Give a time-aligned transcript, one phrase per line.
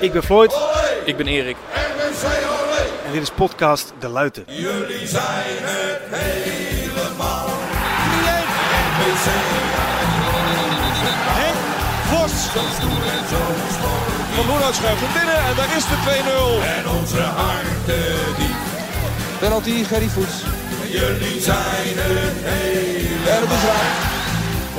[0.00, 0.56] Ik ben Floyd.
[1.04, 1.56] Ik ben Erik.
[3.06, 4.44] En dit is podcast De Luiten.
[4.46, 7.48] Jullie zijn het helemaal.
[11.38, 11.56] Henk
[12.08, 12.32] Vos.
[14.34, 16.64] Van Loenhout schuift hem binnen en daar is de 2-0.
[16.76, 18.56] En onze harten diep.
[19.38, 20.42] Penalty, Gerry Voets.
[20.90, 23.34] Jullie zijn het helemaal.
[23.34, 23.94] En het is raak.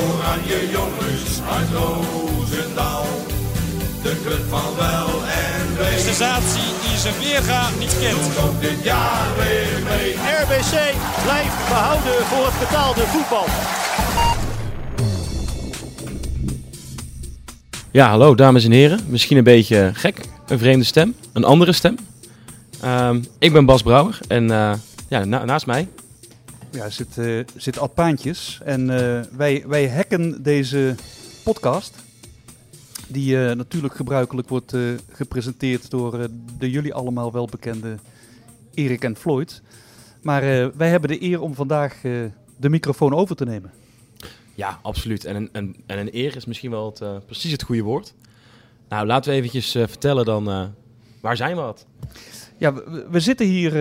[0.07, 3.06] Oranje jongens uit Roosendaal.
[4.07, 5.99] De club van wel en wee.
[5.99, 8.37] Sensatie die zijn weerga niet kent.
[8.45, 10.13] Ook dit jaar weer mee.
[10.13, 13.45] RBC blijft behouden voor het betaalde voetbal.
[17.91, 18.99] Ja, hallo dames en heren.
[19.07, 21.97] Misschien een beetje gek, een vreemde stem, een andere stem.
[22.81, 24.73] Ehm, ik ben Bas Brouwer en eh,
[25.07, 25.87] ja, na- naast mij.
[26.71, 28.59] Ja, zit, eh, zit Ad Paantjes.
[28.65, 30.95] En eh, wij, wij hacken deze
[31.43, 31.93] podcast.
[33.07, 36.25] Die eh, natuurlijk gebruikelijk wordt eh, gepresenteerd door eh,
[36.57, 37.95] de jullie allemaal wel bekende
[38.73, 39.61] Erik en Floyd.
[40.21, 40.41] Maar
[40.77, 42.01] wij hebben de eer om vandaag
[42.57, 43.71] de microfoon over te nemen.
[44.55, 45.25] Ja, absoluut.
[45.25, 48.13] En een, een, en een eer is misschien wel het, precies het goede woord.
[48.89, 50.73] Nou, laten we eventjes vertellen dan,
[51.21, 51.85] waar zijn we wat?
[52.57, 53.73] Ja, we, we zitten hier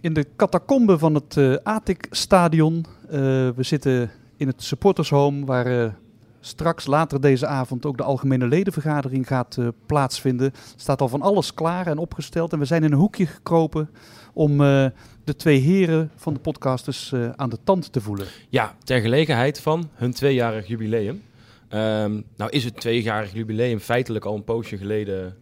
[0.00, 2.84] in de catacombe van het eh Atik-stadion.
[3.08, 3.18] Eh,
[3.56, 5.94] we zitten in het supportershome waar
[6.40, 10.52] straks later deze avond ook de algemene ledenvergadering gaat eh, plaatsvinden.
[10.76, 13.90] Staat al van alles klaar en opgesteld en we zijn in een hoekje gekropen
[14.32, 14.86] om eh,
[15.24, 18.26] de twee heren van de podcasters eh, aan de tand te voelen.
[18.48, 21.22] Ja, ter gelegenheid van hun tweejarig jubileum.
[21.68, 25.36] Ehm, nou is het tweejarig jubileum feitelijk al een poosje geleden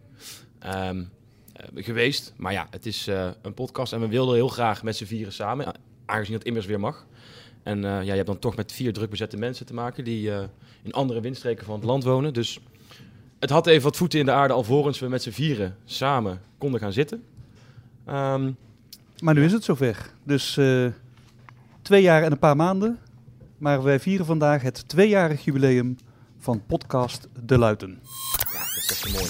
[0.59, 1.03] ehm,
[1.53, 2.33] eh, geweest.
[2.37, 3.09] Maar ja, het is
[3.41, 5.73] een podcast en we wilden heel graag met z'n vieren samen,
[6.05, 7.05] aangezien dat immers weer mag.
[7.69, 10.31] En eh, ja, je hebt dan toch met vier druk bezette mensen te maken die
[10.31, 10.43] eh,
[10.83, 12.33] in andere windstreken van het land wonen.
[12.33, 12.59] Dus
[13.39, 16.79] het had even wat voeten in de aarde alvorens we met z'n vieren samen konden
[16.79, 17.23] gaan zitten.
[18.05, 18.51] Ehm,
[19.19, 20.11] Maar nu is het zover.
[20.23, 20.85] Dus eh,
[21.81, 22.99] twee jaar en een paar maanden.
[23.57, 25.97] Maar wij vieren vandaag het tweejarig jubileum
[26.37, 27.99] van podcast De Luiten.
[28.53, 29.29] ja, dat is echt mooi.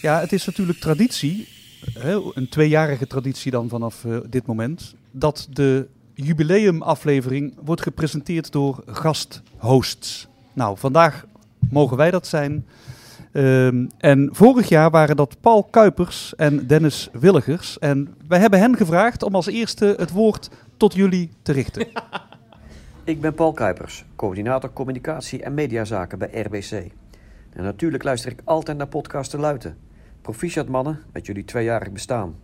[0.00, 1.48] Ja, het is natuurlijk traditie,
[2.34, 10.28] een tweejarige traditie dan vanaf eh, dit moment, dat de jubileumaflevering wordt gepresenteerd door gasthosts.
[10.52, 11.26] Nou, vandaag
[11.70, 12.66] mogen wij dat zijn.
[13.32, 17.78] Ehm, en vorig jaar waren dat Paul Kuipers en Dennis Willigers.
[17.78, 21.86] En wij hebben hen gevraagd om als eerste het woord tot jullie te richten.
[23.04, 26.72] Ik ben Paul Kuipers, coördinator communicatie en mediazaken bij RBC.
[27.52, 29.87] En natuurlijk luister ik altijd naar podcast te luiten.
[30.22, 32.40] Proficiat mannen met jullie tweejarig bestaan.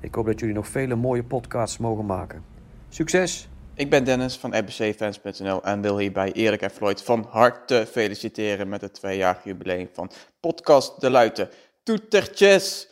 [0.00, 2.44] Ik hoop dat jullie nog vele mooie podcasts mogen maken.
[2.88, 3.48] Succes!
[3.74, 8.80] Ik ben Dennis van rbcfans.nl en wil hierbij Erik en Floyd van harte feliciteren met
[8.80, 11.48] het tweejarig jubileum van podcast De Luiten.
[11.82, 12.88] Toetertjes!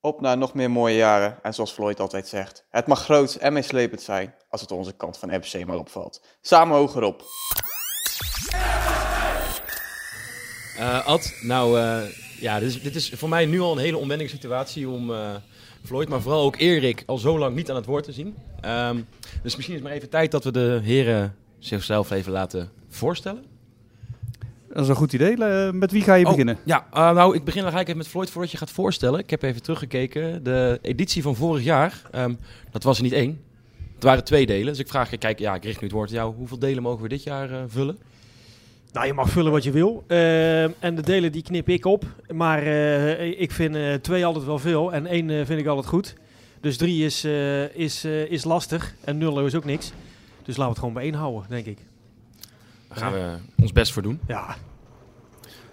[0.00, 1.38] Op naar nog meer mooie jaren.
[1.42, 5.18] En zoals Floyd altijd zegt, het mag groot en meeslepend zijn als het onze kant
[5.18, 6.24] van RBC maar opvalt.
[6.40, 7.22] Samen hoger op.
[10.78, 12.02] Eh, Ad, nou eh,
[12.40, 15.34] ja, dit is, dit is voor mij nu al een hele onwendige situatie om eh,
[15.84, 18.34] Floyd, maar vooral ook Erik al zo lang niet aan het woord te zien.
[18.60, 18.96] Ehm,
[19.42, 23.44] dus misschien is het maar even tijd dat we de heren zichzelf even laten voorstellen.
[24.72, 25.44] Dat is een goed idee.
[25.44, 26.58] Eh, met wie ga je Oh, beginnen?
[26.64, 29.20] Ja, eh, nou ik begin dan gelijk even met Floyd voordat je gaat voorstellen.
[29.20, 30.42] Ik heb even teruggekeken.
[30.44, 32.34] De editie van vorig jaar, ehm,
[32.70, 33.40] dat was er niet één.
[33.94, 34.66] Het waren twee delen.
[34.66, 36.34] Dus ik vraag je, kijk, ja, ik richt nu het woord aan jou.
[36.34, 37.98] Hoeveel delen mogen we dit jaar vullen?
[38.92, 40.04] Nou, je mag vullen wat je wil.
[40.06, 42.04] Ehm, en de delen die knip ik op.
[42.32, 44.92] Maar eh, ik vind eh, twee altijd wel veel.
[44.92, 46.14] En één eh, vind ik altijd goed.
[46.60, 47.24] Dus drie is,
[47.74, 48.94] is, is lastig.
[49.04, 49.92] En nul is ook niks.
[50.42, 51.78] Dus laten we het gewoon bij één houden, denk ik.
[52.88, 54.20] Daar gaan we ons best voor doen.
[54.26, 54.56] Ja, Nou,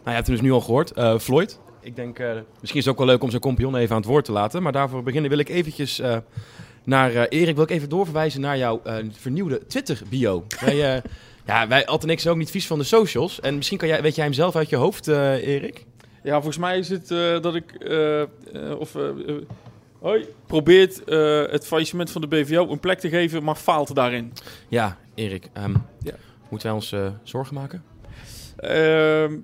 [0.04, 0.92] je hebt hem dus nu al gehoord.
[0.92, 2.18] Eh, Floyd, ik denk,
[2.60, 4.64] misschien is het ook wel leuk om zijn compagnon even aan het woord te laten.
[4.64, 6.02] Maar daarvoor beginnen wil ik eventjes
[6.84, 7.56] naar Erik.
[7.56, 10.46] Wil ik even doorverwijzen naar jouw vernieuwde Twitter-bio.
[11.48, 13.40] ja, wij, en ik zijn ook niet vies van de socials.
[13.40, 15.86] En misschien kan jij, weet jij hem zelf uit je hoofd, eh, Erik?
[16.24, 18.24] Ja, volgens mij is het eh, dat ik eh,
[18.80, 18.96] of,
[20.00, 21.02] hoi, probeert
[21.52, 24.34] het faillissement van de BVO een plek te geven, maar faalt daarin.
[24.68, 25.50] Ja, Erik.
[25.54, 26.14] ehm, Ja.
[26.50, 27.84] Moeten wij ons zorgen maken?
[28.58, 29.36] Ehm,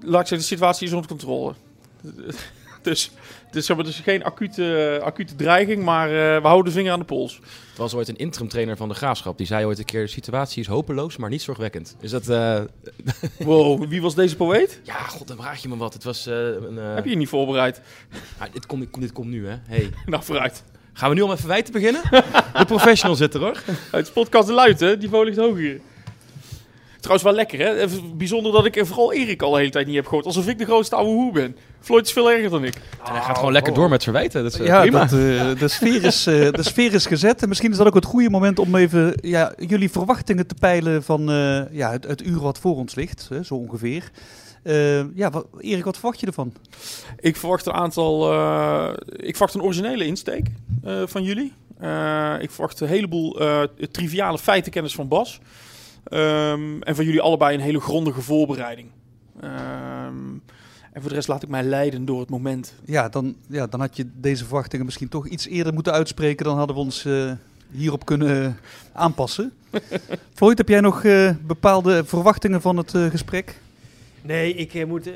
[0.00, 1.54] laat ik zeggen, de situatie is onder controle.
[2.82, 3.10] dus
[3.52, 6.98] dus, zeg maar, dus geen acute, acute dreiging, maar eh, we houden de vinger aan
[6.98, 7.40] de pols.
[7.68, 9.38] Het was ooit een interim trainer van de Graafschap.
[9.38, 11.96] Die zei ooit een keer, de situatie is hopeloos, maar niet zorgwekkend.
[12.00, 12.28] Is dat...
[12.28, 12.60] eh,
[13.46, 14.80] Wow, wie was deze poëet?
[14.82, 15.92] ja, god, dan vraag je me wat.
[15.92, 16.76] Het was eh, een...
[16.76, 17.80] Heb je je niet voorbereid?
[18.38, 19.56] ah, dit, komt, dit komt nu, hè.
[19.66, 19.90] Hey.
[20.06, 20.64] Nou, vooruit.
[20.92, 22.02] Gaan we nu al met verwijten beginnen?
[22.52, 23.62] De professional zit er, hoor.
[23.92, 25.80] Het is podcast De Luiten, die niveau ligt hoog hier.
[27.02, 27.80] Trouwens wel lekker, hè?
[27.80, 30.26] Even Bijzonder dat ik eh, vooral Erik al de hele tijd niet heb gehoord.
[30.26, 31.56] Alsof ik de grootste ouwe hoe ben.
[31.80, 32.74] Floyd is veel erger dan ik.
[32.74, 34.42] En hij gaat gewoon lekker door met verwijten.
[34.42, 34.98] Dat is eh, ja, prima.
[34.98, 37.42] dat, eh, de, sfeer is, eh, de sfeer is gezet.
[37.42, 41.02] En misschien is dat ook het goede moment om even ja, jullie verwachtingen te peilen
[41.02, 43.26] van eh, ja, het, het uur wat voor ons ligt.
[43.28, 44.10] Hè, zo ongeveer.
[44.62, 46.52] Eh, ja, wat, Erik, wat verwacht je ervan?
[47.20, 48.32] Ik verwacht een aantal.
[48.32, 50.46] eh, ik verwacht een originele insteek
[50.84, 51.52] eh, van jullie.
[51.78, 55.40] Eh, ik verwacht een heleboel eh, triviale feitenkennis van Bas.
[56.12, 58.88] Ehm, en van jullie allebei een hele grondige voorbereiding.
[59.40, 60.16] Ehm,
[60.92, 62.74] en voor de rest laat ik mij leiden door het moment.
[62.84, 66.44] Ja dan, ja, dan had je deze verwachtingen misschien toch iets eerder moeten uitspreken.
[66.44, 67.32] Dan hadden we ons eh,
[67.70, 68.56] hierop kunnen
[68.92, 69.52] aanpassen.
[70.34, 73.60] Floyd, heb jij nog eh, bepaalde verwachtingen van het eh, gesprek?
[74.22, 75.14] Nee, ik eh, moet eh,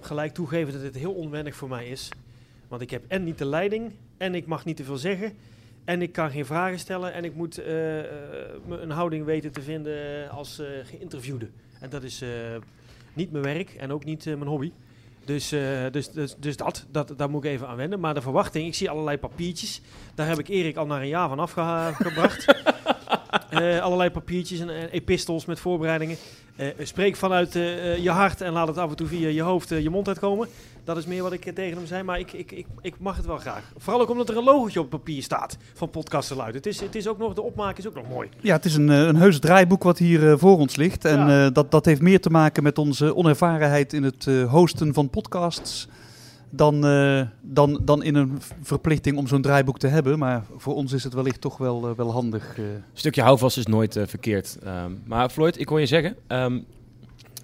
[0.00, 2.08] gelijk toegeven dat het heel onwennig voor mij is.
[2.68, 5.32] Want ik heb en niet de leiding, en ik mag niet te veel zeggen,
[5.84, 8.06] en ik kan geen vragen stellen, en ik moet eh, eh,
[8.68, 11.48] een houding weten te vinden als eh, geïnterviewde.
[11.80, 12.24] En dat is
[13.12, 14.72] niet mijn werk en ook niet mijn hobby.
[15.24, 15.48] Dus,
[15.90, 18.00] dus, dus, dus dat, dat, daar moet ik even aan wennen.
[18.00, 19.80] Maar de verwachting, ik zie allerlei papiertjes.
[20.14, 22.46] Daar heb ik Erik al naar een jaar van afgebracht.
[23.80, 26.16] Allerlei papiertjes en, en epistels met voorbereidingen.
[26.60, 29.42] Eh, spreek vanuit eh, eh, je hart en laat het af en toe via je
[29.42, 30.48] hoofd je mond uitkomen.
[30.84, 33.26] Dat is meer wat ik tegen hem zei, maar ik, ik, ik, ik mag het
[33.26, 33.72] wel graag.
[33.78, 36.54] Vooral ook omdat er een logotje op papier staat van Podcasten Luid.
[36.54, 38.28] Het is, het is ook nog, de opmaak is ook nog mooi.
[38.40, 41.04] Ja, het is een, een heus draaiboek wat hier voor ons ligt.
[41.04, 41.50] En Ja.
[41.50, 45.88] dat, dat heeft meer te maken met onze onervarenheid in het hosten van podcasts.
[46.50, 50.18] Dan, eh, dan, dan in een verplichting om zo'n draaiboek te hebben.
[50.18, 52.58] Maar voor ons is het wellicht toch wel, eh, wel handig.
[52.58, 52.64] eh.
[52.64, 54.58] Een stukje houvast is nooit eh, verkeerd.
[54.62, 56.58] Ehm, maar Floyd, ik hoor je zeggen, ehm,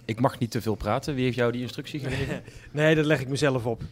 [0.05, 1.15] ik mag niet te veel praten.
[1.15, 2.43] Wie heeft jou die instructie gegeven?
[2.73, 3.83] nee, dat leg ik mezelf op.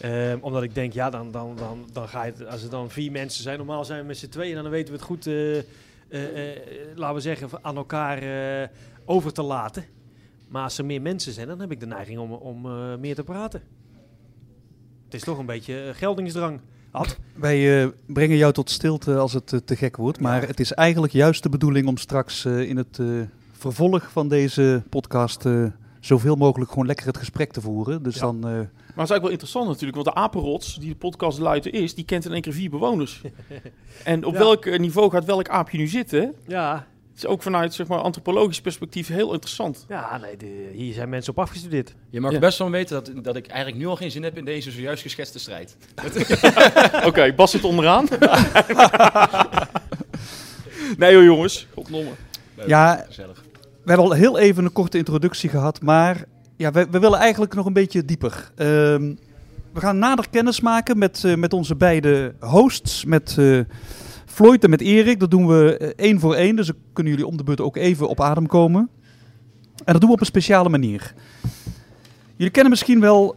[0.00, 2.90] Ehm, omdat ik denk, ja, dan, dan, dan, dan ga je het, als er dan
[2.90, 5.26] vier mensen zijn, normaal zijn we met z'n tweeën en dan weten we het goed,
[5.26, 5.62] eh, eh,
[6.08, 6.56] eh,
[6.94, 8.18] laten we zeggen, aan elkaar
[8.62, 8.68] eh,
[9.04, 9.84] over te laten.
[10.48, 13.14] Maar als er meer mensen zijn, dan heb ik de neiging om, om eh, meer
[13.14, 13.62] te praten.
[15.10, 16.60] Het is toch een beetje eh, geldingsdrang.
[16.90, 17.18] Ad?
[17.34, 20.20] Wij eh, brengen jou tot stilte als het eh, te gek wordt.
[20.20, 23.06] Maar het is eigenlijk juist de bedoeling om straks eh, in het eh,
[23.52, 25.44] vervolg van deze podcast...
[25.46, 25.64] eh,
[26.00, 28.02] zoveel mogelijk gewoon lekker het gesprek te voeren.
[28.02, 28.20] Dus Ja.
[28.20, 28.36] dan...
[28.36, 31.72] eh, Maar het is eigenlijk wel interessant natuurlijk, want de apenrots, die de podcast luiden
[31.72, 33.20] is, die kent in één keer vier bewoners.
[34.04, 34.38] en op Ja.
[34.38, 36.34] welk niveau gaat welk aapje nu zitten?
[36.46, 36.86] Ja,
[37.16, 39.84] is ook vanuit zeg maar, antropologisch perspectief heel interessant.
[39.88, 41.94] ja nee, de- hier zijn mensen op afgestudeerd.
[42.10, 42.38] Je mag Ja.
[42.38, 45.02] best wel weten dat, dat ik eigenlijk nu al geen zin heb in deze zojuist
[45.02, 45.76] geschetste strijd.
[47.08, 48.06] Oké, Bas zit onderaan.
[50.98, 52.10] nee joh jongens, godnomme.
[52.66, 53.42] ja, Gezellig.
[53.84, 56.24] We hebben al heel even een korte introductie gehad, maar
[56.56, 58.50] ja, we, we willen eigenlijk nog een beetje dieper.
[58.56, 59.14] Ehm,
[59.72, 63.60] we gaan nader kennis maken met, eh, met onze beide hosts, met eh,
[64.40, 65.20] Floyd en met Erik.
[65.20, 67.76] Dat doen we eh, één voor één, dus dan kunnen jullie om de beurt ook
[67.76, 68.88] even op adem komen.
[69.84, 71.14] En dat doen we op een speciale manier.
[72.36, 73.36] Jullie kennen misschien wel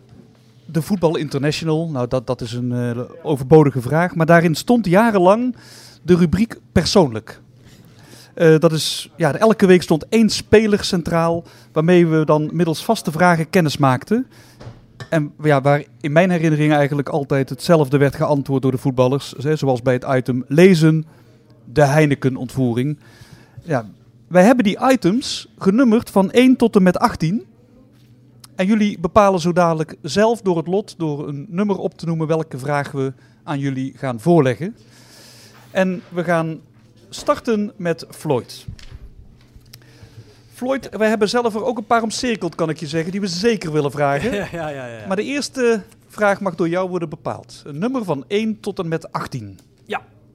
[0.65, 1.89] de Voetbal International.
[1.89, 5.55] Nou, dat, dat is een eh, overbodige vraag, maar daarin stond jarenlang
[6.01, 7.41] de rubriek persoonlijk.
[8.33, 13.11] Eh, dat is, ja, elke week stond één speler centraal, waarmee we dan middels vaste
[13.11, 14.27] vragen kennis maakten.
[15.13, 19.33] En ja, waar in mijn herinnering eigenlijk altijd hetzelfde werd geantwoord door de voetballers.
[19.33, 21.06] Zoals bij het item lezen,
[21.65, 23.00] de Heineken-ontvoering.
[23.63, 23.86] Ja,
[24.27, 27.45] wij hebben die items genummerd van 1 tot en met 18.
[28.55, 32.27] En jullie bepalen zo dadelijk zelf door het lot, door een nummer op te noemen,
[32.27, 34.75] welke vraag we aan jullie gaan voorleggen.
[35.72, 36.62] En we gaan
[37.10, 38.65] starten met Floyd.
[40.63, 43.27] Floyd, wij hebben zelf er ook een paar omcirkeld, kan ik je zeggen, die we
[43.27, 44.34] zeker willen vragen.
[44.36, 45.08] ja, ja, ja, ja.
[45.08, 47.62] Maar de eerste vraag mag door jou worden bepaald.
[47.65, 49.60] Een nummer van 1 tot en met 18.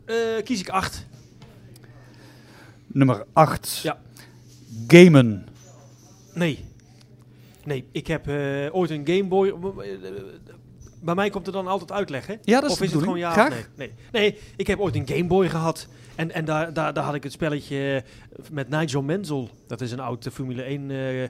[0.08, 1.06] Eh, kies ik acht.
[2.86, 3.80] Nummer 8.
[3.82, 3.98] Ja.
[4.86, 5.46] Gamen.
[6.34, 6.64] Nee.
[7.64, 9.54] Nee, ik heb eh, ooit een Game Boy.
[11.00, 12.34] Bij mij komt er dan altijd uitleg, hè?
[12.42, 13.50] Ja, dat is of is het gewoon ja Graag.
[13.50, 13.66] nee?
[13.76, 13.92] nee?
[14.12, 15.88] Nee, ik heb ooit een Game Boy gehad.
[16.18, 18.04] En, en daar, daar, daar had ik het spelletje
[18.52, 19.48] met Nigel Mansell.
[19.66, 21.28] Dat is een oud eh, Formule 1 eh, eh,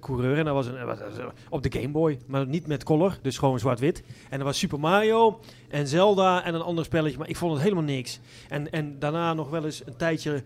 [0.00, 0.38] coureur.
[0.38, 2.18] En dat was een, eh, eh, op de Game Boy.
[2.26, 4.02] Maar niet met color, dus gewoon zwart-wit.
[4.30, 7.18] En er was Super Mario en Zelda en een ander spelletje.
[7.18, 8.20] Maar ik vond het helemaal niks.
[8.48, 10.42] En, en daarna nog wel eens een tijdje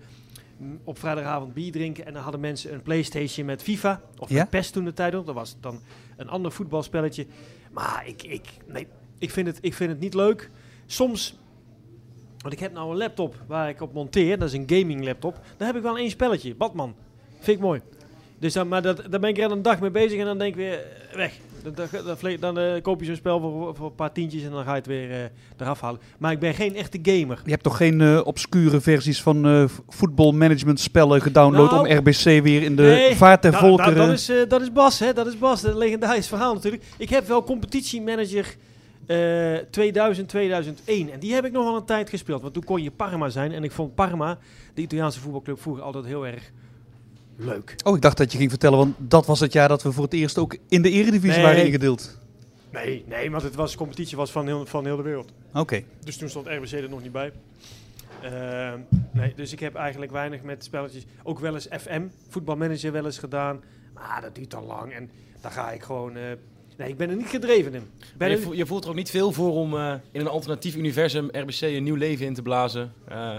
[0.56, 2.06] mm, op vrijdagavond bier drinken.
[2.06, 4.00] En dan hadden mensen een Playstation met FIFA.
[4.18, 4.36] Of Ja?
[4.36, 5.24] met PES toen de tijd nog.
[5.24, 5.80] Dat was dan
[6.16, 7.26] een ander voetbalspelletje.
[7.70, 8.86] Maar ik, ik, nee,
[9.18, 10.50] ik, vind het, ik vind het niet leuk.
[10.86, 11.36] Soms,
[12.42, 14.38] want ik heb nou een laptop waar ik op monteer.
[14.38, 15.40] Dat is een gaming laptop.
[15.56, 16.54] Daar heb ik wel één spelletje.
[16.54, 16.94] Batman.
[17.40, 17.80] Vind ik mooi.
[18.38, 20.50] Dus dan, maar dat, daar ben ik er een dag mee bezig en dan denk
[20.50, 20.72] ik weer,
[21.10, 21.32] eh, weg.
[21.62, 24.70] Dan, dan, eh, koop je zo'n spel voor, voor een paar tientjes en dan ga
[24.70, 25.18] je het weer eh,
[25.58, 26.00] eraf halen.
[26.18, 27.40] Maar ik ben geen echte gamer.
[27.44, 32.76] Je hebt toch geen obscure versies van voetbalmanagement spellen gedownload Nou, om RBC weer in
[32.76, 33.94] de Nee, vaart der da- da- volkeren...
[33.96, 35.12] dat, is, eh, dat is Bas, hè?
[35.12, 36.82] Dat is Bas, een legendarisch verhaal natuurlijk.
[36.96, 38.56] Ik heb wel competitiemanager
[39.06, 41.10] eh 2000, 2001.
[41.12, 42.42] En die heb ik nog wel een tijd gespeeld.
[42.42, 43.52] Want toen kon je Parma zijn.
[43.52, 44.38] En ik vond Parma,
[44.74, 46.50] de Italiaanse voetbalclub, vroeger altijd heel erg
[47.36, 47.74] leuk.
[47.84, 50.04] Oh, ik dacht dat je ging vertellen, want dat was het jaar dat we voor
[50.04, 51.42] het eerst ook in de eredivisie Nee.
[51.46, 52.18] waren ingedeeld.
[52.72, 55.32] Nee, nee, want het was, de competitie was van heel, van heel de wereld.
[55.54, 55.82] Oké.
[56.04, 57.32] Dus toen stond RBC er nog niet bij.
[58.22, 58.78] Ehm,
[59.12, 61.04] nee, dus ik heb eigenlijk weinig met spelletjes.
[61.22, 63.60] Ook wel eens FM, voetbalmanager wel eens gedaan.
[63.94, 64.92] Maar dat duurt al lang.
[64.92, 66.16] En daar ga ik gewoon...
[66.16, 66.22] eh,
[66.76, 67.90] nee, ik ben er niet gedreven in.
[68.16, 70.76] Ben je, voelt, je voelt er ook niet veel voor om eh, in een alternatief
[70.76, 72.92] universum RBC een nieuw leven in te blazen.
[73.08, 73.38] Eh,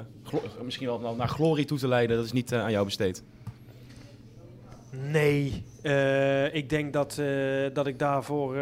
[0.64, 2.16] misschien wel naar, glorie toe te leiden.
[2.16, 3.24] Dat is niet eh, aan jou besteed.
[4.90, 5.64] Nee,
[6.52, 7.22] ik denk dat,
[7.74, 8.56] dat ik daarvoor...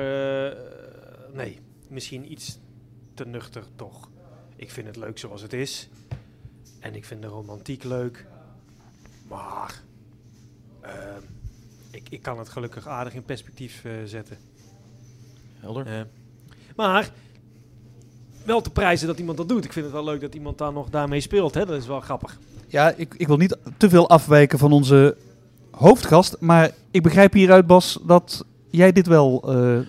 [1.33, 2.59] nee, misschien iets
[3.13, 4.09] te nuchter toch.
[4.55, 5.89] Ik vind het leuk zoals het is.
[6.79, 8.25] En ik vind de romantiek leuk.
[9.27, 9.81] Maar...
[10.81, 11.21] ehm,
[11.91, 14.37] ik, ik kan het gelukkig aardig in perspectief zetten.
[15.61, 15.87] Helder.
[15.87, 16.01] Eh,
[16.75, 17.09] maar
[18.45, 19.65] wel te prijzen dat iemand dat doet.
[19.65, 21.53] Ik vind het wel leuk dat iemand daar nog daarmee speelt.
[21.53, 21.65] Hè?
[21.65, 22.39] Dat is wel grappig.
[22.67, 25.17] Ja, ik, ik wil niet te veel afwijken van onze
[25.71, 29.79] hoofdgast, maar ik begrijp hieruit, Bas, dat jij dit wel eh,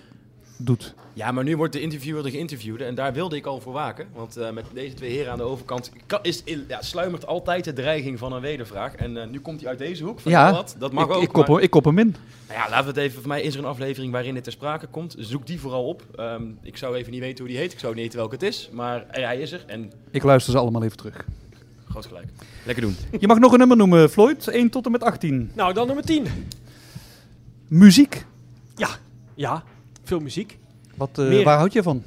[0.57, 0.93] doet.
[1.15, 4.07] Ja, maar nu wordt de interviewer de geïnterviewde en daar wilde ik al voor waken.
[4.13, 7.73] Want eh, met deze twee heren aan de overkant kan, is, ja, sluimert altijd de
[7.73, 8.95] dreiging van een wedervraag.
[8.95, 10.19] En eh, nu komt hij uit deze hoek.
[10.19, 10.75] Vertel Ja, wat.
[10.79, 11.23] Dat mag ik, ook.
[11.23, 12.15] ik, kop maar- ik kop hem in.
[12.47, 13.19] Nou ja, laten we het even.
[13.19, 15.15] Voor mij is er een aflevering waarin dit ter sprake komt.
[15.17, 16.03] Zoek die vooral op.
[16.15, 17.73] Ehm, ik zou even niet weten hoe die heet.
[17.73, 18.69] Ik zou niet weten welke het is.
[18.71, 19.63] Maar hij is er.
[19.67, 21.25] En Ik luister ze allemaal even terug.
[21.89, 22.27] groot gelijk.
[22.65, 22.95] Lekker doen.
[23.19, 24.47] Je mag nog een nummer noemen, Floyd.
[24.47, 25.51] 1 tot en met 18.
[25.55, 26.25] Nou, dan nummer 10.
[27.67, 28.25] Muziek.
[29.35, 29.63] Ja,
[30.03, 30.57] veel muziek.
[30.95, 32.03] Wat, eh, waar houd je van?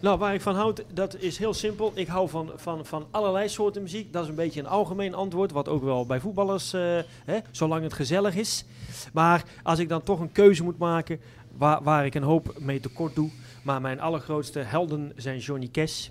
[0.00, 1.92] Nou, waar ik van houd, dat is heel simpel.
[1.94, 4.12] Ik hou van, van, van allerlei soorten muziek.
[4.12, 6.80] Dat is een beetje een algemeen antwoord, wat ook wel bij voetballers, eh,
[7.24, 8.64] hè, zolang het gezellig is.
[9.12, 11.20] Maar als ik dan toch een keuze moet maken,
[11.56, 13.30] waar, waar ik een hoop mee tekort doe.
[13.62, 16.08] Maar mijn allergrootste helden zijn Johnny Cash.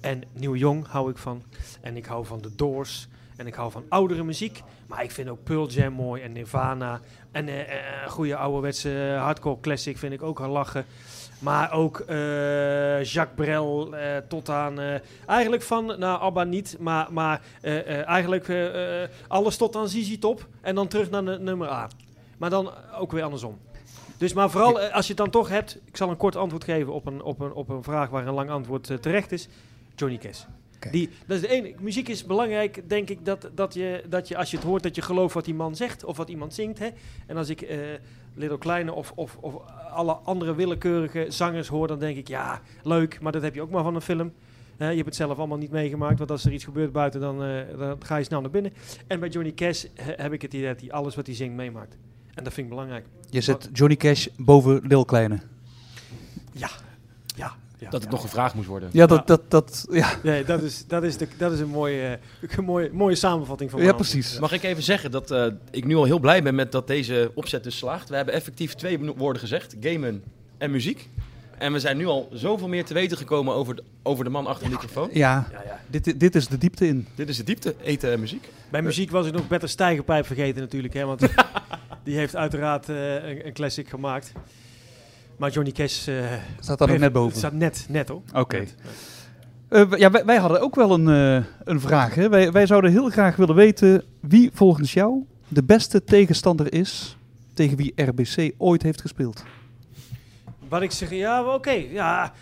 [0.00, 1.42] En Neil Young hou ik van.
[1.80, 3.08] En ik hou van The Doors.
[3.36, 4.62] En ik hou van oudere muziek.
[4.86, 7.00] Maar ik vind ook Pearl Jam mooi en Nirvana.
[7.32, 10.86] En eh, goede ouderwetse hardcore classic vind ik ook al lachen.
[11.38, 14.80] Maar ook eh, Jacques Brel eh, tot aan...
[14.80, 14.94] eh,
[15.26, 17.40] eigenlijk van, nou Abba niet, maar, maar
[18.06, 18.52] eigenlijk
[19.28, 20.46] alles tot aan ZZ Top.
[20.60, 21.88] En dan terug naar nummer A.
[22.38, 23.58] Maar dan ook weer andersom.
[24.18, 25.78] Dus maar vooral als je het dan toch hebt...
[25.84, 28.34] Ik zal een kort antwoord geven op een, op een, op een vraag waar een
[28.34, 29.48] lang antwoord terecht is.
[29.94, 30.44] Johnny Cash.
[30.78, 30.92] Kijk.
[30.92, 31.74] Die, dat is de ene.
[31.80, 34.94] Muziek is belangrijk, denk ik, dat, dat, je, dat je als je het hoort, dat
[34.94, 36.78] je gelooft wat die man zegt of wat iemand zingt.
[36.78, 36.88] Hè?
[37.26, 37.78] En als ik eh
[38.34, 39.54] Little Kleine of, of, of
[39.92, 43.70] alle andere willekeurige zangers hoor, dan denk ik, ja, leuk, maar dat heb je ook
[43.70, 44.32] maar van een film.
[44.78, 47.78] Je hebt het zelf allemaal niet meegemaakt, want als er iets gebeurt buiten, dan, eh,
[47.78, 48.72] dan ga je snel naar binnen.
[49.06, 51.54] En bij Johnny Cash he- heb ik het idee dat hij alles wat hij zingt
[51.54, 51.96] meemaakt.
[52.34, 53.06] En dat vind ik belangrijk.
[53.30, 55.38] Je zet Johnny Cash boven Lil Kleine.
[56.52, 56.68] Ja.
[57.78, 57.90] Ja.
[57.90, 58.10] Dat het ja.
[58.10, 58.88] nog gevraagd moest worden.
[58.92, 60.14] Ja, dat, dat, dat, ja.
[60.22, 62.18] Nee, dat is, dat is, de, dat is een mooie,
[62.56, 64.38] een mooie, mooie samenvatting van ja, precies.
[64.38, 67.30] Mag ik even zeggen dat eh, ik nu al heel blij ben met dat deze
[67.34, 68.08] opzet dus slaagt.
[68.08, 70.22] We hebben effectief twee woorden gezegd: gamen
[70.58, 71.08] en muziek.
[71.58, 74.46] En we zijn nu al zoveel meer te weten gekomen over de, over de man
[74.46, 75.10] achter de microfoon.
[75.12, 75.80] Ja, Ja, ja.
[75.86, 77.06] dit, dit is de diepte in.
[77.14, 78.48] Dit is de diepte, eten en muziek.
[78.70, 81.20] Bij muziek was ik nog Better Stijgerpijp vergeten natuurlijk, hè, want
[82.04, 84.32] die heeft uiteraard eh, een, een classic gemaakt.
[85.38, 87.36] Maar Johnny Cash eh, Staat daar nog net boven.
[87.36, 88.22] staat net, net hoor.
[88.34, 88.64] Oké.
[89.68, 92.14] Eh, ja, wij, wij hadden ook wel een, eh, een vraag.
[92.14, 92.28] Hè?
[92.28, 97.16] Wij, wij zouden heel graag willen weten wie volgens jou de beste tegenstander is
[97.54, 99.44] tegen wie RBC ooit heeft gespeeld.
[100.68, 102.32] Wat ik zeg, ja, oké, ja.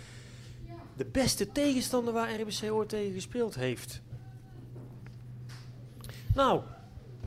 [0.95, 4.01] De beste tegenstander waar RBC ooit tegen gespeeld heeft.
[6.35, 6.61] Nou,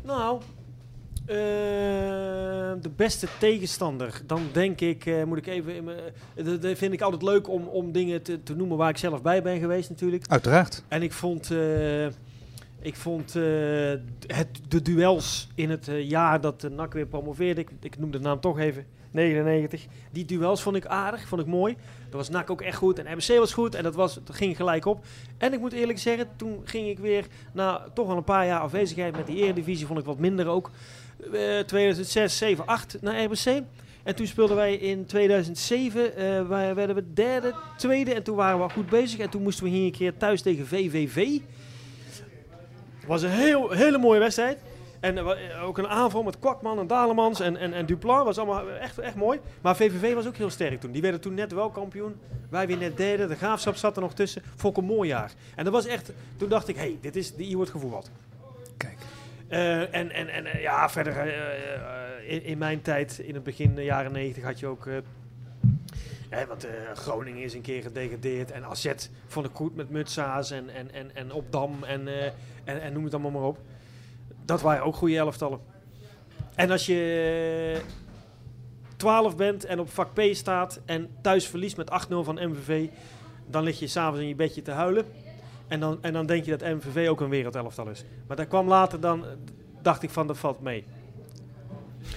[0.03, 0.41] nou.
[1.27, 1.37] Eh,
[2.81, 4.21] de beste tegenstander.
[4.27, 5.75] Dan denk ik, eh, moet ik even.
[5.75, 8.91] in eh, dat dat vind ik altijd leuk om, om dingen te, te noemen waar
[8.91, 10.25] ik zelf bij ben geweest, natuurlijk.
[10.29, 10.83] Uiteraard.
[10.89, 12.07] En ik vond, eh,
[12.81, 18.11] ik vond het, de duels in het jaar dat NAC weer promoveerde, ik, ik noem
[18.11, 19.87] de naam toch even, 99.
[20.11, 21.77] Die duels vond ik aardig, vond ik mooi.
[22.05, 24.57] Dat was NAC ook echt goed en RBC was goed en dat, was, dat ging
[24.57, 25.05] gelijk op.
[25.39, 28.61] En ik moet eerlijk zeggen, toen ging ik weer na toch wel een paar jaar
[28.61, 30.71] afwezigheid met die eredivisie, vond ik wat minder ook.
[31.33, 33.63] Eh 2006, 7, 8 naar RBC.
[34.03, 38.67] En toen speelden wij in 2007, eh, wij werden we derde, tweede en toen waren
[38.67, 39.19] we goed bezig.
[39.19, 41.39] En toen moesten we hier een keer thuis tegen VVV.
[42.99, 44.59] Het was een heel, hele mooie wedstrijd.
[45.01, 48.71] En wa- eh, ook een aanval met Kwakman en Dalemans en, en, en was allemaal
[48.71, 49.41] echt, echt mooi.
[49.61, 50.93] Maar VVV was ook heel sterk toen.
[50.93, 52.15] Die werden toen net wel kampioen.
[52.51, 53.27] Wij weer net derde.
[53.27, 54.43] De Graafschap zat er nog tussen.
[54.57, 55.33] Vond ik een mooi jaar.
[55.57, 56.13] En dat was echt...
[56.37, 57.33] Toen dacht ik, hé, hey, dit is...
[57.37, 58.11] Hier wordt gevoetbald.
[59.51, 63.85] Eh, en en, en eh, ja, verder eh, in, mijn tijd, in het begin de
[63.85, 64.87] jaren 90, had je ook.
[66.29, 68.51] hè, want Groningen is een keer gedegradeerd.
[68.51, 68.93] En AZ
[69.27, 72.09] vond ik goed met Mutsa's en, en, en, en Opdam en,
[72.65, 73.59] en, en noem het allemaal maar op.
[74.45, 75.61] Dat waren ook goede elftallen.
[76.55, 77.81] En als je
[78.97, 82.89] 12 bent en op vak P staat en thuis verliest met 8-0 van MVV,
[83.47, 85.05] dan lig je s'avonds in je bedje te huilen.
[85.71, 88.05] En dan, en dan denk je dat MVV ook een wereldelftal is.
[88.27, 89.25] Maar daar kwam later dan,
[89.83, 90.85] dacht ik van, dat valt mee.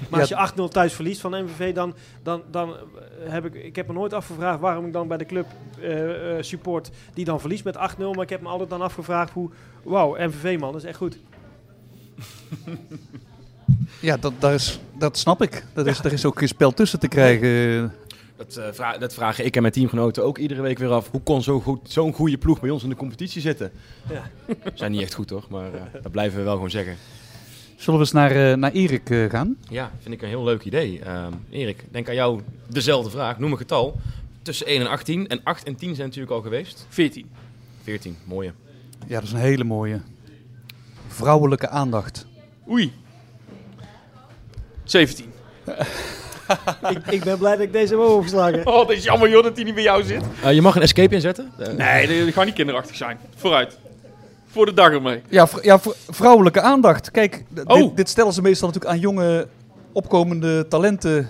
[0.10, 3.75] Maar als je 8-0 thuis verliest van MVV, dan, dan, dan eh, heb ik, ik
[3.75, 5.45] heb me nooit afgevraagd waarom ik dan bij de club
[5.81, 7.79] eh, eh, support die dan verliest met 8-0.
[7.98, 9.50] Maar ik heb me altijd dan afgevraagd hoe,
[9.83, 11.17] wauw, MVV man, dat is echt goed.
[14.00, 15.65] Ja, dat, daar is, dat snap ik.
[15.74, 17.93] Dat is, Er is ook geen spel tussen te krijgen.
[18.47, 21.12] Dat, eh, vra- dat vragen ik en mijn teamgenoten ook iedere week weer af.
[21.12, 23.71] Hoe kon zo'n goed, zo'n goede ploeg bij ons in de competitie zitten?
[24.09, 24.29] Ja.
[24.45, 26.95] We zijn niet echt goed hoor, maar eh, dat blijven we wel gewoon zeggen.
[27.75, 29.55] Zullen we eens naar, eh, naar Erik eh, gaan?
[29.69, 31.00] Ja, vind ik een heel leuk idee.
[31.00, 33.39] Ehm, Erik, denk aan jou dezelfde vraag.
[33.39, 34.00] Noem een getal.
[34.41, 35.27] Tussen 1 en 18.
[35.27, 36.85] En 8 en 10 zijn natuurlijk al geweest.
[36.89, 37.29] 14.
[37.83, 38.53] 14, mooie.
[39.07, 40.01] Ja, dat is een hele mooie.
[41.07, 42.25] Vrouwelijke aandacht.
[42.69, 42.93] Oei.
[44.83, 45.25] 17.
[46.89, 48.67] ik, ik ben blij dat ik deze heb overgeslagen.
[48.67, 50.22] Oh, dat is jammer joh dat hij niet bij jou zit.
[50.43, 51.51] Eh, je mag een escape inzetten.
[51.57, 51.74] Eh,
[52.07, 53.17] Nee, dat gaat niet kinderachtig zijn.
[53.36, 53.77] Vooruit.
[54.48, 55.22] Voor de dag ermee.
[55.29, 57.12] Ja, vr- ja vr- vrouwelijke aandacht.
[57.12, 57.75] Kijk, Oh.
[57.77, 59.48] dit, dit stellen ze meestal natuurlijk aan jonge
[59.91, 61.29] opkomende talenten.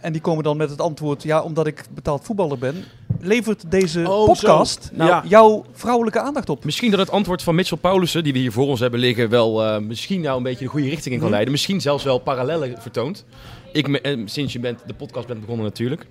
[0.00, 2.84] En die komen dan met het antwoord, ja, omdat ik betaald voetballer ben.
[3.26, 5.22] Levert deze Oh, podcast nou Ja.
[5.28, 6.64] jouw vrouwelijke aandacht op?
[6.64, 9.64] Misschien dat het antwoord van Mitchell Paulussen, die we hier voor ons hebben liggen, wel
[9.64, 11.30] eh, misschien nou een beetje de goede richting in kan Mhm.
[11.30, 11.52] leiden.
[11.52, 13.24] Misschien zelfs wel parallellen vertoont.
[13.72, 16.06] Ik, me- eh, sinds je bent, de podcast bent begonnen natuurlijk.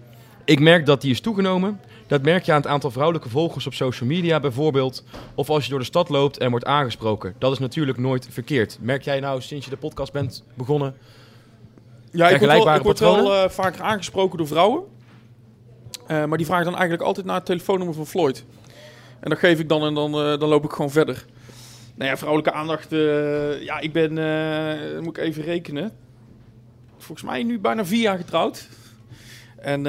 [0.46, 1.80] Ik merk dat die is toegenomen.
[2.08, 5.04] Dat merk je aan het aantal vrouwelijke volgers op social media bijvoorbeeld.
[5.36, 7.36] Of als je door de stad loopt en wordt aangesproken.
[7.40, 8.78] Dat is natuurlijk nooit verkeerd.
[8.82, 10.96] Merk jij nou sinds je de podcast bent begonnen?
[12.12, 14.82] Ja, ik word wel, ik word wel eh, vaker aangesproken door vrouwen.
[16.08, 18.46] Eh, maar die vragen dan eigenlijk altijd naar het telefoonnummer van Floyd.
[19.20, 21.26] En dat geef ik dan en dan, eh, dan loop ik gewoon verder.
[21.96, 22.92] Nou ja, vrouwelijke aandacht.
[22.92, 24.12] eh, ja, ik ben,
[25.04, 25.92] moet ik even rekenen.
[26.98, 28.68] Volgens mij nu bijna vier jaar getrouwd.
[29.58, 29.82] En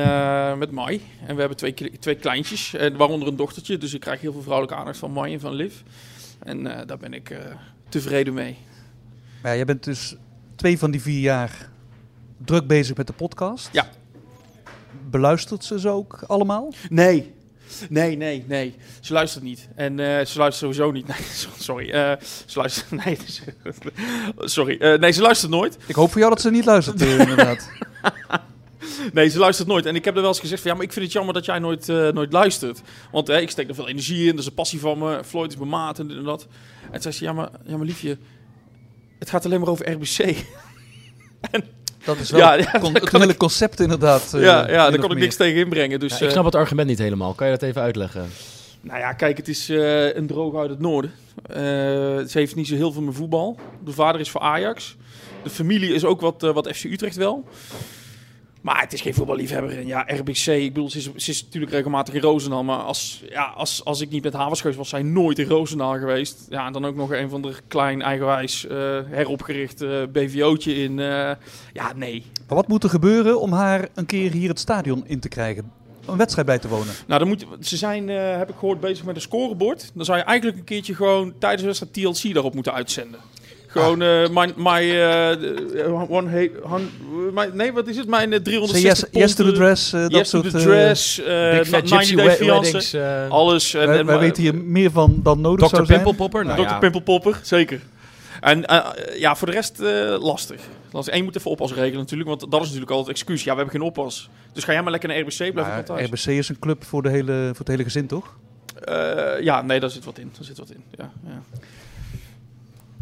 [0.59, 1.03] met Mai.
[1.27, 3.79] En we hebben twee, twee kleintjes, en waaronder een dochtertje.
[3.79, 5.75] Dus ik krijg heel veel vrouwelijke aandacht van Mai en van Liv.
[6.39, 7.39] En daar ben ik
[7.89, 8.57] tevreden mee.
[9.43, 10.17] Maar ja, jij bent dus
[10.57, 11.71] twee van die vier jaar
[12.45, 13.69] druk bezig met de podcast.
[13.73, 13.89] Ja.
[15.19, 16.73] Beluistert ze ze ook allemaal?
[16.91, 17.33] Nee.
[17.89, 18.75] Nee, nee, nee.
[19.01, 19.69] Ze luistert niet.
[19.75, 21.07] En eh, ze luistert sowieso niet.
[21.17, 21.91] Nee, so- sorry.
[21.91, 22.13] Eh,
[22.47, 22.91] ze luistert...
[23.05, 23.43] Nee, dus-
[24.39, 24.77] sorry.
[24.79, 25.77] Eh, nee, ze luistert nooit.
[25.87, 27.69] Ik hoop voor jou dat ze niet luistert, inderdaad.
[29.13, 29.87] Nee, ze luistert nooit.
[29.87, 30.71] En ik heb er wel eens gezegd van...
[30.71, 32.81] Ja, maar ik vind het jammer dat jij nooit, eh, nooit luistert.
[33.13, 34.31] Want ik steek er veel energie in.
[34.31, 35.21] Dat is een passie van me.
[35.25, 36.47] Floyd is mijn maat en dit en dat.
[36.85, 37.25] En toen zei ze...
[37.25, 38.19] Ja, maar, ja, maar liefje...
[39.19, 40.45] Het gaat alleen maar over RBC.
[42.05, 44.35] Dat is wel Ja, het ja, het hele concept inderdaad.
[44.35, 45.19] eh, ja, ja, daar kon ik meer.
[45.23, 46.01] niks tegen inbrengen.
[46.01, 47.33] Dus, Ja, ik eh, snap het argument niet helemaal.
[47.33, 48.31] Kan je dat even uitleggen?
[48.81, 51.13] Nou ja, kijk, het is eh, een droog uit het noorden.
[51.47, 53.59] Eh, ze heeft niet zo heel veel met voetbal.
[53.85, 54.97] De vader is voor Ajax.
[55.43, 57.45] De familie is ook wat, wat FC Utrecht wel.
[58.65, 59.79] Maar het is geen voetballiefhebber.
[59.79, 62.65] En ja, RBC, ik bedoel, ze is, ze is natuurlijk regelmatig in Roosendaal.
[62.65, 66.47] Maar als, ja, als, als ik niet met haar was zij nooit in Roosendaal geweest.
[66.49, 70.99] Ja, en dan ook nog een van de klein, eigenwijs, eh, heropgericht BVO'tje in...
[70.99, 71.31] eh,
[71.73, 72.25] ja, nee.
[72.49, 75.73] Maar wat moet er gebeuren om haar een keer hier het stadion in te krijgen?
[76.07, 76.95] Een wedstrijd bij te wonen?
[77.07, 79.91] Nou, dan moet, ze zijn, eh, heb ik gehoord, bezig met een scorebord.
[79.95, 83.21] Dan zou je eigenlijk een keertje gewoon tijdens de wedstrijd TLC daarop moeten uitzenden.
[83.83, 86.91] Gewoon, eh my, my, eh, one, hey, hun-
[87.35, 88.07] my- nee, wat is het?
[88.09, 90.51] Mijn eh, 360 Say yes, pond, yes to the dress, eh, dat yes to the
[90.51, 92.95] dress, eh, Big Fat 90 Gypsy Weddings,
[93.29, 93.75] alles.
[93.75, 95.75] En, wij, en- wij weten hier meer van dan nodig Dr.
[95.75, 96.03] zou zijn.
[96.03, 96.45] Pimpelpopper?
[96.45, 96.69] Nou Dr.
[96.69, 97.81] ja, Pimpelpopper, zeker.
[98.41, 98.65] En
[99.19, 100.61] ja, voor de rest eh, lastig.
[100.91, 101.13] Lastig.
[101.13, 103.45] En je moet even oppas regelen natuurlijk, want dat is natuurlijk altijd het excuus.
[103.45, 104.29] Ja, we hebben geen oppas.
[104.53, 106.07] Dus ga jij maar lekker naar RBC, blijf ik Maar thuis.
[106.07, 108.37] RBC is een club voor, de hele, voor het hele gezin, toch?
[108.85, 110.31] Eh, ja, nee, daar zit wat in.
[110.37, 110.83] Daar zit wat in.
[110.99, 111.43] Ja, ja.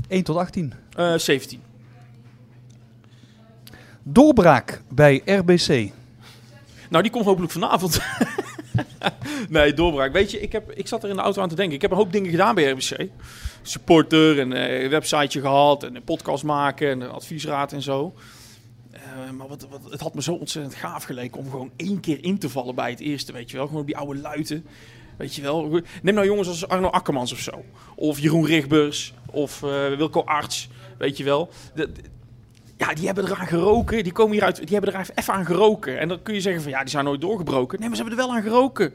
[0.09, 0.73] 1 tot 18.
[0.97, 1.61] Eh, 17.
[4.03, 5.91] Doorbraak bij RBC.
[6.91, 8.01] Nou, die komt hopelijk vanavond.
[9.49, 10.12] nee, doorbraak.
[10.12, 11.75] Weet je, ik, heb, ik zat er in de auto aan te denken.
[11.75, 13.09] Ik heb een hoop dingen gedaan bij RBC.
[13.62, 18.15] Supporter en eh websiteje gehad en een podcast maken en een adviesraad en zo.
[18.91, 22.25] Eh, maar wat, wat, het had me zo ontzettend gaaf geleken om gewoon één keer
[22.25, 23.67] in te vallen bij het eerste, weet je wel.
[23.67, 24.67] Gewoon op die oude luiten.
[25.17, 25.81] Weet je wel.
[26.03, 27.65] Neem nou jongens als Arno Akkermans of zo.
[27.95, 29.15] Of Jeroen Rigbers.
[29.33, 30.68] Of eh, Wilco Arts.
[30.99, 31.51] Weet je wel.
[31.75, 32.01] De- de-
[32.77, 34.03] ja, die hebben eraan geroken.
[34.03, 34.57] Die komen hieruit.
[34.57, 35.99] Die hebben er even aan geroken.
[35.99, 37.79] En dan kun je zeggen van ja, die zijn nooit doorgebroken.
[37.81, 38.92] Nee, maar ze hebben er wel aan geroken.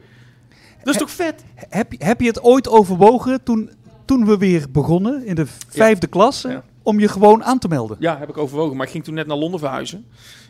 [0.84, 1.44] Dat is toch vet?
[1.56, 3.70] Heb, je- heb je het ooit overwogen toen,
[4.06, 6.64] toen we weer begonnen in de vijfde klas Ja.
[6.84, 7.98] om je gewoon aan te melden?
[8.00, 8.78] Ja, heb ik overwogen.
[8.78, 10.06] Maar ik ging toen net naar Londen verhuizen.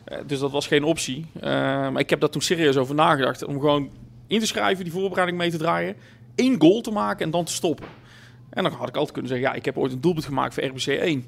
[0.06, 1.26] Eh, dus dat was geen optie.
[1.34, 1.41] Eh,
[1.89, 3.43] maar ik heb daar toen serieus over nagedacht.
[3.45, 3.89] Om gewoon
[4.28, 5.95] in te schrijven, die voorbereiding mee te draaien.
[6.36, 7.86] één goal te maken en dan te stoppen.
[8.58, 10.63] En dan had ik altijd kunnen zeggen, ja, ik heb ooit een doelpunt gemaakt voor
[10.63, 11.26] RBC 1.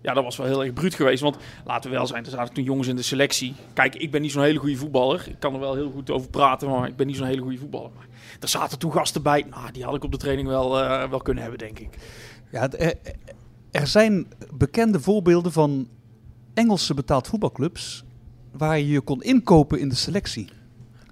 [0.00, 1.22] Ja, dat was wel heel erg bruut geweest.
[1.22, 3.54] Want laten we wel zijn, er zaten toen jongens in de selectie.
[3.72, 5.26] Kijk, ik ben niet zo'n hele goede voetballer.
[5.28, 7.58] Ik kan er wel heel goed over praten, maar ik ben niet zo'n hele goede
[7.58, 7.90] voetballer.
[7.96, 8.06] Maar
[8.40, 9.44] er zaten toen gasten bij.
[9.50, 11.88] Nou, die had ik op de training wel, eh, wel kunnen hebben, denk ik.
[12.50, 12.70] Ja,
[13.70, 15.88] er, zijn bekende voorbeelden van
[16.54, 18.04] Engelse betaald voetbalclubs
[18.52, 20.48] waar je je kon inkopen in de selectie.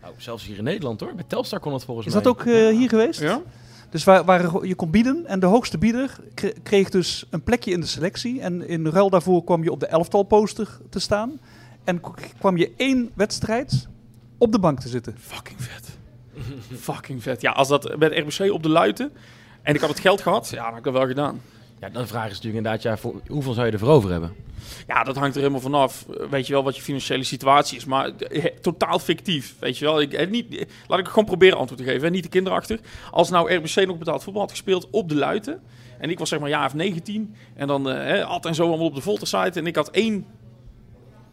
[0.00, 1.14] Nou, zelfs hier in Nederland hoor.
[1.14, 2.22] Bij Telstar kon dat volgens Is mij.
[2.22, 3.20] dat ook eh, hier geweest?
[3.20, 3.42] Ja?
[3.94, 7.70] Dus waar, waar je kon bieden en de hoogste bieder kre- kreeg dus een plekje
[7.70, 8.40] in de selectie.
[8.40, 11.40] En in ruil daarvoor kwam je op de elftal poster te staan.
[11.84, 12.00] En
[12.38, 13.88] kwam je één wedstrijd
[14.38, 15.14] op de bank te zitten.
[15.18, 15.88] Fucking vet.
[16.80, 17.40] Fucking vet.
[17.40, 19.12] Ja, als dat de RBC op de luiten
[19.62, 21.40] en ik had het geld gehad, ja, dan had ik dat wel gedaan.
[21.80, 24.32] Ja, dan vraag is natuurlijk inderdaad, ja, hoeveel zou je ervoor over hebben?
[24.86, 26.06] Ja, dat hangt er helemaal vanaf.
[26.30, 27.84] Weet je wel wat je financiële situatie is.
[27.84, 29.54] Maar eh, totaal fictief.
[29.58, 30.00] Weet je wel.
[30.00, 32.12] Ik, eh, niet, eh, laat ik gewoon proberen antwoord te geven.
[32.12, 32.80] Niet de kinderachtig.
[33.10, 35.62] Als nou RBC nog betaald voetbal had gespeeld op de Luiten.
[35.98, 37.34] En ik was zeg maar jaar of 19.
[37.54, 37.86] En dan
[38.24, 39.58] altijd en zo allemaal op de Volta-site.
[39.58, 40.26] En ik had één,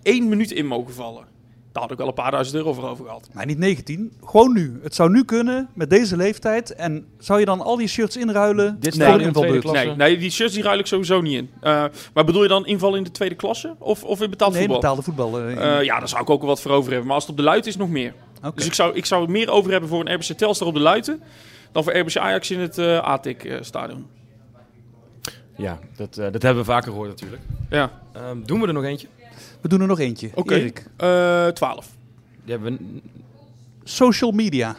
[0.01, 1.25] één minuut in mogen vallen.
[1.71, 3.27] Daar had ik wel een paar duizend euro voor over gehad.
[3.34, 4.79] Maar niet 19, gewoon nu.
[4.84, 6.73] Het zou nu kunnen met deze leeftijd.
[6.75, 9.62] En zou je dan al die shirts inruilen Dit tweede invalbeurt?
[9.62, 9.86] klasse.
[9.86, 11.49] Nee, nee, die shirts die ruil ik sowieso niet in.
[11.62, 13.75] Eh, maar bedoel je dan inval in de tweede klasse?
[13.79, 14.79] Of, of in betaald Nee, voetbal?
[14.79, 15.39] betaalde voetbal.
[15.39, 17.05] eh, Eh, ja, daar zou ik ook wel wat voor over hebben.
[17.07, 18.13] Maar als het op de Luiten is, nog meer.
[18.43, 18.55] Oké.
[18.55, 21.21] Dus ik zou, ik zou meer over hebben voor een RBC Telstar op de Luiten...
[21.71, 24.05] dan voor RBC Ajax in het eh ATIC-stadion.
[25.57, 27.41] Ja, dat, eh, dat hebben we vaker gehoord natuurlijk.
[27.69, 29.07] ja, Ehm, doen we er nog eentje?
[29.62, 30.30] We doen er nog eentje.
[30.34, 30.56] oké.
[30.56, 31.88] Erik, Eh, 12.
[32.43, 33.02] Die hebben we...
[33.84, 34.76] social media.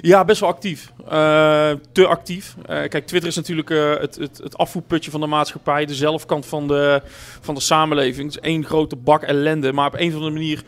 [0.00, 0.92] Ja, best wel actief.
[1.08, 2.56] Eh, te actief.
[2.66, 5.84] Eh, kijk, Twitter is natuurlijk eh, het, het, het afvoerputje van de maatschappij.
[5.86, 7.02] De zelfkant van de,
[7.40, 8.26] van de samenleving.
[8.34, 9.72] Het is één grote bak ellende.
[9.72, 10.62] Maar op een of andere manier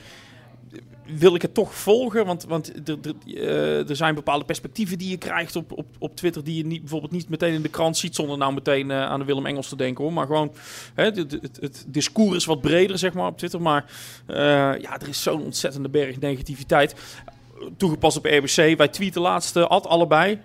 [1.18, 2.26] wil ik het toch volgen.
[2.26, 6.16] Want, want er, er, eh, er zijn bepaalde perspectieven die je krijgt op, op, op
[6.16, 6.44] Twitter...
[6.44, 8.14] die je niet, bijvoorbeeld niet meteen in de krant ziet...
[8.14, 10.04] zonder nou meteen eh, aan de Willem Engels te denken.
[10.04, 10.12] hoor.
[10.12, 10.52] Maar gewoon,
[10.94, 13.60] hè, het, het, discours is wat breder, zeg maar, op Twitter.
[13.60, 13.84] Maar
[14.26, 14.36] eh,
[14.80, 16.94] ja, er is zo'n ontzettende berg negativiteit
[17.76, 18.76] toegepast op RBC.
[18.76, 20.38] Wij tweeten laatst uh, ad allebei.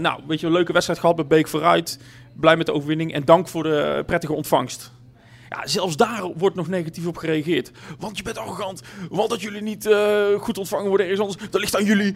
[0.00, 1.98] Nou, weet je, een leuke wedstrijd gehad bij Beek vooruit.
[2.32, 4.92] Blij met de overwinning en dank voor de prettige ontvangst.
[5.48, 7.70] Ja, zelfs daar wordt nog negatief op gereageerd.
[7.98, 8.82] Want je bent arrogant.
[9.10, 11.50] Want dat jullie niet uh, goed ontvangen worden ergens anders.
[11.50, 12.14] Dat ligt aan jullie.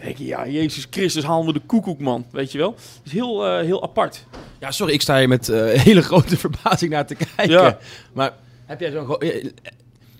[0.00, 2.26] Ik, ja, Jezus Christus, haal me de koekoek, man.
[2.30, 2.70] Weet je wel?
[2.74, 4.26] Het is heel, uh, heel apart.
[4.58, 7.48] Ja, sorry, ik sta hier met uh, hele grote verbazing naar te kijken.
[7.48, 7.78] Ja.
[8.12, 8.32] Maar
[8.66, 9.16] heb jij zo'n...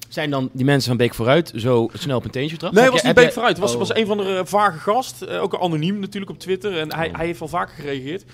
[0.08, 2.74] Zijn dan die mensen van Beek vooruit zo snel op een teentje getrapt?
[2.74, 3.32] Nee, het was niet Beek jij...
[3.32, 3.56] vooruit.
[3.56, 3.78] Het was, oh.
[3.78, 5.28] was een van de vage gast.
[5.28, 6.78] Ook anoniem natuurlijk op Twitter.
[6.78, 7.16] En hij, oh.
[7.16, 8.24] hij heeft al vaker gereageerd.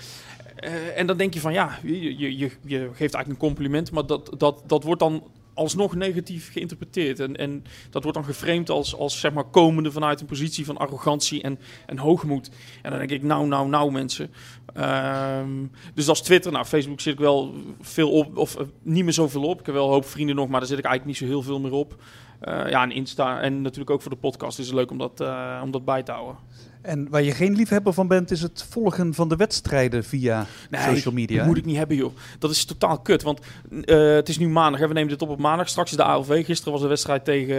[0.61, 3.91] Uh, en dan denk je van ja, je, je, je, geeft eigenlijk een compliment.
[3.91, 5.23] Maar dat, dat, dat wordt dan
[5.55, 7.21] alsnog negatief geïnterpreteerd.
[7.21, 10.77] En, en dat wordt dan geframed als, als zeg maar komende vanuit een positie van
[10.77, 12.51] arrogantie en, en hoogmoed.
[12.83, 14.31] En dan denk ik, nou, nou, nou mensen.
[14.77, 19.13] Um, dus als Twitter, nou Facebook zit ik wel veel op, of uh, niet meer
[19.13, 19.61] zoveel op.
[19.61, 21.43] Ik heb wel een hoop vrienden nog, maar daar zit ik eigenlijk niet zo heel
[21.43, 22.03] veel meer op.
[22.43, 25.21] Uh, ja, en Insta en natuurlijk ook voor de podcast is het leuk om dat,
[25.63, 26.37] om dat bij te houden.
[26.83, 30.95] En waar je geen liefhebber van bent, is het volgen van de wedstrijden via nee,
[30.95, 31.37] social media.
[31.37, 32.13] Dat moet ik niet hebben, joh.
[32.39, 33.23] Dat is totaal kut.
[33.23, 33.41] Want
[33.71, 34.81] uh, het is nu maandag.
[34.81, 35.69] We nemen dit op op maandag.
[35.69, 36.45] Straks is de ALV.
[36.45, 37.57] Gisteren was de wedstrijd tegen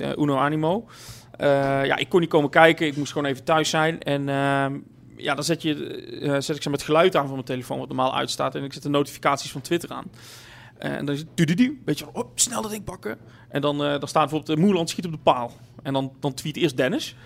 [0.00, 0.86] uh, Uno Animo.
[1.40, 1.46] Uh,
[1.84, 2.86] ja, ik kon niet komen kijken.
[2.86, 4.02] Ik moest gewoon even thuis zijn.
[4.02, 4.78] En ehm,
[5.16, 8.16] ja, dan zet, je, zet ik ze met geluid aan van mijn telefoon, wat normaal
[8.16, 8.54] uitstaat.
[8.54, 10.04] En ik zet de notificaties van Twitter aan.
[10.78, 13.18] En dan is het du weet je wel, snel dat ding pakken.
[13.48, 15.52] En dan, dan staat bijvoorbeeld Moerland schiet op de paal.
[15.82, 17.16] En dan, dan tweet eerst Dennis.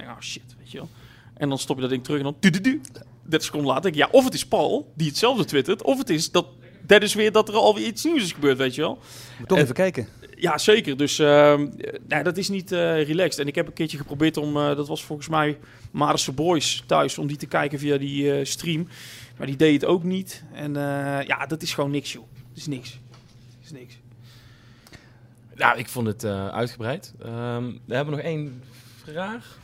[0.00, 0.88] Oh shit, weet je wel.
[1.34, 2.80] En dan stop je dat ding terug en dan du du du.
[3.22, 6.10] 30 seconden later denk ik, ja, of het is Paul die hetzelfde twittert, of het
[6.10, 6.46] is dat
[6.88, 8.98] Dennis weer dat er alweer iets nieuws is gebeurd, weet je wel.
[9.38, 10.08] Moet toch en, even kijken.
[10.36, 10.96] Ja, zeker.
[10.96, 11.60] Dus uh,
[12.08, 13.38] nee, dat is niet uh, relaxed.
[13.38, 15.58] En ik heb een keertje geprobeerd om, uh, dat was volgens mij
[15.90, 18.88] Marische Boys thuis, om die te kijken via die uh, stream.
[19.36, 20.42] Maar die deed het ook niet.
[20.52, 22.24] En uh, ja, dat is gewoon niks, joh.
[22.48, 22.90] Dat is niks.
[22.90, 23.98] Dat is niks.
[25.54, 27.14] Nou, ik vond het uh, uitgebreid.
[27.26, 28.62] Um, we hebben nog één
[29.04, 29.58] vraag.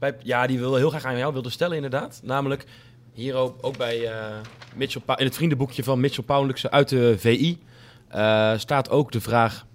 [0.00, 2.20] Bij, ja, die wil heel graag aan jou wilde stellen, inderdaad.
[2.22, 2.64] Namelijk
[3.12, 4.36] hier ook, ook bij uh,
[4.74, 7.58] Mitchell in het vriendenboekje van Mitchell Pauwelijkse uit de VI
[8.14, 9.66] uh, staat ook de vraag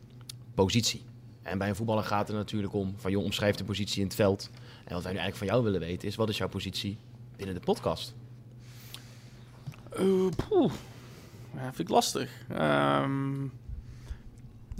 [0.55, 1.03] positie.
[1.43, 4.15] En bij een voetballer gaat het natuurlijk om van joh, omschrijf de positie in het
[4.15, 4.49] veld.
[4.85, 6.97] En wat wij nu eigenlijk van jou willen weten is, wat is jouw positie
[7.35, 8.13] binnen de podcast?
[9.89, 10.03] Eh.
[11.55, 12.29] Ja, vind ik lastig.
[12.49, 13.47] Ehm,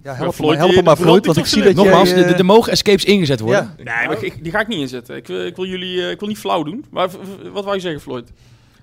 [0.06, 1.74] Ja, help, Floyd, me, help maar, Floyd, want ik zie dat.
[1.74, 3.74] Nogmaals, eh, er- er mogen escapes ingezet worden.
[3.78, 3.84] Ja.
[3.98, 5.16] nee, maar ik, die ga ik niet inzetten.
[5.16, 6.86] Ik, wil- ik wil jullie, eh, ik wil niet flauw doen.
[6.90, 7.10] Maar
[7.52, 8.32] wat wou je zeggen, Floyd?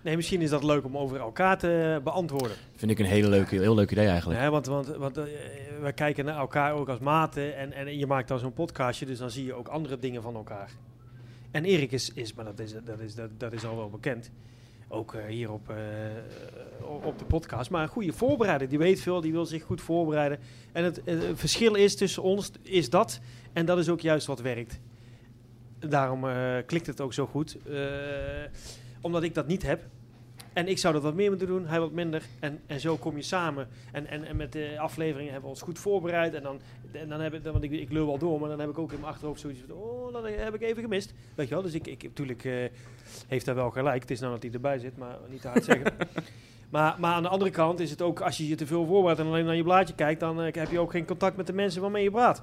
[0.02, 2.56] Nee, misschien is dat leuk om over elkaar te beantwoorden.
[2.76, 4.40] Vind ik een hele leuke, heel leuk idee eigenlijk.
[4.40, 5.24] Ja, want want, want eh,
[5.82, 9.18] we kijken naar elkaar ook als maten en, en je maakt dan zo'n podcastje, dus
[9.18, 10.70] dan zie je ook andere dingen van elkaar.
[11.50, 14.30] En Erik is, is maar dat is, dat, is, dat, dat is al wel bekend,
[14.92, 15.76] ook eh, hier op, eh,
[17.06, 18.68] op de podcast, maar een goede voorbereider.
[18.68, 20.38] Die weet veel, die wil zich goed voorbereiden.
[20.72, 23.20] En het, eh, verschil is tussen ons, is dat,
[23.52, 24.80] en dat is ook juist wat werkt.
[25.78, 27.56] Daarom eh, klikt het ook zo goed,
[29.00, 29.84] omdat ik dat niet heb.
[30.52, 32.22] En ik zou dat wat meer moeten doen, hij wat minder.
[32.40, 33.68] En, en zo kom je samen.
[33.92, 36.34] En, en, en met de afleveringen hebben we ons goed voorbereid.
[36.34, 36.60] En dan,
[36.92, 38.78] en dan heb ik, dan- want ik, ik lul wel door, maar dan heb ik
[38.78, 41.12] ook in mijn achterhoofd zoiets van, oh, dat heb ik even gemist.
[41.34, 42.52] Weet je wel, dus ik, ik natuurlijk eh,
[43.28, 44.00] heeft hij wel gelijk.
[44.02, 45.92] Het is nou dat hij erbij zit, maar niet te hard zeggen.
[46.70, 49.20] Maar, maar aan de andere kant is het ook, als je je te veel voorbereidt
[49.20, 51.52] en alleen naar je blaadje kijkt, dan eh, heb je ook geen contact met de
[51.52, 52.42] mensen waarmee je praat.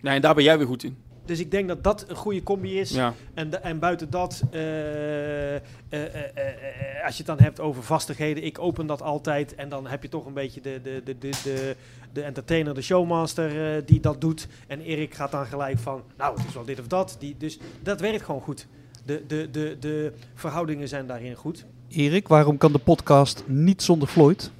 [0.00, 0.96] Nee, en daar ben jij weer goed in.
[1.30, 2.90] Dus ik denk dat dat een goede combi is.
[2.90, 3.14] Ja.
[3.34, 8.58] En, en buiten dat, eh, eh, eh, als je het dan hebt over vastigheden, ik
[8.58, 9.54] open dat altijd.
[9.54, 11.76] En dan heb je toch een beetje de, de, de, de, de,
[12.12, 14.48] de entertainer, de showmaster eh, die dat doet.
[14.66, 17.16] En Erik gaat dan gelijk van, nou het is wel dit of dat.
[17.18, 18.66] Die, dus dat werkt gewoon goed.
[19.04, 21.64] De, de, de, de verhoudingen zijn daarin goed.
[21.88, 24.50] Erik, waarom kan de podcast niet zonder Floyd?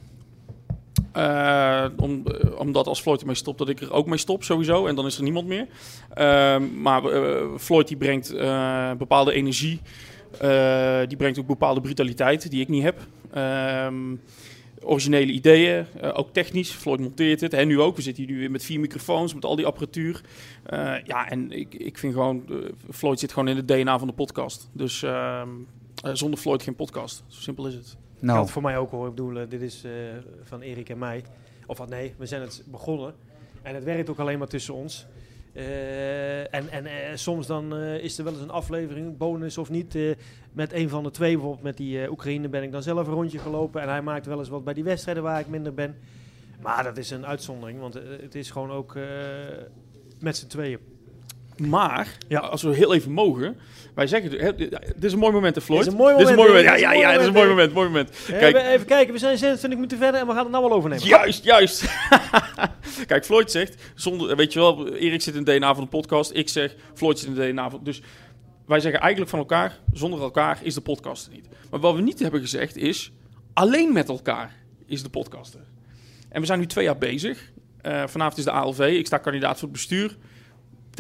[1.13, 4.87] Eh, om, eh, omdat als Floyd ermee stopt, dat ik er ook mee stop sowieso.
[4.87, 5.67] En dan is er niemand meer.
[6.15, 8.35] Ehm, maar eh, Floyd die brengt
[8.99, 9.81] bepaalde energie.
[11.09, 12.99] Die brengt ook bepaalde brutaliteit die ik niet heb.
[13.33, 14.15] Ehm,
[14.83, 16.71] originele ideeën, ook technisch.
[16.71, 17.53] Floyd monteert het.
[17.53, 17.97] En nu ook.
[17.97, 20.21] We zitten hier nu weer met vier microfoons, met al die apparatuur.
[21.05, 22.45] Ja, en ik, ik vind gewoon...
[22.91, 24.69] Floyd zit gewoon in het DNA van de podcast.
[24.73, 25.49] Dus ehm,
[26.03, 27.25] eh, zonder Floyd geen podcast.
[27.27, 27.97] Zo simpel is het.
[28.21, 29.09] Nou, voor mij ook hoor.
[29.09, 29.91] Ik bedoel, eh, dit is eh,
[30.43, 31.25] van Erik en mij.
[31.67, 33.15] Of wat nee, we zijn het begonnen.
[33.63, 35.07] En het werkt ook alleen maar tussen ons.
[35.53, 39.99] Eh, en en soms dan is er wel eens een aflevering, bonus of niet,
[40.53, 41.33] met een van de twee.
[41.33, 43.83] Bijvoorbeeld met die Oekraïne ben ik dan zelf een rondje gelopen.
[43.83, 45.97] En hij maakt wel eens wat bij die wedstrijden waar ik minder ben.
[46.63, 48.99] Maar dat is een uitzondering, want het is gewoon ook
[50.19, 50.79] met z'n tweeën.
[51.69, 52.39] Maar, Ja.
[52.39, 53.59] als we heel even mogen,
[53.95, 55.85] wij zeggen, hè, dit is een mooi moment, hè, Floyd?
[55.85, 56.71] Dit is een mooi Dit is een moment, mooi hè?
[56.73, 56.83] moment.
[56.83, 58.11] Ja, ja, een ja, dit mooi is een mooi moment, mooi moment.
[58.41, 60.73] Kijk, we- even kijken, we zijn 26 minuten verder en we gaan het nou wel
[60.77, 61.07] overnemen.
[61.07, 61.85] juist, juist.
[63.07, 66.31] Kijk, Floyd zegt, zonder, weet je wel, Erik zit in het DNA van de podcast.
[66.35, 67.81] Ik zeg, Floyd zit in het DNA van...
[67.83, 68.03] Dus
[68.67, 71.47] wij zeggen eigenlijk van elkaar, zonder elkaar is de podcast er niet.
[71.71, 73.13] Maar wat we niet hebben gezegd is,
[73.53, 75.65] alleen met elkaar is de podcast er.
[76.29, 77.51] En we zijn nu twee jaar bezig.
[77.83, 80.17] Eh, vanavond is de ALV, ik sta kandidaat voor het bestuur.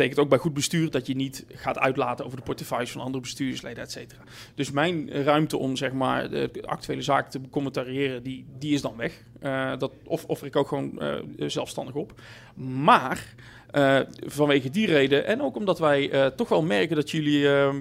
[0.00, 3.20] Betekent ook bij goed bestuur dat je niet gaat uitlaten over de portefeuilles van andere
[3.22, 4.20] bestuursleden, et cetera.
[4.54, 8.96] Dus mijn ruimte om zeg maar de actuele zaken te commentariëren, die, die is dan
[8.96, 9.22] weg.
[9.40, 12.20] Eh, dat of, offer ik ook gewoon eh, zelfstandig op.
[12.54, 13.34] Maar
[13.70, 17.74] eh, vanwege die reden en ook omdat wij toch wel merken dat jullie eh,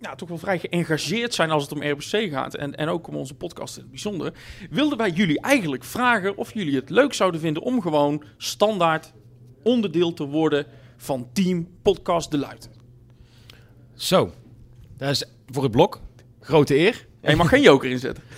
[0.00, 3.16] ja, toch wel vrij geëngageerd zijn als het om RBC gaat en, en ook om
[3.16, 4.32] onze podcast in het bijzonder,
[4.70, 9.12] wilden wij jullie eigenlijk vragen of jullie het leuk zouden vinden om gewoon standaard
[9.62, 10.66] onderdeel te worden
[11.04, 12.70] van Team Podcast De Luiten.
[13.94, 14.30] Zo,
[14.96, 16.00] dat is voor het blok.
[16.40, 17.06] Grote eer.
[17.20, 18.24] En je mag geen joker inzetten.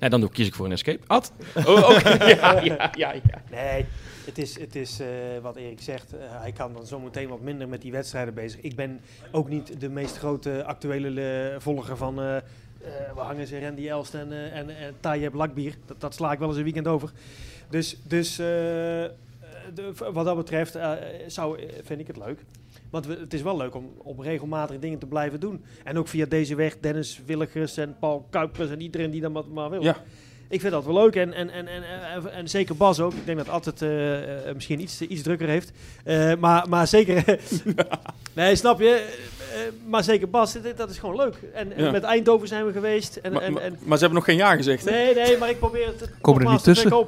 [0.00, 1.06] Nee, dan doe- kies ik voor een escape.
[1.06, 1.32] Ad?
[1.54, 2.24] Oh, oké.
[2.34, 3.42] ja, ja, ja, ja.
[3.50, 3.84] Nee,
[4.24, 5.06] het is, het is eh,
[5.42, 6.12] wat Erik zegt.
[6.12, 8.60] eh, hij kan dan zometeen wat minder met die wedstrijden bezig.
[8.60, 9.00] Ik ben
[9.30, 12.20] ook niet de meest grote actuele volger van...
[12.20, 12.42] eh eh
[13.14, 14.70] we hangen ze Randy Elst en, eh en,
[15.02, 15.74] en Lakbier.
[15.86, 17.10] Dat, dat sla ik wel eens een weekend over.
[17.70, 19.04] Dus, dus eh,
[19.74, 20.92] de, wat dat betreft eh,
[21.26, 22.38] zou, eh, vind ik het leuk.
[22.90, 25.64] Want we, het is wel leuk om, om regelmatig dingen te blijven doen.
[25.84, 29.44] En ook via deze weg Dennis Willigers en Paul Kuipers en iedereen die dat maar,
[29.52, 29.82] maar wil.
[29.82, 29.96] Ja.
[30.48, 31.82] Ik vind dat wel leuk en, en, en, en,
[32.14, 33.12] en, en zeker Bas ook.
[33.12, 35.72] Ik denk dat altijd eh, eh, misschien iets, iets drukker heeft.
[36.04, 37.24] Eh, maar, maar zeker...
[38.32, 38.88] nee, snap je?
[38.88, 41.34] Eh, eh, maar zeker Bas, dit- dat is gewoon leuk.
[41.54, 41.90] En, Ja.
[41.90, 43.16] met Eindhoven zijn we geweest.
[43.16, 44.90] En, Maar, en, maar, en, maar ze hebben nog geen ja gezegd, hè?
[44.90, 46.90] nee, nee, maar ik probeer het Komen er niet te tussen?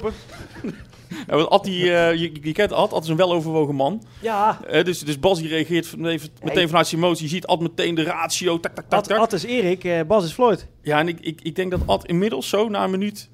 [1.07, 1.25] verkopen.
[1.27, 4.03] Ja, want Ad, die, eh, je, je kent Ad, Ad is een weloverwogen man.
[4.21, 7.23] Ja, Eh, dus, dus Bas die reageert van- even, meteen vanuit zijn emotie.
[7.23, 9.17] Je ziet Ad meteen de ratio, tak, tak, tak, Ad, tak.
[9.17, 10.67] Ad is Erik, eh, Bas is Floyd.
[10.81, 13.29] Ja, en ik, ik, ik denk dat Ad inmiddels zo na een minuut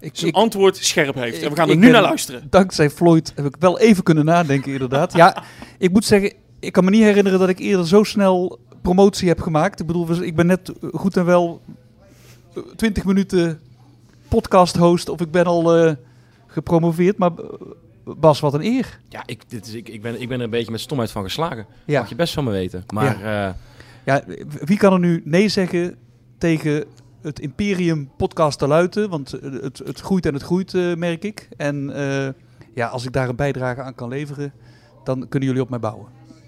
[0.00, 1.42] ik, zijn ik, antwoord scherp heeft.
[1.42, 2.46] en we gaan er nu ben- naar luisteren.
[2.50, 5.12] dankzij Floyd heb ik wel even kunnen nadenken, inderdaad.
[5.12, 5.42] Ja,
[5.78, 9.40] ik moet zeggen, ik kan me niet herinneren dat ik eerder zo snel promotie heb
[9.40, 9.80] gemaakt.
[9.80, 11.60] Ik bedoel, ik ben net goed en wel
[12.54, 13.60] eh, 20 minuten
[14.28, 15.92] podcast host of ik ben al eh,
[16.52, 17.18] gepromoveerd.
[17.18, 17.44] Maar eh,
[18.04, 19.00] Bas, wat een eer.
[19.08, 21.22] Ja, ik, dit is, ik, ik, ben, ik ben er een beetje met stomheid van
[21.22, 21.66] geslagen.
[21.84, 22.00] Ja.
[22.00, 22.84] Mag je best van me weten.
[22.92, 23.56] Maar ja.
[24.04, 24.24] ja,
[24.64, 25.96] wie kan er nu nee zeggen
[26.38, 26.84] tegen
[27.22, 29.10] het Imperium podcast te luiten?
[29.10, 31.48] Want het, het groeit en het groeit, uh, merk ik.
[31.56, 32.28] En uh,
[32.74, 34.52] ja, als ik daar een bijdrage aan kan leveren,
[35.04, 36.06] dan kunnen jullie op mij bouwen.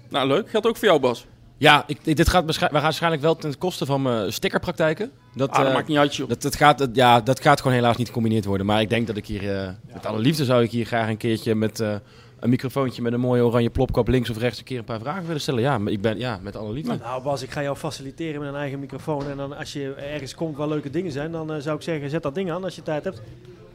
[0.09, 0.49] Nou, leuk.
[0.49, 1.27] Geldt ook voor jou, Bas.
[1.57, 5.11] Ja, ik, dit gaat, we gaan waarschijnlijk wel ten koste van mijn stickerpraktijken.
[5.35, 6.29] Dat, ah, dat uh, maakt niet uit, joh.
[6.29, 8.65] Dat, dat, gaat, dat, ja, dat gaat gewoon helaas niet gecombineerd worden.
[8.65, 11.09] Maar ik denk dat ik hier, uh, ja, met alle liefde zou ik hier graag
[11.09, 11.95] een keertje met uh,
[12.39, 15.25] een microfoontje met een mooie oranje plopkap links of rechts een keer een paar vragen
[15.25, 15.61] willen stellen.
[15.61, 16.97] Ja, maar ik ben, ja, met alle liefde.
[17.01, 19.29] Nou Bas, ik ga jou faciliteren met een eigen microfoon.
[19.29, 22.23] En dan als je ergens komt waar leuke dingen zijn, dan zou ik zeggen, zet
[22.23, 23.21] dat ding aan als je tijd hebt.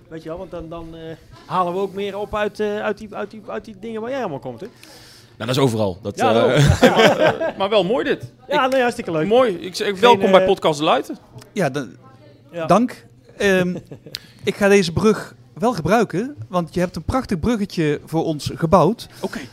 [0.09, 0.95] Weet je wel, want dan, dan
[1.47, 4.21] halen we ook meer op uit, uit, die, uit, die, uit die dingen waar jij
[4.21, 4.67] allemaal komt, hè?
[5.41, 5.99] Nou, dat is overal.
[6.03, 8.33] Dat, ja, uh, ja, maar, maar, wel mooi dit.
[8.49, 9.27] Ja, nee, hartstikke leuk.
[9.27, 9.57] Mooi.
[9.57, 11.19] Ik zeg, welkom Geen, bij Podcast de Luiten.
[11.53, 11.71] Ja,
[12.53, 12.67] ja.
[12.67, 13.07] dank.
[13.39, 13.79] Um,
[14.45, 19.09] ik ga deze brug wel gebruiken, want je hebt een prachtig bruggetje voor ons gebouwd.
[19.17, 19.25] Oké.
[19.25, 19.49] Okay.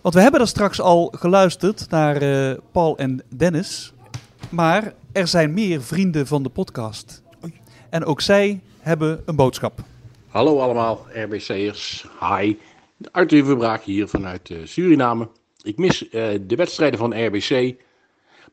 [0.00, 3.92] Want we hebben er straks al geluisterd naar uh, Paul en Dennis.
[4.48, 7.22] Maar er zijn meer vrienden van de podcast.
[7.44, 7.52] Oei.
[7.90, 9.80] En ook zij hebben een boodschap.
[10.28, 12.06] Hallo allemaal, RBC'ers.
[12.20, 12.56] Hi.
[13.10, 15.28] Arthur Verbraak hier vanuit uh, Suriname.
[15.62, 16.10] Ik mis uh,
[16.40, 17.74] de wedstrijden van RBC.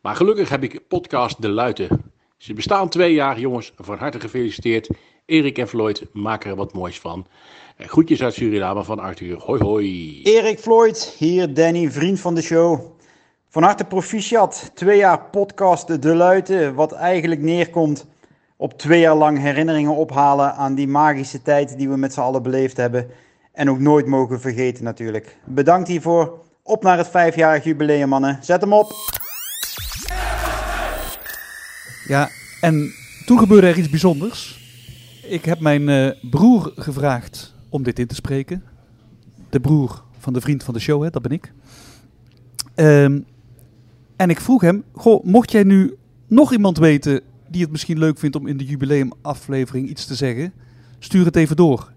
[0.02, 2.12] Maar gelukkig heb ik podcast De Luiten.
[2.38, 3.74] Ze bestaan twee jaar, jongens.
[3.78, 4.90] Van harte gefeliciteerd.
[5.26, 7.28] Erik en Floyd maken er wat moois van.
[7.78, 9.38] Uh, groetjes uit Suriname van Arthur.
[9.38, 10.22] Hoi hoi.
[10.24, 12.80] Erik Floyd, hier Danny, vriend van de show.
[13.50, 14.72] Van harte proficiat.
[14.74, 16.76] Twee jaar podcast De Luiten.
[16.76, 18.06] Wat eigenlijk neerkomt
[18.58, 22.44] op twee jaar lang herinneringen ophalen aan die magische tijd die we met z'n allen
[22.44, 23.12] beleefd hebben.
[23.60, 25.38] En ook nooit mogen vergeten natuurlijk.
[25.46, 26.40] Bedankt hiervoor.
[26.64, 28.40] Op naar het vijfjarig jubileum, mannen.
[28.42, 28.94] Zet hem op.
[32.08, 32.30] Ja,
[32.62, 32.92] en
[33.26, 34.60] toen gebeurde er iets bijzonders.
[35.24, 38.64] Ik heb mijn uh, broer gevraagd om dit in te spreken.
[39.50, 41.54] De broer van de vriend van de show, hè, dat ben ik.
[42.76, 43.26] Um,
[44.16, 45.96] en ik vroeg hem, goh, mocht jij nu
[46.28, 50.54] nog iemand weten die het misschien leuk vindt om in de jubileumaflevering iets te zeggen,
[51.00, 51.92] stuur het even door.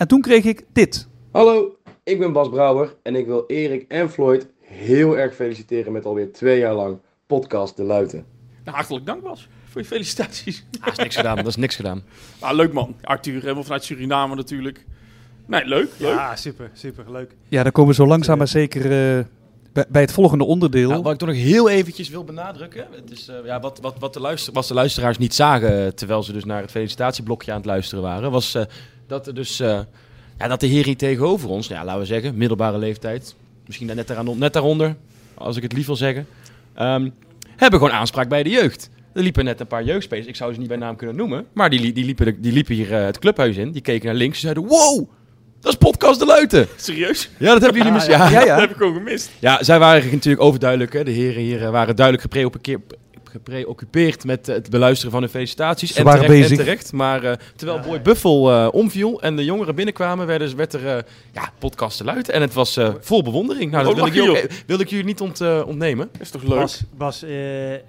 [0.00, 1.08] En toen kreeg ik dit.
[1.30, 6.04] Hallo, ik ben Bas Brouwer en ik wil Erik en Floyd heel erg feliciteren met
[6.04, 8.24] alweer twee jaar lang podcast De Luiten.
[8.64, 10.64] Nou, hartelijk dank Bas voor je felicitaties.
[10.78, 12.02] Ah, dat is niks gedaan, dat is niks gedaan.
[12.40, 12.96] Nou, leuk man.
[13.02, 14.84] Arthur, helemaal vanuit Suriname natuurlijk.
[15.46, 16.14] Nee, leuk, leuk.
[16.14, 17.36] Ja, super, super, leuk.
[17.48, 19.24] Ja, dan komen we zo langzaam maar zeker uh,
[19.72, 21.02] bij, bij, het volgende onderdeel.
[21.02, 22.86] Wat ik toch nog heel eventjes wil benadrukken.
[22.90, 26.22] Het is, uh, ja, wat, wat, wat, de luister, wat de luisteraars niet zagen, terwijl
[26.22, 28.54] ze dus naar het felicitatieblokje aan het luisteren waren, was...
[28.54, 28.62] Uh,
[29.10, 29.80] dat er dus uh,
[30.38, 33.34] ja, dat de heer hier tegenover ons, ja, laten we zeggen, middelbare leeftijd,
[33.66, 34.96] misschien net, daaraan, net daaronder,
[35.34, 36.26] als ik het lief wil zeggen,
[36.80, 37.14] um,
[37.56, 38.90] hebben gewoon aanspraak bij de jeugd.
[39.12, 41.70] Er liepen net een paar jeugdspelers, ik zou ze niet bij naam kunnen noemen, maar
[41.70, 44.40] die, die, liepen, die liepen hier uh, het clubhuis in, die keken naar links en
[44.40, 45.08] zeiden, wow,
[45.60, 46.68] dat is podcast De Luiten.
[46.76, 47.30] Serieus?
[47.38, 48.06] Ja, dat hebben jullie mis.
[48.16, 48.46] Ja, ja, ja.
[48.46, 49.30] Dat heb ik gewoon gemist.
[49.38, 50.92] Ja, zij waren natuurlijk overduidelijk.
[50.92, 51.04] Hè.
[51.04, 52.80] De heren hier waren duidelijk gepreoccupeerd
[53.30, 55.92] gepreoccupeerd met het beluisteren van hun felicitaties.
[55.92, 56.58] Ze en waren terecht, bezig.
[56.58, 56.92] En terecht.
[56.92, 58.02] Maar uh, terwijl ja, Boy.
[58.02, 62.28] Buffel uh, omviel en de jongeren binnenkwamen, werd, werd er uh, ja, podcast te luid.
[62.28, 63.70] En het was vol bewondering.
[63.70, 66.08] Nou, dat oh, wil, ik, wil ik jullie niet ont, ontnemen.
[66.12, 66.58] Dat is toch leuk?
[66.58, 67.82] Bas, Bas de,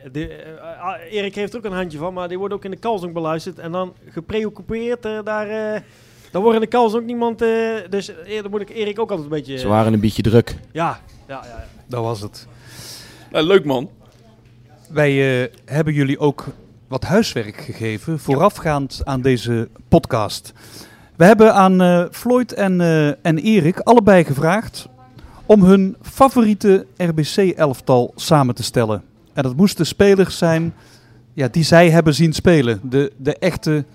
[1.10, 3.60] Erik heeft er ook een handje van, maar die wordt ook in de kalsong beluisterd.
[3.60, 5.84] En dan gepreoccupeerd daar...
[6.32, 7.40] Dan wordt in de kals ook niemand.
[7.90, 9.58] dus eerder moet ik Erik ook altijd een beetje.
[9.58, 10.56] Ze waren een beetje druk.
[10.72, 11.48] Ja, ja, ja.
[11.48, 11.68] ja.
[11.88, 12.48] Dat was het.
[13.32, 13.90] Nou, leuk man.
[14.92, 16.46] Wij uh, hebben jullie ook
[16.88, 20.54] wat huiswerk gegeven voorafgaand aan deze podcast.
[21.16, 24.88] We hebben aan uh, Floyd en, uh, en Erik allebei gevraagd
[25.46, 29.04] om hun favoriete RBC-elftal samen te stellen.
[29.34, 30.74] En dat moesten spelers zijn
[31.34, 33.86] ja, die zij hebben zien spelen, de, de echte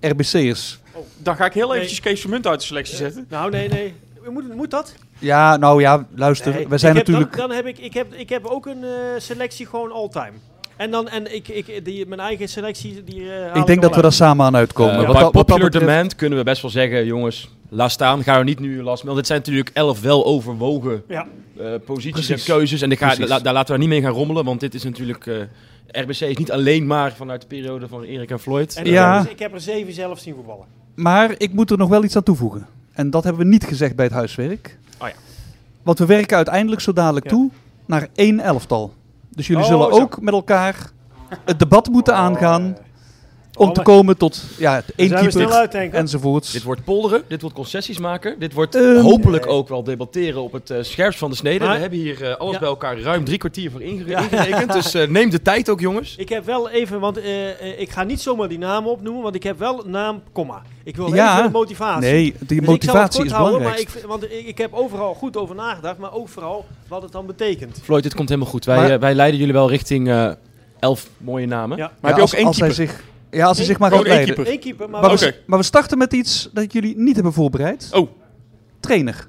[0.00, 0.78] RBC'ers.
[0.92, 2.12] Oh, dan ga ik heel eventjes nee.
[2.12, 3.26] Kees Vermunt uit de selectie zetten.
[3.28, 3.94] Nou, nee, nee.
[4.30, 4.94] Moet, moet dat?
[5.18, 6.54] Ja, nou ja, luister.
[6.54, 7.36] Nee, we zijn natuurlijk.
[7.36, 10.32] Dan, dan, heb ik, ik, heb, ik heb ook een uh, selectie gewoon all-time.
[10.76, 13.04] En dan en ik, ik die, mijn eigen selectie.
[13.04, 15.00] Die, uh, ik denk dat we daar samen aan uitkomen.
[15.00, 15.86] Uh, wat, wat popular betreft...
[15.86, 17.54] demand kunnen we best wel zeggen, jongens.
[17.68, 19.14] Laat staan, ga er niet nu last mee.
[19.14, 21.26] Want dit zijn natuurlijk elf wel overwogen ja.
[21.60, 22.48] uh, posities Precies.
[22.48, 22.82] en keuzes.
[22.82, 24.44] En ga, la, daar laten we niet mee gaan rommelen.
[24.44, 25.48] Want dit is natuurlijk.
[25.86, 28.76] RBC is niet alleen maar vanuit de periode van Erik en Floyd.
[28.76, 29.26] En ja.
[29.28, 30.66] ik heb er zeven zelf zien voetballen.
[30.94, 32.66] Maar ik moet er nog wel iets aan toevoegen.
[32.92, 34.78] En dat hebben we niet gezegd bij het huiswerk.
[34.98, 35.14] Oh ja.
[35.82, 37.30] Want we werken uiteindelijk zo dadelijk ja.
[37.30, 37.50] toe
[37.86, 38.94] naar één elftal.
[39.28, 40.00] Dus jullie oh, zullen zo.
[40.00, 40.90] ook met elkaar
[41.44, 42.76] het debat moeten aangaan.
[43.56, 45.98] Om te komen tot ja, één keeper uit, denk ik.
[45.98, 46.52] enzovoorts.
[46.52, 50.52] Dit wordt polderen, dit wordt concessies maken, dit wordt Ehm, hopelijk ook wel debatteren op
[50.52, 51.64] het eh, scherpst van de snede.
[51.64, 52.58] Maar- We hebben hier eh, alles Ja.
[52.58, 56.16] bij elkaar ruim drie kwartier voor ingerekend, dus eh, neem de tijd ook jongens.
[56.16, 57.16] Ik heb wel even, want
[57.78, 60.62] ik ga niet zomaar die namen opnoemen, want ik heb wel naam, komma.
[60.84, 61.32] Ik wil Ja.
[61.32, 62.10] even de motivatie.
[62.10, 63.88] Nee, die Dus ik zal het motivatie kort is houden, belangrijk.
[63.88, 67.12] Maar ik, want ik, ik heb overal goed over nagedacht, maar ook vooral wat het
[67.12, 67.78] dan betekent.
[67.82, 68.64] Floyd, dit komt helemaal goed.
[68.64, 70.30] Wij, Maar- wij leiden jullie wel richting eh,
[70.78, 71.76] elf mooie namen.
[71.76, 71.84] Ja.
[71.84, 72.86] Maar Ja, heb je als, ook één als hij keeper?
[72.86, 73.04] zich,
[73.36, 74.44] ja, als hij zich maar Gewoon gaat één leiden.
[74.44, 74.52] keeper.
[74.52, 75.34] Eén keeper, maar, we, Oké.
[75.46, 77.88] maar we starten met iets dat jullie niet hebben voorbereid.
[77.92, 78.08] Oh,
[78.80, 79.28] Trainer.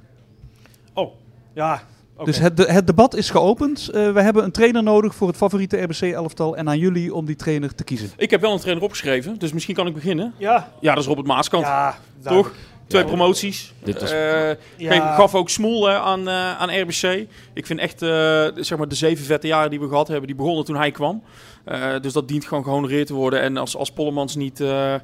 [0.94, 1.12] Oh,
[1.54, 1.82] ja.
[2.16, 2.26] oké.
[2.26, 3.90] Dus het, de- het debat is geopend.
[3.90, 6.58] Eh, we hebben een trainer nodig voor het favoriete RBC-elftal.
[6.58, 8.10] En aan jullie om die trainer te kiezen.
[8.18, 10.34] ik heb wel een trainer opgeschreven, dus misschien kan ik beginnen.
[10.38, 11.66] Ja, Ja, dat is Robert Maaskant.
[11.66, 11.98] ja.
[12.24, 12.54] Toch?
[12.88, 13.08] Twee Ja.
[13.08, 13.74] promoties.
[13.84, 14.56] Dit Eh, Ja.
[14.78, 17.28] geef- gaf ook smoel hè, aan, eh, aan RBC.
[17.54, 18.10] Ik vind echt, eh,
[18.56, 21.24] zeg maar, de zeven vette jaren die we gehad hebben, die begonnen toen hij kwam.
[21.66, 23.42] Eh, dus dat dient gewoon gehonoreerd te worden.
[23.42, 25.00] En als, als Pollemans niet eh, eh,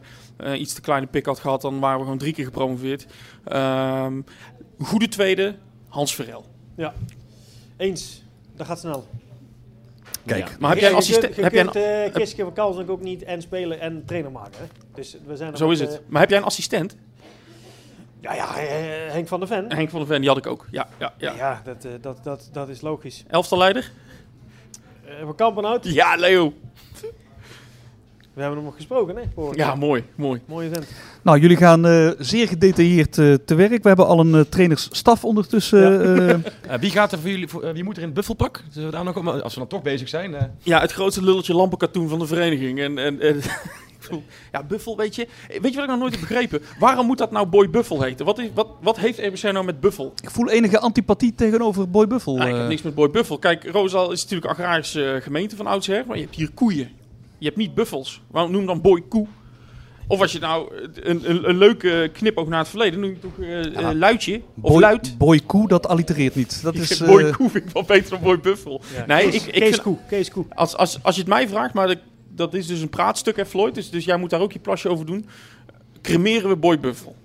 [0.60, 3.06] iets te kleine pik had gehad, dan waren we gewoon drie keer gepromoveerd.
[3.44, 4.22] Ehm,
[4.80, 5.56] goede tweede,
[5.88, 6.46] Hans Verel.
[7.78, 8.24] Eens.
[8.56, 9.08] Dat gaat snel.
[10.26, 10.48] Kijk.
[10.50, 10.56] Ja.
[10.60, 11.26] Maar heb jij een Je assistent?
[11.26, 14.04] kunt- Je Heb jij kunt een, eh Kiske van Kalsdonk ook niet en spelen en
[14.06, 14.60] trainer maken.
[14.60, 14.66] Hè?
[14.96, 16.02] Dus we zijn zo met, is het.
[16.08, 16.96] Maar heb jij een assistent?
[18.24, 18.48] Ja, ja,
[19.12, 19.74] Henk van der Ven.
[19.74, 20.66] Henk van der Ven, die had ik ook.
[20.72, 21.62] Ja, ja, Ja, ja.
[21.64, 23.24] dat, eh, dat, dat, dat is logisch.
[23.28, 23.92] Elftalleider?
[25.06, 26.54] Eh van Kampenhout, Ja, Leo.
[28.34, 29.22] we hebben hem nog gesproken, hè?
[29.36, 29.78] vorige Ja, keer.
[29.78, 30.42] mooi, mooi.
[30.46, 30.88] Mooie vent.
[31.22, 33.82] Nou, jullie gaan eh, zeer gedetailleerd eh, te werk.
[33.82, 36.02] We hebben al een trainersstaf ondertussen.
[36.18, 36.30] eh,
[36.74, 38.64] Eh, wie, gaat er voor jullie, voor, wie moet er in het buffelpak?
[38.72, 40.36] Zullen we daar nog, op- als we dan toch bezig zijn.
[40.36, 40.44] eh.
[40.60, 42.80] Ja, het grootste lulletje lampenkatoen van de vereniging.
[42.80, 43.42] En, en, en
[44.04, 45.28] bedoel, ja, Buffel, weet je.
[45.48, 46.62] Weet je wat ik nog nooit heb begrepen?
[46.80, 48.26] Waarom moet dat nou Boy Buffel heten?
[48.26, 50.14] Wat, is, wat, wat heeft RBC nou met Buffel?
[50.22, 52.36] ik voel enige antipathie tegenover Boy Buffel.
[52.36, 52.70] Nou, ik heb eh.
[52.70, 53.38] niks met Boy Buffel.
[53.38, 56.04] Kijk, Roosendaal is natuurlijk een agrarische eh, gemeente van oudsher.
[56.08, 56.90] Maar je hebt hier koeien.
[57.38, 58.22] Je hebt niet buffels.
[58.32, 59.28] Waarom noem dan Boy Koe?
[60.08, 63.40] Of als je nou een, een, een leuke knipoog naar het verleden, noem je toch
[63.40, 63.90] eh, Ja.
[63.90, 65.18] eh, luidje of Boy, luid.
[65.18, 66.64] Boy Koe, dat allitereert niet.
[66.64, 68.82] Dat is, vind Boy eh, Koe vind ik wel beter dan Boy Buffel.
[68.96, 69.06] Ja.
[69.06, 70.46] Nee, Kees, ik, ik Kees vind- Koe, Kees Koe.
[70.56, 71.98] Als, als, als je het mij vraagt, maar dat,
[72.36, 73.76] dat is dus een praatstuk, hè, Floyd.
[73.76, 75.26] Dus, dus jij moet daar ook je plasje over doen.
[76.02, 77.16] Cremeren we Boy Buffel.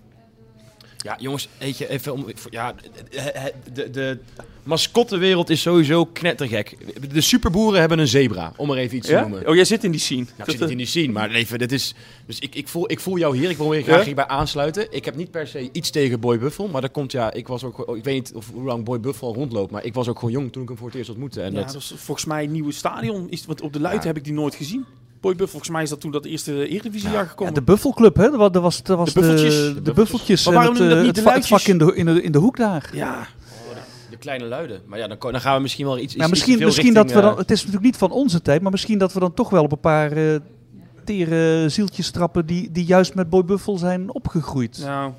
[1.04, 2.26] Ja, jongens, weet je, even om.
[2.50, 4.18] Ja, de, de, de
[4.62, 6.76] mascottenwereld is sowieso knettergek.
[7.12, 9.20] De superboeren hebben een zebra, om er even iets te Ja?
[9.20, 9.48] noemen.
[9.48, 10.20] Oh, jij zit in die scene.
[10.22, 11.94] Nou, ik zit niet eh, in die scene, maar even, dit is...
[12.26, 14.04] Dus ik, ik, voel, ik voel jou hier, ik wil weer graag Ja?
[14.04, 14.86] hierbij aansluiten.
[14.92, 17.64] Ik heb niet per se iets tegen Boy Buffel, maar dat komt, ja, ik was
[17.64, 17.96] ook...
[17.96, 20.34] Ik weet niet of, hoe lang Boy Buffel al rondloopt, maar ik was ook gewoon
[20.34, 21.40] jong toen ik hem voor het eerst ontmoette.
[21.42, 23.30] En ja, dat, dat is volgens mij een nieuwe stadion.
[23.30, 24.06] Is, want op de Luiten Ja.
[24.08, 24.84] heb ik die nooit gezien.
[25.20, 27.54] Boy Buffel, volgens mij is dat toen dat eerste Eredivisiejaar ja, gekomen.
[27.54, 28.30] de Buffelclub, hè?
[28.30, 29.54] Dat was, dat was, dat De Buffeltjes.
[29.56, 30.44] De, De de Buffeltjes.
[30.44, 32.06] Maar en waarom het, je eh, dat niet het, de het vak in de, in,
[32.06, 32.90] de, in de hoek daar.
[32.94, 33.26] ja,
[34.10, 34.80] de kleine luiden.
[34.86, 36.04] Maar ja, dan, dan gaan we misschien wel iets...
[36.04, 38.62] iets- Ja, iets misschien misschien dat we dan, het is natuurlijk niet van onze tijd,
[38.62, 40.34] maar misschien dat we dan toch wel op een paar eh
[41.04, 44.78] tere zieltjes trappen die, die juist met Boy Buffel zijn opgegroeid.
[44.84, 45.12] nou,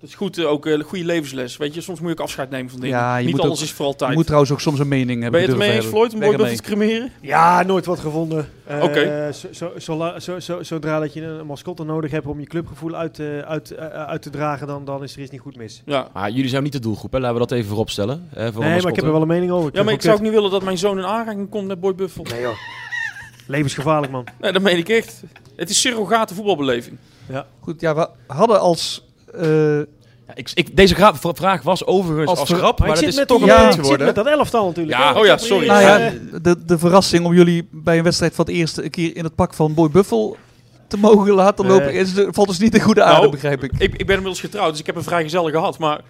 [0.00, 0.38] dat is goed.
[0.38, 1.56] eh, ook een goede levensles.
[1.56, 2.96] Weet je, soms moet je ook afscheid nemen van dingen.
[2.98, 4.14] Ja, je niet moet alles ook- is voor Je altijd.
[4.14, 5.30] moet trouwens ook soms een mening hebben.
[5.30, 6.10] ben je het ermee durven eens.
[6.10, 7.12] Floyd, om Boy te cremeren?
[7.20, 8.48] Ja, nooit wat gevonden.
[8.64, 9.30] Eh, Oké.
[9.32, 12.94] zo, zo, zo, zo, zo- zodra dat je een mascotte nodig hebt om je clubgevoel
[12.94, 15.82] uit, te- uit, eh, uit te dragen, dan, dan is er iets niet goed mis.
[15.84, 16.08] Ja.
[16.12, 17.18] Ah, jullie zijn niet de doelgroep, hè?
[17.18, 18.28] laten we dat even vooropstellen.
[18.34, 19.70] Hè, voor nee, maar ik heb er wel een mening over.
[19.74, 21.94] ja, maar ik zou ook niet willen dat mijn zoon in aanraking komt met Boy
[21.94, 22.24] Buffel.
[22.24, 22.54] Nee joh.
[23.46, 24.24] Levensgevaarlijk, man.
[24.40, 25.22] Nee, dat meen ik echt.
[25.56, 26.96] Het is surrogate voetbalbeleving.
[27.60, 29.06] Goed, ja, we hadden als...
[29.34, 29.76] eh,
[30.26, 33.08] Ja, ik, ik, deze gra- vraag was overigens Als als, ver- grap, maar, dat zit
[33.08, 34.06] is met toch die, een eh, zit geworden.
[34.06, 34.98] met dat elftal natuurlijk.
[34.98, 35.66] Ja, oh ja, sorry.
[35.66, 36.12] nou eh, ja,
[36.42, 39.34] de, de verrassing om jullie bij een wedstrijd van het eerste een keer in het
[39.34, 40.36] pak van Boy Buffel
[40.86, 41.74] te mogen laten Nee.
[41.78, 43.72] lopen, is, valt dus niet in goede aarde, Nou, begrijp ik.
[43.72, 45.78] Ik, ik ben inmiddels getrouwd, dus ik heb een vrij gezellig gehad.
[45.78, 46.00] Maar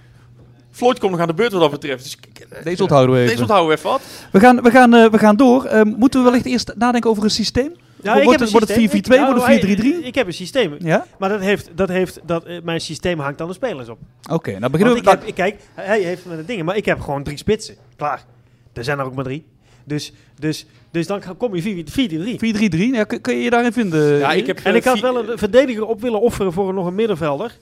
[0.71, 2.03] Floyd komt nog aan de beurt wat dat betreft.
[2.05, 2.19] Dus
[2.65, 3.31] Deze onthouden we even.
[3.31, 4.01] deze onthouden we even wat.
[4.33, 5.65] We gaan, we gaan, eh, we gaan door.
[5.65, 7.73] Eh, moeten we wellicht eerst nadenken over een systeem?
[8.03, 9.03] Ja, wordt ik heb wordt het systeem.
[9.03, 9.99] 4-4-2, Ik- wordt het nou, 4-3-3?
[9.99, 10.75] Ik, ik heb een systeem.
[10.79, 11.07] Ja?
[11.19, 13.99] Maar dat heeft, dat heeft, dat, eh, mijn systeem hangt aan de spelers op.
[14.31, 15.11] Oké, nou Want beginnen ik we...
[15.11, 17.77] heb, ik, kijk, hij heeft met de dingen, maar ik heb gewoon drie spitsen.
[17.97, 18.25] Klaar.
[18.73, 19.45] Er zijn er ook maar drie.
[19.85, 22.37] Dus, dus, dus dan kom je 4-3.
[22.39, 24.19] 4-3-3, ja, kun, je je daarin vinden?
[24.19, 26.87] Ja, ik heb, En ik eh, had wel een verdediger op willen offeren voor nog
[26.87, 27.57] een middenvelder.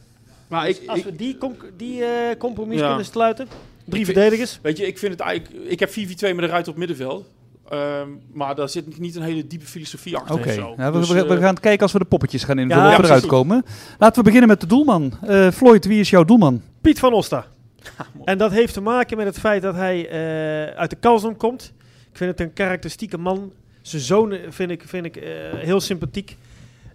[0.49, 2.87] Maar Dus ik, als ik- we die, com- die eh, compromis Ja.
[2.89, 3.47] kunnen sluiten.
[3.85, 4.59] Drie Ik vind- verdedigers.
[4.63, 5.65] weet je, ik vind het eigenlijk...
[5.69, 5.95] Ik heb 4-4-2
[6.35, 7.27] met een ruit op middenveld.
[7.69, 10.75] Ehm, maar daar zit niet een hele diepe filosofie achter Oké, of zo.
[10.77, 12.91] nou, we, Dus, we, we eh, gaan kijken als we de poppetjes gaan invullen Ja,
[12.91, 13.65] of we eruit komen.
[13.99, 15.13] Laten we beginnen met de doelman.
[15.23, 16.63] Eh, Floyd, wie is jouw doelman?
[16.81, 17.47] Piet van Osta.
[17.97, 18.25] mooi.
[18.25, 21.73] En dat heeft te maken met het feit dat hij eh, uit de Kalsdom komt.
[22.11, 23.53] Ik vind het een karakteristieke man.
[23.83, 26.37] Zijn zoon vind ik, vind ik eh, heel sympathiek.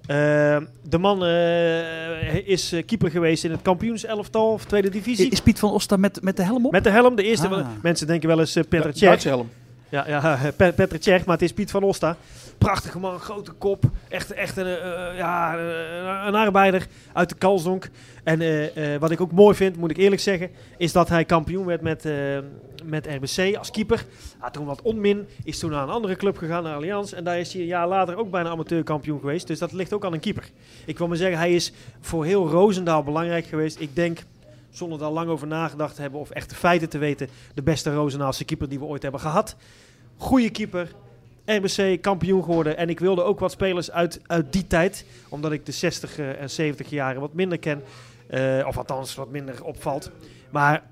[0.05, 0.57] Eh,
[0.89, 5.29] de man eh, is keeper geweest in het kampioenselftal of tweede divisie.
[5.29, 6.71] Is Piet van Osta met, met de helm op?
[6.71, 7.47] Met de helm, de eerste.
[7.47, 7.67] Ah.
[7.81, 8.89] Mensen denken wel eens uh, Petr
[9.91, 10.07] Ja.
[10.07, 12.17] Ja, ja Pe- Petr Cech, maar het is Piet van Osta.
[12.57, 13.83] prachtige man, grote kop.
[14.09, 17.89] Echt, echt een, eh, ja, eh, een arbeider uit de Kalsdonk.
[18.23, 21.65] En eh, wat ik ook mooi vind, moet ik eerlijk zeggen, is dat hij kampioen
[21.65, 22.07] werd met,
[22.83, 24.05] met RBC als keeper.
[24.37, 27.13] Had toen wat onmin, is toen naar een andere club gegaan, naar Allianz.
[27.13, 29.47] En daar is hij een jaar later ook bijna amateurkampioen geweest.
[29.47, 30.49] Dus dat ligt ook aan een keeper.
[30.85, 31.71] Ik wil maar zeggen, hij is
[32.01, 33.79] voor heel Roosendaal belangrijk geweest.
[33.79, 34.19] Ik denk,
[34.71, 38.45] zonder daar lang over nagedacht te hebben of echte feiten te weten, de beste Roosendaalse
[38.45, 39.55] keeper die we ooit hebben gehad.
[40.17, 40.91] Goeie keeper.
[41.45, 42.77] RBC kampioen geworden.
[42.77, 45.05] En ik wilde ook wat spelers uit, uit die tijd.
[45.29, 47.83] Omdat ik de 60 en 70 jaren wat minder ken.
[48.27, 50.11] eh, of althans wat minder opvalt.
[50.49, 50.83] Maar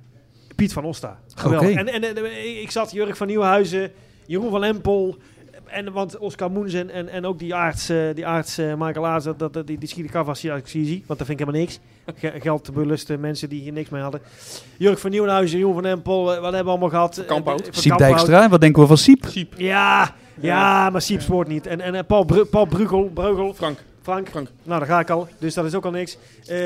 [0.55, 1.19] Piet van Osta.
[1.36, 1.75] Geweldig.
[1.75, 3.91] En, en, en ik zat Jurk van Nieuwenhuizen,
[4.25, 5.17] Jeroen van Empel.
[5.66, 9.07] En want Oscar Moens en, en, en ook die arts, eh, die arts eh, Michael
[9.07, 11.03] Aarts, dat, dat, die, die schiet ik af als je- als ik zie, zie.
[11.07, 11.80] Want dat vind ik helemaal niks.
[12.16, 14.22] Ge- geld te belusten, mensen die hier niks mee hadden.
[14.78, 17.24] Jurk van Nieuwenhuizen, Jeroen van Empel, eh, wat hebben we allemaal gehad?
[17.26, 17.68] Kamphout.
[17.72, 17.97] Siep.
[17.97, 19.26] Dijkstra, en wat denken we van Siep?
[19.57, 21.68] Ja, ja, maar Siep spoort niet.
[21.68, 23.53] En, en Paul, Bru Paul Brugel, Breugel.
[23.53, 23.78] Frank.
[24.10, 24.30] Frank.
[24.30, 24.47] Frank.
[24.64, 25.28] Nou, daar ga ik al.
[25.39, 26.18] Dus dat is ook al niks.
[26.47, 26.57] Eh,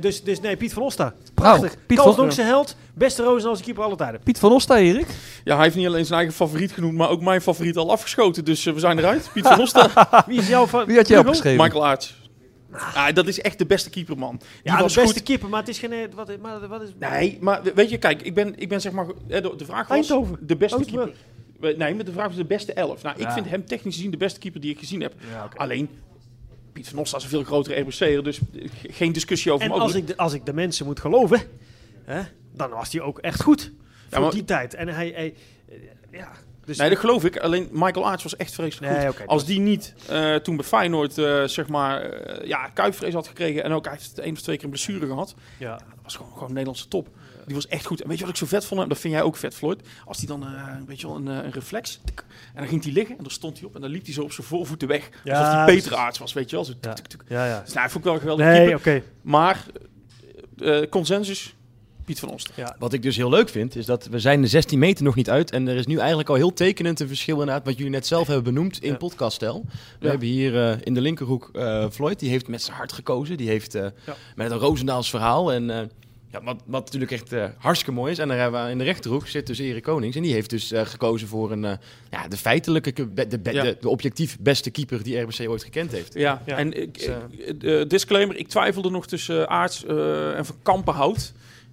[0.00, 1.14] dus, dus nee, Piet van Osta.
[1.34, 1.62] Prachtig.
[1.62, 2.76] Nou, Piet van- Kalsdonkse held.
[2.94, 4.20] Beste Roosendaalse keeper alle tijden.
[4.24, 5.06] Piet van Osta, Erik?
[5.44, 8.44] Ja, hij heeft niet alleen zijn eigen favoriet genoemd, maar ook mijn favoriet al afgeschoten.
[8.44, 9.30] Dus eh, we zijn eruit.
[9.32, 9.90] Piet van Osta.
[10.26, 10.66] Wie is jouw?
[10.86, 11.62] Wie had jij opgeschreven?
[11.64, 12.24] Michael Aerts.
[12.94, 14.36] Ah, dat is echt de beste keeper, man.
[14.36, 15.22] Die Ja, de was beste goed.
[15.22, 15.92] keeper, maar het is geen...
[15.92, 16.88] eh, Wat, maar, wat is...
[16.98, 19.06] Nee, maar we- weet je, kijk, ik ben, ik ben zeg maar...
[19.26, 20.36] De, de vraag was Eindhoven.
[20.40, 21.04] de beste Oostburg.
[21.04, 21.76] keeper.
[21.78, 23.02] Nee, maar de vraag was de beste elf.
[23.02, 23.32] Nou, ik Ja.
[23.32, 25.12] vind hem technisch gezien de beste keeper die ik gezien heb.
[25.32, 25.48] Ja.
[25.54, 25.88] Alleen,
[26.76, 29.70] Piet van Osta is een veel grotere RBC'er, dus eh, ge- geen discussie over En
[29.70, 29.94] mogelijk.
[29.94, 31.40] als ik, de, als ik de mensen moet geloven,
[32.04, 32.22] hè,
[32.52, 33.72] dan was hij ook echt goed.
[34.10, 34.74] Voor maar- die tijd.
[34.74, 35.12] En hij...
[35.14, 35.34] hij
[35.68, 35.74] eh,
[36.10, 36.32] ja,
[36.64, 37.36] dus nee, dat geloof ik.
[37.38, 39.26] Alleen Michael Aerts was echt vreselijk Nee, goed.
[39.26, 41.12] Als die niet eh, toen bij Feyenoord,
[41.50, 42.10] zeg maar,
[42.46, 43.64] ja, kuipvrees had gekregen...
[43.64, 45.34] en ook hij heeft één of twee keer een blessure gehad...
[45.58, 45.76] Ja.
[45.76, 47.08] dat was gewoon, gewoon Nederlandse top.
[47.46, 48.02] Die was echt goed.
[48.02, 48.80] En weet je wat ik zo vet vond?
[48.82, 49.82] En dat vind jij ook vet, Floyd.
[50.04, 52.00] Als hij dan, eh weet je wel, een, eh, een reflex...
[52.04, 52.24] en
[52.60, 53.74] dan ging hij liggen en dan stond hij op...
[53.74, 55.08] en dan liep hij zo op zijn voorvoeten weg.
[55.24, 55.82] Ja, alsof hij precies.
[55.82, 56.64] Peter Aerts was, weet je wel.
[56.64, 57.22] Zo, tik, tik.
[57.28, 57.60] Ja, ja.
[57.64, 59.02] Dus nou, vond ik wel een geweldig Nee.
[59.22, 59.66] Maar,
[60.58, 61.54] eh, eh, consensus,
[62.04, 62.54] Piet van Oster.
[62.56, 62.76] Ja.
[62.78, 65.30] Wat ik dus heel leuk vind, is dat we zijn de 16 meter nog niet
[65.30, 65.50] uit.
[65.50, 68.26] En er is nu eigenlijk al heel tekenend een verschil inderdaad, wat jullie net zelf
[68.26, 68.96] hebben benoemd in Ja.
[68.96, 69.64] podcaststijl.
[69.68, 70.08] We Ja.
[70.10, 73.36] hebben hier eh, in de linkerhoek eh, Floyd, die heeft met zijn hart gekozen.
[73.36, 74.14] Die heeft eh, Ja.
[74.36, 75.52] met een Roosendaals verhaal.
[75.52, 75.86] En eh,
[76.38, 78.18] ja, wat, wat natuurlijk echt eh, hartstikke mooi is.
[78.18, 80.16] En daar hebben we in de rechterhoek zit dus Erik Konings.
[80.16, 81.76] En die heeft dus eh, gekozen voor een, eh,
[82.10, 83.62] ja, de feitelijke, de, Ja.
[83.62, 86.14] de, de objectief beste keeper die RBC ooit gekend heeft.
[86.14, 86.56] Ja, Ja.
[86.56, 87.10] en ik,
[87.60, 91.32] Dus, disclaimer, ik twijfelde nog tussen uh, Aarts eh, en Van Kampenhout.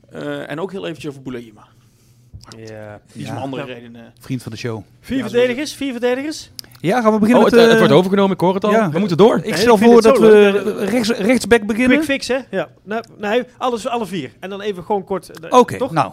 [0.10, 1.68] Eh, en ook heel eventjes over Bouleyma.
[2.58, 3.00] Ja.
[3.14, 3.36] Die is Ja.
[3.36, 3.74] om andere Ja.
[3.74, 4.14] redenen.
[4.20, 4.84] Vriend van de show.
[5.02, 6.52] Vier Ja, verdedigers, vier verdedigers.
[6.80, 7.64] Ja, gaan we beginnen Oh, het, met...
[7.64, 8.72] eh, eh, het wordt overgenomen, ik hoor het al.
[8.72, 8.90] ja.
[8.92, 9.38] We moeten door.
[9.38, 11.98] Ik Nee, stel ik voor dat we rechts, rechtsback beginnen.
[11.98, 12.38] Quick fix, hè?
[12.58, 12.70] Ja.
[12.84, 14.32] Nou, nee, alles, alle vier.
[14.40, 15.30] En dan even gewoon kort.
[15.40, 15.92] eh, Oké, toch?
[15.92, 16.12] nou.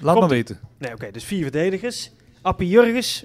[0.00, 0.58] Laat Komt- maar weten.
[0.78, 1.10] Nee, oké.
[1.10, 2.10] dus vier verdedigers.
[2.42, 3.24] Appie Jurgens,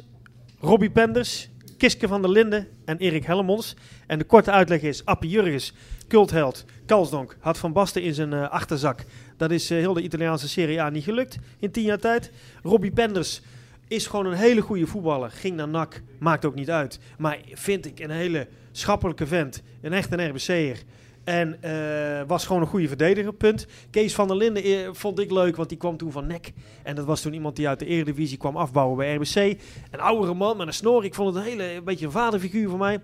[0.59, 3.75] Robbie Penders, Kiske van der Linden en Erik Hellemons.
[4.07, 5.73] En de korte uitleg is Appie Jurgens,
[6.07, 9.05] cultheld, Kalsdonk, had Van Basten in zijn eh, achterzak.
[9.39, 12.31] Dat is eh, heel de Italiaanse Serie A niet gelukt in tien jaar tijd.
[12.63, 13.41] Robbie Penders
[13.87, 15.31] is gewoon een hele goede voetballer.
[15.31, 16.99] Ging naar NAC, maakt ook niet uit.
[17.17, 19.61] Maar vind ik een hele schappelijke vent.
[19.81, 20.83] Een echt een RBC'er.
[21.23, 23.67] En eh, was gewoon een goede verdediger, punt.
[23.89, 26.51] Kees van der Linden eh, vond ik leuk, want die kwam toen van nek.
[26.83, 29.61] En dat was toen iemand die uit de Eredivisie kwam afbouwen bij RBC.
[29.91, 31.05] Een oudere man met een snor.
[31.05, 32.99] Ik vond het een hele een beetje een vaderfiguur voor mij.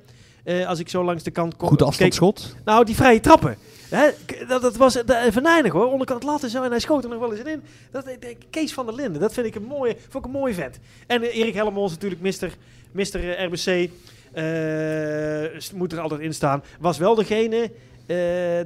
[0.45, 1.67] Eh, als ik zo langs de kant kom.
[1.67, 2.55] Goed keek- afstandsschot.
[2.65, 3.57] nou, die vrije trappen.
[3.89, 4.09] Hè,
[4.47, 4.97] dat, dat was
[5.29, 5.91] venijnig hoor.
[5.91, 6.63] Onderkant lat en zo.
[6.63, 7.63] En hij schoot er nog wel eens in.
[7.91, 9.21] Dat, ik denk, Kees van der Linden.
[9.21, 10.79] Dat vind ik een mooie, vond ik een mooie vent.
[11.07, 12.53] En eh, Erik Hellemons natuurlijk, mister,
[12.91, 13.89] mister eh, RBC.
[14.33, 16.63] eh, moet er altijd in staan.
[16.79, 17.71] Was wel degene
[18.05, 18.17] eh,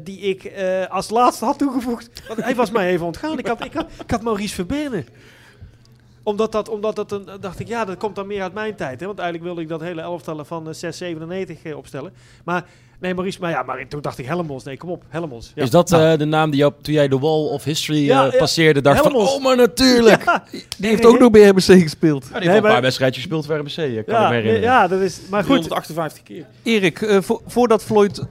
[0.04, 2.10] die ik eh, als laatste had toegevoegd.
[2.28, 3.38] Want hij was mij even ontgaan.
[3.40, 5.06] Ik had, ik had, ik had Maurice Verbenen.
[6.30, 9.00] Omdat dat, omdat dat een, dacht ik, ja, dat komt dan meer uit mijn tijd.
[9.00, 9.06] Hè?
[9.06, 12.14] Want eigenlijk wilde ik dat hele elftallen van eh, 697 eh, opstellen.
[12.46, 12.66] Maar
[13.00, 14.64] nee, Maurice, maar ja, maar toen dacht ik Helmons.
[14.64, 15.52] Nee, kom op, Helmons.
[15.56, 15.64] Ja.
[15.64, 18.40] Is dat eh, de naam die jou, toen jij de Wall of History Ja, eh,
[18.40, 20.24] passeerde, dacht van, oh maar natuurlijk.
[20.30, 20.44] Ja.
[20.78, 22.24] Die heeft ook nog bij RBC gespeeld.
[22.24, 24.62] Ja, die heeft Nee, een paar wedstrijdjes gespeeld voor RBC, ik kan ja, me herinneren.
[24.62, 25.20] ja, dat is.
[25.30, 25.64] Maar goed.
[25.64, 26.46] 358 keer.
[26.64, 28.24] Erik, eh, vo- voordat Floyd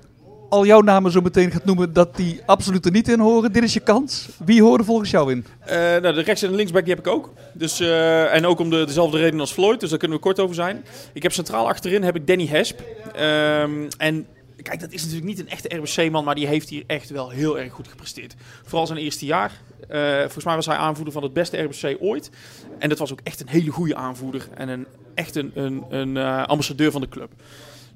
[0.48, 3.62] al jouw namen zo meteen gaat noemen dat die absoluut er niet in horen, dit
[3.62, 4.28] is je kans.
[4.44, 5.44] Wie hoorde volgens jou in?
[5.60, 7.32] Eh, nou, de rechts- en de linksback die heb ik ook.
[7.52, 10.40] Dus, eh, en ook om de, dezelfde reden als Floyd, dus daar kunnen we kort
[10.40, 10.84] over zijn.
[11.12, 12.80] Ik heb centraal achterin heb ik Danny Hesp.
[13.14, 14.26] Ehm, en
[14.62, 17.58] kijk, dat is natuurlijk niet een echte RBC-man, maar die heeft hier echt wel heel
[17.58, 18.34] erg goed gepresteerd.
[18.64, 19.52] Vooral zijn eerste jaar.
[19.88, 22.30] Eh, volgens mij was hij aanvoerder van het beste RBC ooit.
[22.78, 24.48] En dat was ook echt een hele goede aanvoerder.
[24.54, 27.30] En een, echt een, een, een ambassadeur van de club.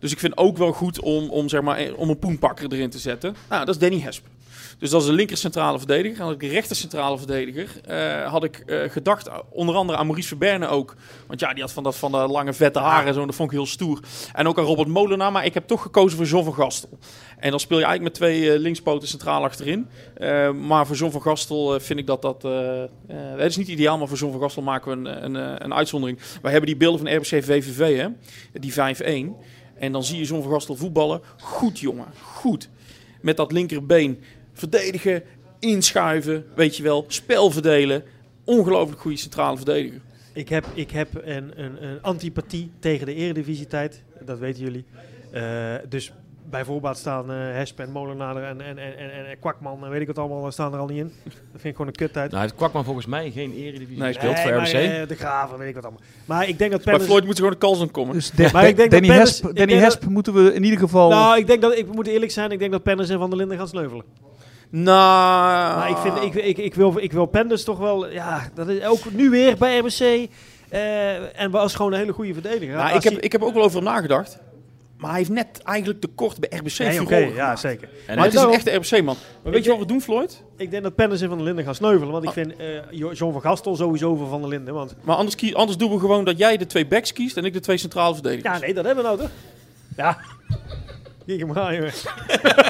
[0.03, 2.90] Dus ik vind ook wel goed om, om, zeg maar, eh, om een poenpakker erin
[2.90, 3.36] te zetten.
[3.48, 4.24] Nou, dat is Danny Hesp.
[4.78, 6.26] Dus dat is de linker centrale verdediger.
[6.26, 7.68] En de rechter centrale verdediger.
[7.86, 10.94] eh, had ik eh, gedacht, uh, onder andere aan Maurice Verberne ook.
[11.26, 13.20] Want ja, die had van dat van de lange vette haren en zo.
[13.20, 14.00] en Dat vond ik heel stoer.
[14.32, 15.32] En ook aan Robert Molenaar.
[15.32, 16.98] Maar ik heb toch gekozen voor John van Gastel.
[17.38, 19.88] En dan speel je eigenlijk met twee eh, linkspoten centraal achterin.
[20.14, 22.44] Eh, maar voor John van Gastel eh, vind ik dat dat...
[22.44, 22.88] eh, eh,
[23.36, 25.74] het is niet ideaal, maar voor John van Gastel maken we een, een, eh, een
[25.74, 26.18] uitzondering.
[26.42, 28.07] Wij hebben die beelden van RBC VVV, hè?
[28.53, 28.76] die 5-1.
[29.83, 31.20] En dan zie je John van Gastel voetballen.
[31.41, 32.07] Goed, jongen.
[32.20, 32.68] Goed.
[33.20, 34.20] Met dat linkerbeen
[34.53, 35.22] verdedigen,
[35.59, 37.05] inschuiven, weet je wel.
[37.09, 38.05] Spel verdelen.
[38.45, 40.01] Ongelooflijk goede centrale verdediger.
[40.33, 44.03] Ik heb, ik heb een, een, een antipathie tegen de eredivisietijd.
[44.24, 44.85] Dat weten jullie.
[45.35, 46.12] Uh, dus
[46.53, 50.07] bijvoorbeeld staan uh, Hesp en Molenaar en, en, en, en, en Kwakman en weet ik
[50.07, 51.12] wat allemaal, staan er al niet in.
[51.24, 52.30] Dat vind ik gewoon een kuttijd.
[52.30, 55.00] Nou, heeft Kwakman volgens mij geen eredivisie nee, gespeeld nee, voor maar, RBC.
[55.00, 56.03] Uh, de Graven, weet ik wat allemaal.
[56.24, 57.11] Maar ik denk dat Bij Penners...
[57.11, 58.14] Floyd moet ze gewoon de kans komen.
[58.14, 61.11] Dus de, maar ik denk Danny Hesp, Danny Hesp moeten we in ieder geval...
[61.11, 63.38] Nou, ik denk dat, ik moet eerlijk zijn, ik denk dat Penners en Van der
[63.38, 64.05] Linden gaan sneuvelen.
[64.70, 68.68] Nou, maar ik, vind, ik, ik, ik, wil, ik wil Penders toch wel, ja, dat
[68.68, 70.00] is ook nu weer bij RBC.
[70.72, 72.76] Uh, en was gewoon een hele goede verdediger.
[72.76, 74.38] Nou, ik, heb, ik heb ook wel over hem nagedacht.
[75.03, 77.88] Maar hij heeft net eigenlijk de kort bij RBC nee, okay, Ja, zeker.
[78.07, 79.16] En maar het is een echte RBC-man.
[79.42, 80.42] Maar weet je wat we doen, Floyd?
[80.57, 82.12] Ik denk dat Penders en Van der Linden gaan sneuvelen.
[82.12, 82.34] Want ik oh.
[82.34, 84.74] vind uh, John van Gastel sowieso voor Van der Linden.
[84.74, 84.94] Want...
[85.03, 87.53] Maar anders, kies, anders doen we gewoon dat jij de twee backs kiest en ik
[87.53, 88.55] de twee centrale verdedigers.
[88.55, 89.30] Ja, nee, dat hebben we nou toch?
[89.96, 90.18] Ja.
[91.26, 91.92] Kijk hem aan, jongen.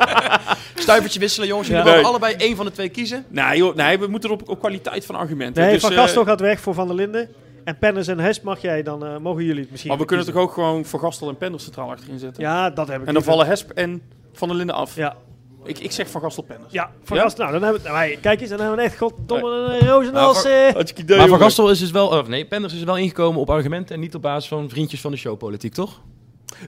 [0.75, 1.69] Stuivertje wisselen, jongens.
[1.69, 1.95] Jullie ja.
[1.95, 2.05] nee.
[2.05, 3.25] allebei één van de twee kiezen?
[3.29, 5.63] Nee, joh, nee we moeten op, op kwaliteit van argumenten.
[5.63, 7.29] Nee, dus, Van Gastel uh, gaat weg voor Van der Linden.
[7.65, 10.27] En Penders en Hesp mag jij dan, uh, mogen jullie het misschien Maar we kunnen
[10.27, 12.43] toch ook gewoon Van Gastel en Penders centraal achterin zetten?
[12.43, 14.03] Ja, dat heb ik En dan vallen Hesp en
[14.33, 14.97] Van der Linden af.
[14.97, 15.17] Ja.
[15.65, 16.73] Ik, ik zeg Van Gastel Penders.
[16.73, 17.23] Ja, Van ja?
[17.23, 17.45] Gastel.
[17.45, 19.89] Nou, dan hebben we, nou, kijk eens, dan hebben we echt goddomme nee.
[19.89, 20.47] rozen als...
[20.47, 22.09] Uh, idee, maar Van Gastel is dus wel...
[22.09, 25.11] Of nee, Penders is wel ingekomen op argumenten en niet op basis van vriendjes van
[25.11, 26.01] de showpolitiek, toch?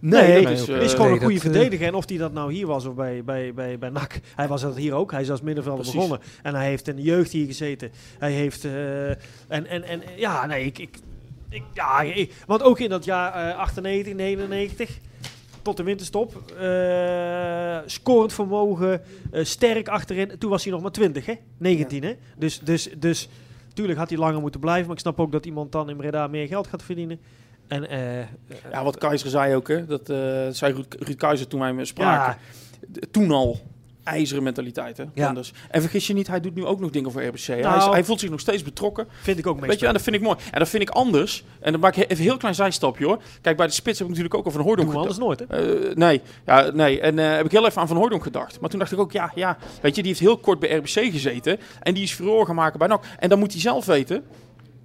[0.01, 1.87] Nee, nee, het is, is gewoon nee, een goede verdediger.
[1.87, 4.21] En of die dat nou hier was of bij, bij, bij, bij NAC.
[4.35, 5.11] Hij was dat hier ook.
[5.11, 6.21] Hij is als middenvelder begonnen.
[6.43, 7.91] En hij heeft in de jeugd hier gezeten.
[8.19, 8.65] Hij heeft...
[8.65, 9.17] Uh, en,
[9.49, 10.79] en, en ja, nee, ik...
[10.79, 10.97] ik,
[11.49, 14.99] ik ja, ik, want ook in dat jaar uh, 98, 99
[15.65, 16.53] tot de winterstop.
[16.61, 20.39] Uh, scorend vermogen, uh, sterk achterin.
[20.39, 21.35] Toen was hij nog maar 20, hè?
[21.57, 22.09] 19, ja.
[22.09, 22.15] hè?
[22.37, 23.29] Dus, dus, dus
[23.75, 24.87] tuurlijk had hij langer moeten blijven.
[24.87, 27.21] Maar ik snap ook dat iemand dan in Breda meer geld gaat verdienen.
[27.69, 28.19] En, uh,
[28.71, 29.87] ja, wat Keizer zei ook, hè?
[29.87, 30.07] Dat
[30.57, 32.39] zei Ruud, Ruud Keizer toen wij me spraken.
[32.93, 33.01] Ja.
[33.11, 33.61] Toen al
[34.05, 35.05] ijzeren mentaliteit, hè?
[35.15, 35.29] Ja.
[35.29, 35.53] Anders.
[35.71, 37.49] En vergis je niet, hij doet nu ook nog dingen voor RBC.
[37.49, 39.07] Nou, hij, is, hij, voelt zich nog steeds betrokken.
[39.23, 40.37] Vind ik ook Weet je, en dat vind ik mooi.
[40.51, 41.45] En dat vind ik anders.
[41.61, 43.23] En dan maak ik even een heel klein zijstapje, hoor.
[43.41, 45.21] Kijk, bij de spits heb ik natuurlijk ook over Van Hooydonk gedacht.
[45.21, 45.89] anders nooit, hè?
[45.89, 47.01] Uh, nee, ja, nee.
[47.01, 48.61] En uh, heb ik heel even aan Van Hooydonk gedacht.
[48.61, 49.57] Maar toen dacht ik ook, ja, ja.
[49.81, 51.59] Weet je, die heeft heel kort bij RBC gezeten.
[51.83, 53.05] En die is verloren gaan maken bij NAC.
[53.19, 54.25] En dan moet hij zelf weten...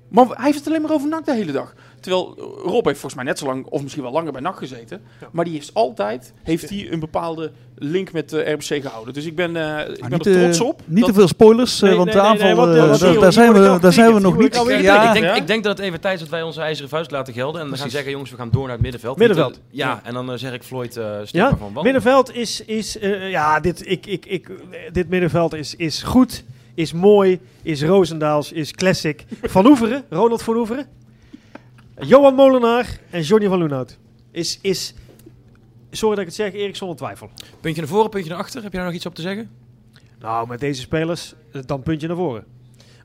[0.10, 1.74] Maar hij heeft het alleen maar over NAC de hele dag.
[2.00, 5.02] Terwijl Rob heeft volgens mij net zo lang, of misschien wel langer bij NAC gezeten.
[5.22, 5.28] Ja.
[5.32, 9.14] Maar die heeft altijd heeft hij een bepaalde link met uh, RBC gehouden.
[9.14, 10.82] Dus ik ben, uh, ik ben niet, er trots op.
[10.86, 13.94] Niet te veel spoilers, nee, want nee, de aanval, nee, uh, daar zijn we, daar
[13.94, 14.56] zijn we nog niet.
[14.56, 14.62] Ja.
[14.62, 15.36] Ik, denk, ja?
[15.36, 17.62] ik denk dat het even tijd is dat wij onze ijzeren vuist laten gelden.
[17.62, 19.18] En dan gaan zeggen, jongens, we gaan door naar het middenveld.
[19.18, 19.60] Middenveld.
[19.70, 21.58] Ja, ja, en dan zeg ik Floyd uh, ja?
[21.58, 21.84] van.
[21.84, 22.98] Middenveld is, is
[23.30, 24.50] ja, dit, ik, ik, ik,
[24.92, 26.44] dit middenveld is, is goed
[26.80, 29.26] is mooi, is Roosendaals, is classic.
[29.42, 30.88] Van Oeveren, Ronald van Oeveren.
[32.00, 33.98] Johan Molenaar en Johnny van Loenhout.
[34.32, 34.94] Is, is,
[35.92, 37.30] sorry dat ik het zeg, Erik zonder twijfel.
[37.60, 38.64] Puntje naar voren, puntje naar achter.
[38.64, 39.50] Heb je daar nog iets op te zeggen?
[40.20, 41.34] Nou, met deze spelers,
[41.66, 42.46] dan puntje naar voren.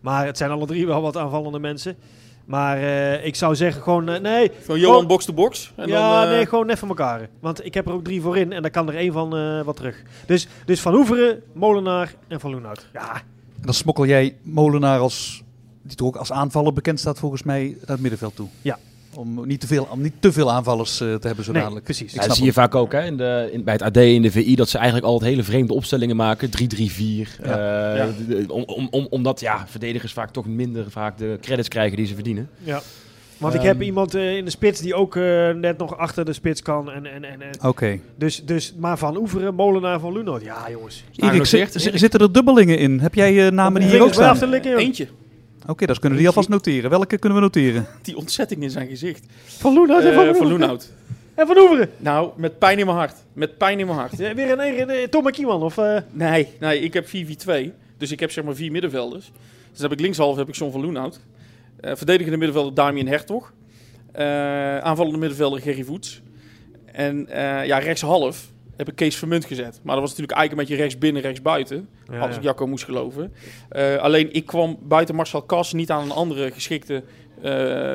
[0.01, 1.97] Maar het zijn alle drie wel wat aanvallende mensen.
[2.45, 4.51] Maar uh, ik zou zeggen gewoon, uh, nee.
[4.61, 5.73] Van Johan box-to-box?
[5.77, 6.37] -box, ja, dan, uh...
[6.37, 7.29] nee, gewoon net van elkaar.
[7.41, 9.31] Want ik heb er ook drie voor in en daar kan er één van
[9.65, 10.03] wat terug.
[10.27, 12.89] Dus, dus Van Oeveren, Molenaar en Van Loenhout.
[12.93, 13.23] Ja,
[13.65, 15.43] en dan smokkel jij Molenaar als,
[15.83, 18.49] die toch ook als aanvaller bekend staat volgens mij, naar het middenveld toe.
[18.63, 18.79] Ja.
[19.15, 21.85] Om niet te veel, om niet te veel aanvallers uh, te hebben zo nee, dadelijk.
[21.85, 22.13] precies.
[22.13, 24.31] Ja, dat zie je vaak ook hè, in de, in, bij het AD in de
[24.31, 26.49] VI, dat ze eigenlijk altijd hele vreemde opstellingen maken.
[26.49, 26.53] 3-3-4.
[26.53, 27.27] Ja.
[27.43, 28.09] Uh, ja.
[28.49, 32.15] om, om, om, omdat ja, verdedigers vaak toch minder vaak de credits krijgen die ze
[32.15, 32.51] verdienen.
[32.59, 32.83] Ja.
[33.39, 36.25] Want um, ik heb iemand uh, in de spits die ook uh, net nog achter
[36.25, 36.91] de spits kan.
[36.91, 37.69] En, en, en, Oké.
[37.69, 38.01] Okay.
[38.17, 40.43] Dus, dus, maar van Oeveren, Molenaar van Lunoot.
[40.43, 41.05] Ja, jongens.
[41.17, 41.45] Erik,
[41.95, 43.01] zitten er dubbelingen in?
[43.01, 44.53] Heb jij uh, namen die hier ook staan?
[44.53, 45.09] Eentje.
[45.63, 46.91] Oké, okay, dat kunnen we die alvast noteren.
[46.91, 47.87] Welke kunnen we noteren?
[48.03, 49.27] Die ontzetting in zijn gezicht.
[49.45, 50.93] Van Loenhout en van, van Loenhout.
[51.35, 51.91] En van Oeveren?
[51.97, 53.17] Nou, met pijn in mijn hart.
[53.33, 54.19] Met pijn in mijn hart.
[54.19, 55.63] Ja, weer een, een, een Tom Kieman?
[55.63, 55.99] Of, uh...
[56.11, 57.11] Nee, nee, ik heb 4-4-2.
[57.99, 59.25] Dus ik heb zeg maar vier middenvelders.
[59.71, 61.21] Dus dan heb ik linkshalf heb ik John van Loenhout.
[61.81, 63.53] Uh, verdedigende middenvelder Damien Hertog.
[64.17, 66.23] Uh, aanvallende middenvelder Gerry Voets.
[66.85, 69.81] En uh, ja, rechtshalf heb ik Kees Vermunt gezet.
[69.83, 71.89] Maar dat was natuurlijk eigenlijk een beetje rechts binnen, rechts buiten.
[72.13, 73.33] Ja, als ik Jacco moest geloven.
[73.73, 77.03] Uh, alleen ik kwam buiten Marcel Kas niet aan een andere geschikte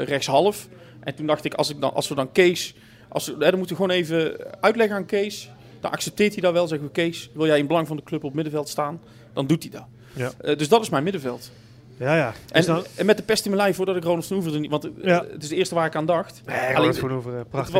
[0.05, 0.67] rechtshalf.
[0.99, 2.75] En toen dacht ik, als, ik dan, als we dan Kees...
[3.07, 5.51] Als we, dan moeten we gewoon even uitleggen aan Kees...
[5.79, 6.67] Dan accepteert hij dat wel.
[6.67, 9.01] Zeggen we, Kees, wil jij in belang van de club op middenveld staan?
[9.33, 9.85] Dan doet hij dat.
[10.13, 10.31] Ja.
[10.41, 11.51] Eh, dus dat is mijn middenveld.
[11.99, 12.33] Ja, ja.
[12.51, 14.59] En, dan- en met de pest in mijn lijf, voordat ik Ronald van Hoever er
[14.59, 14.69] niet...
[14.71, 15.25] Want eh, Ja.
[15.31, 16.41] het is de eerste waar ik aan dacht.
[16.45, 17.77] Nee, Ronald van Hoever, eh, het prachtige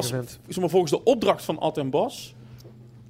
[0.48, 2.36] was, volgens de opdracht van Ad en Bas...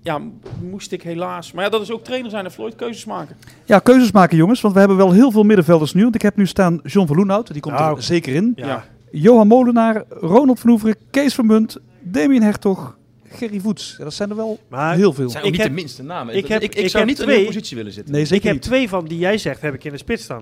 [0.01, 0.22] Ja,
[0.62, 1.51] moest ik helaas...
[1.51, 3.38] Maar ja, dat is ook trainer zijn en Floyd keuzes maken.
[3.66, 6.03] Ja, keuzes maken jongens, want we hebben wel heel veel middenvelders nu.
[6.03, 8.53] Want ik heb nu staan John van Loenhout, die komt Nou, er zeker in.
[8.55, 8.86] Ja.
[9.12, 12.97] Johan Molenaar, Ronald van Oeveren, Kees van Munt, Damien Hertog,
[13.30, 13.95] Gerry Voets.
[13.97, 15.30] Ja, dat zijn er wel Maar heel veel.
[15.30, 16.34] Zijn ook Ik niet heb- de minste namen.
[16.36, 18.14] ik Ik, heb- ik, ik ik zou heb niet in twee- die positie willen zitten.
[18.14, 18.62] Nee, Ik heb niet.
[18.62, 20.41] twee van die jij zegt, heb ik in de spits staan.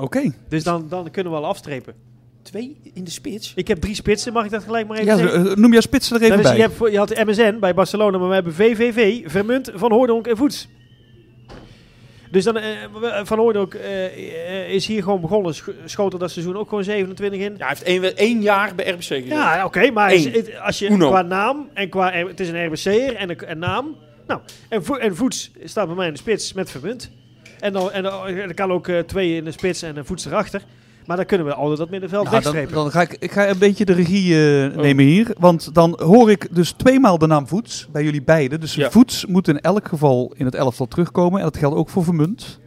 [0.00, 0.32] Oké.
[0.48, 1.94] Dus dan, dan kunnen we al afstrepen.
[2.42, 3.52] Twee in de spits.
[3.56, 5.50] Ik heb drie spitsen, mag ik dat gelijk maar even Ja, zeggen?
[5.50, 6.60] eh, noem jouw spitsen er even Dat is, bij.
[6.60, 10.36] je, hebt, je had MSN bij Barcelona, maar we hebben VVV, Vermunt, Van Hooydonk en
[10.36, 10.68] Voets.
[12.30, 12.64] Dus dan, eh,
[13.00, 16.84] we- Van Hooydonk eh, is hier gewoon begonnen, sch- schoot er dat seizoen ook gewoon
[16.84, 17.52] 27 in.
[17.58, 19.26] Ja, hij heeft één, één jaar bij RBC gezeten.
[19.28, 20.44] Ja, oké, maar Eén.
[20.62, 21.08] als je Uno.
[21.08, 23.96] qua naam en qua het is een RBC'er en een en naam.
[24.26, 27.10] Nou, en, vo, en Voets staat bij mij in de spits met Vermunt.
[27.66, 30.24] En dan, en dan, er kan ook eh, twee in de spits en een Voets
[30.26, 30.62] erachter.
[31.06, 32.82] Maar dan kunnen we altijd dat middenveld Nou, dan, wegstrepen.
[32.82, 35.34] dan ga ik, ik ga een beetje de regie eh, nemen hier.
[35.38, 38.60] Want dan hoor ik dus tweemaal de naam Voets bij jullie beiden.
[38.60, 38.90] Dus Ja.
[38.90, 41.38] Voets moet in elk geval in het elftal terugkomen.
[41.38, 42.60] En dat geldt ook voor Vermunt.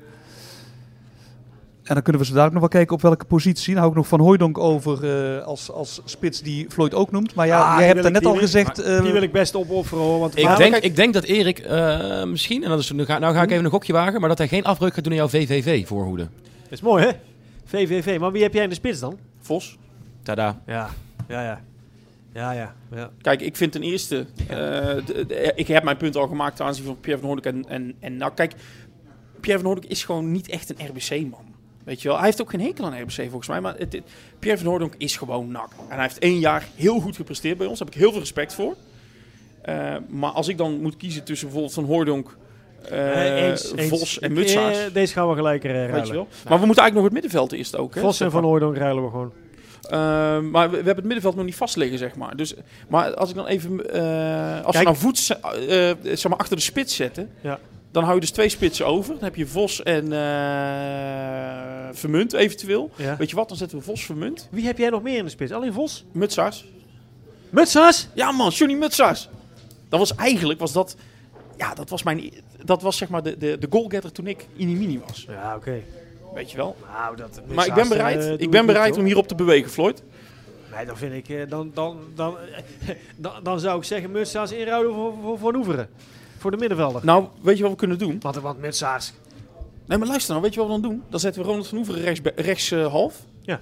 [1.89, 3.67] En dan kunnen we zo dadelijk nog wel kijken op welke positie.
[3.73, 7.35] Dan hou ik nog Van Hooijdonk over eh, als, als spits die Floyd ook noemt.
[7.35, 8.79] Maar ja, Ah, jij die hebt ik- net al gezegd...
[8.79, 10.19] eh, die wil ik best opofferen hoor.
[10.19, 13.33] Want Ik denk, ik denk dat Erik eh, misschien, en dat is, nu, ga, nou
[13.33, 15.27] ga ik even een gokje wagen, maar dat hij geen afbreuk gaat doen aan jouw
[15.27, 16.27] VVV-voorhoede.
[16.63, 17.11] dat is mooi hè?
[17.65, 19.17] VVV, maar wie heb jij in de spits dan?
[19.39, 19.77] Vos.
[20.23, 20.61] Tada.
[20.65, 20.89] Ja,
[21.27, 21.61] ja, ja.
[22.33, 22.73] Ja, ja.
[22.95, 23.09] ja.
[23.21, 24.25] Kijk, ik vind ten eerste...
[24.47, 24.57] eh,
[25.05, 27.45] de- de- ik heb mijn punt al gemaakt ten aanzien van Pierre van Hoornik.
[27.53, 28.53] En, en, en nou, kijk,
[29.39, 31.47] Pierre van Hoornik is gewoon niet echt een RBC-man.
[31.89, 33.61] Weet je wel, hij heeft ook geen hekel aan RBC volgens mij.
[33.61, 34.03] Maar het, het-
[34.39, 35.71] Pierre van Hoornik is gewoon nak.
[35.89, 37.77] En hij heeft één jaar heel goed gepresteerd bij ons.
[37.79, 38.75] Daar heb ik heel veel respect voor.
[39.61, 41.85] Eh, maar als ik dan moet kiezen tussen bijvoorbeeld Van
[43.35, 43.89] eens, eens.
[43.89, 44.77] Vos en Mutsaars.
[44.85, 45.91] eh, deze gaan we gelijk ruilen.
[45.93, 46.27] weet je wel.
[46.47, 47.95] Maar we moeten eigenlijk nog het middenveld eerst ook.
[47.95, 48.49] Hè, Vos zeg en Van maar.
[48.49, 49.31] Hooydonk ruilen we gewoon.
[50.51, 52.35] Maar we, we hebben het middenveld nog niet vast liggen, zeg maar.
[52.35, 52.53] Dus,
[52.87, 53.71] maar als ik dan even...
[53.71, 54.77] als Kijk.
[54.77, 57.29] we nou voets eh, eh, zeg maar achter de spits zetten...
[57.41, 57.59] Ja.
[57.91, 59.13] Dan hou je dus twee spitsen over.
[59.13, 62.91] Dan heb je Vos en eh Vermunt eventueel.
[62.95, 63.17] Ja.
[63.17, 64.47] Weet je wat, dan zetten we Vos Vermunt.
[64.51, 65.51] Wie heb jij nog meer in de spits?
[65.51, 66.05] Alleen Vos?
[66.11, 66.65] Mutsaars.
[67.49, 68.07] Mutsaars?
[68.13, 69.29] Ja man, Johnny Mutsaars.
[69.89, 70.95] Dat was eigenlijk, was dat...
[71.57, 72.31] Ja, dat was mijn...
[72.65, 75.25] Dat was zeg maar de, de, de goalgetter toen ik Inimini was.
[75.29, 75.81] Ja, oké.
[76.33, 76.75] Weet je wel.
[76.93, 80.03] Nou, dat, Maar ik ben bereid, eh, ik ben bereid om hierop te bewegen, Floyd.
[80.75, 81.29] Nee, dan vind ik...
[81.29, 82.35] eh, dan, dan, dan,
[83.15, 85.89] dan, dan zou ik zeggen Mutsaars inruilen voor, voor Van Oeveren.
[86.39, 87.05] Voor de middenvelder.
[87.05, 88.17] Nou, weet je wat we kunnen doen?
[88.21, 89.13] Want, want Mutsaars...
[89.85, 91.03] Nee, maar luister nou, weet je wat we dan doen?
[91.09, 93.15] Dan zetten we Ronald van Oeveren rechts, rechts eh, half.
[93.41, 93.59] Ja.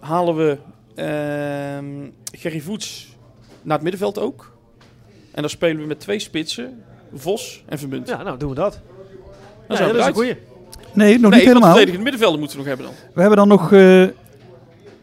[0.00, 0.58] Halen we
[0.94, 3.16] ehm Gerry Voets
[3.62, 4.52] naar het middenveld ook.
[5.32, 6.82] En dan spelen we met twee spitsen,
[7.14, 8.08] Vos en Vermunt.
[8.08, 8.72] Ja, nou doen we dat.
[8.72, 8.80] Dan
[9.68, 10.36] Ja, zijn we dat is een goeie.
[10.92, 11.68] nee, nog nee, niet helemaal.
[11.70, 13.12] verdedigende middenvelder moeten we nog hebben dan.
[13.14, 13.72] We hebben dan nog...
[13.72, 14.06] eh,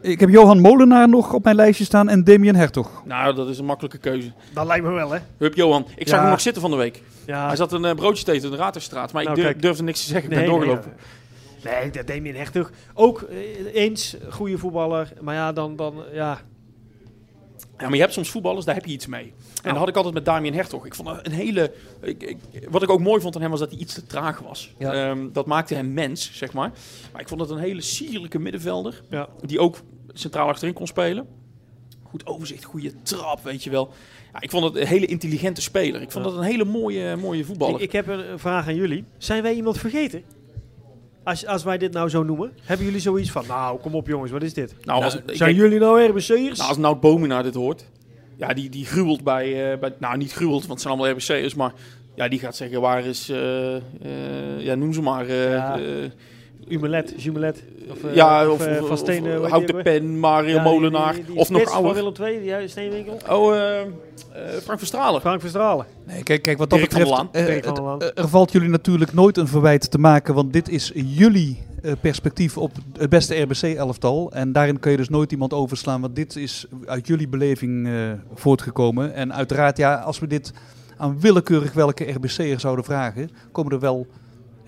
[0.02, 3.02] ik heb Johan Molenaar nog op mijn lijstje staan en Damien Hertog.
[3.06, 4.32] Nou, dat is een makkelijke keuze.
[4.54, 5.20] Dat lijkt me wel, hè?
[5.38, 5.86] Hup Johan.
[5.95, 6.22] Ik zag Ja.
[6.22, 7.02] hem nog zitten van de week.
[7.26, 7.48] Ja.
[7.48, 9.14] Hij zat een eh, broodje te eten in de Raterstraat.
[9.14, 9.62] Maar Nou, ik durf, kijk.
[9.66, 10.24] durfde niks te zeggen.
[10.24, 10.93] Ik ben Nee, doorgelopen.
[11.64, 12.72] Nee, nee, dat Damien Hertog.
[12.93, 13.38] Ook eh,
[13.74, 15.14] eens, goede voetballer.
[15.22, 16.38] Maar ja, dan, dan ja...
[17.78, 19.34] Ja, maar je hebt soms voetballers, daar heb je iets mee.
[19.63, 20.86] En dat had ik altijd met Damien Hertog.
[20.86, 21.73] Ik vond een hele...
[22.01, 22.38] Ik, ik-
[22.69, 24.73] wat ik ook mooi vond aan hem was dat hij iets te traag was.
[24.78, 24.93] Ja.
[25.09, 26.71] Ehm, dat maakte hem mens, zeg maar.
[27.11, 29.03] Maar ik vond het een hele sierlijke middenvelder.
[29.09, 29.30] Ja.
[29.45, 29.78] Die ook
[30.13, 31.28] centraal achterin kon spelen.
[32.03, 33.89] Goed overzicht, goede trap, weet je wel.
[34.34, 36.01] Ja, ik vond het een hele intelligente speler.
[36.01, 37.75] Ik vond dat een hele mooie, mooie voetballer.
[37.75, 39.03] Ik, ik heb een vraag aan jullie.
[39.17, 40.23] Zijn wij iemand vergeten?
[41.28, 42.51] Als, als wij dit nou zo noemen.
[42.63, 44.75] Hebben jullie zoiets van, nou kom op jongens, wat is dit?
[44.84, 46.57] Nou, als- zijn jullie nou RBC'ers?
[46.57, 47.86] Nou, als Nout Bomenaar dit hoort,
[48.38, 49.93] ja, die, die gruwelt bij, eh, bij...
[49.99, 51.73] Nou, niet gruwelt, want het zijn allemaal RBC'ers, maar...
[52.15, 53.30] Ja, die gaat zeggen, waar is...
[53.30, 53.82] eh, eh,
[54.59, 55.28] ja, noem ze maar.
[55.28, 55.80] eh, Ja.
[56.68, 57.63] Eh, Umelet, Jumelet.
[57.91, 59.32] Of, eh, ja, of, of, eh, Van Stenen.
[59.32, 59.99] hoe heet Hout die de ook weer?
[59.99, 61.13] Pen, Mario Ja, Molenaar.
[61.13, 61.93] die- die of nog ouder.
[61.93, 63.18] Willem II, die Steenwinkel.
[63.30, 63.88] Oh, eh, eh,
[64.63, 65.22] Frank Verstralen.
[65.22, 65.86] Frank Verstralen.
[66.05, 67.45] Nee, kijk, kijk wat dat Dirk betreft, eh,
[67.99, 71.91] het- er valt jullie natuurlijk nooit een verwijt te maken, want dit is jullie eh,
[72.01, 74.32] perspectief op het beste RBC-elftal.
[74.32, 77.93] En daarin kun je dus nooit iemand overslaan, want dit is uit jullie beleving eh,
[78.34, 79.13] voortgekomen.
[79.13, 80.53] En uiteraard, ja, als we dit
[80.97, 84.07] aan willekeurig welke RBC'er zouden vragen, komen er wel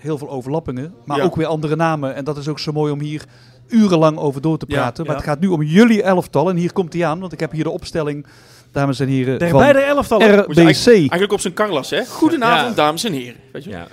[0.00, 1.24] heel veel overlappingen, maar Ja.
[1.24, 2.14] ook weer andere namen.
[2.14, 3.24] En dat is ook zo mooi om hier
[3.68, 5.04] urenlang over door te Ja, praten.
[5.04, 5.20] Maar ja.
[5.20, 7.64] het gaat nu om jullie elftal en hier komt hij aan, want ik heb hier
[7.64, 8.26] de opstelling,
[8.72, 9.58] dames en heren, Tegen
[10.04, 10.86] van je RBC.
[10.86, 12.04] Eigenlijk op zijn Carlas, hè?
[12.04, 12.82] Goedenavond, Ja.
[12.84, 13.40] dames en heren.
[13.52, 13.70] Weet je?
[13.70, 13.86] Ja.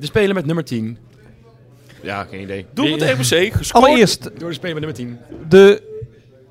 [0.00, 0.98] De speler met nummer 10.
[2.02, 2.66] Ja, geen idee.
[2.74, 3.84] Doel met de RBC, gescoord.
[3.84, 5.48] Allereerst Door de speler met nummer 10.
[5.48, 5.82] De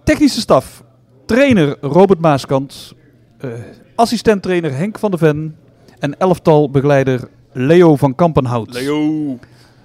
[0.04, 0.84] technische staf.
[1.26, 2.94] Trainer Robert Maaskant.
[3.38, 3.50] eh,
[3.96, 5.56] assistent-trainer Henk van de Ven
[6.00, 8.74] en elftal begeleider Leo van Kampenhout.
[8.74, 9.40] Leo.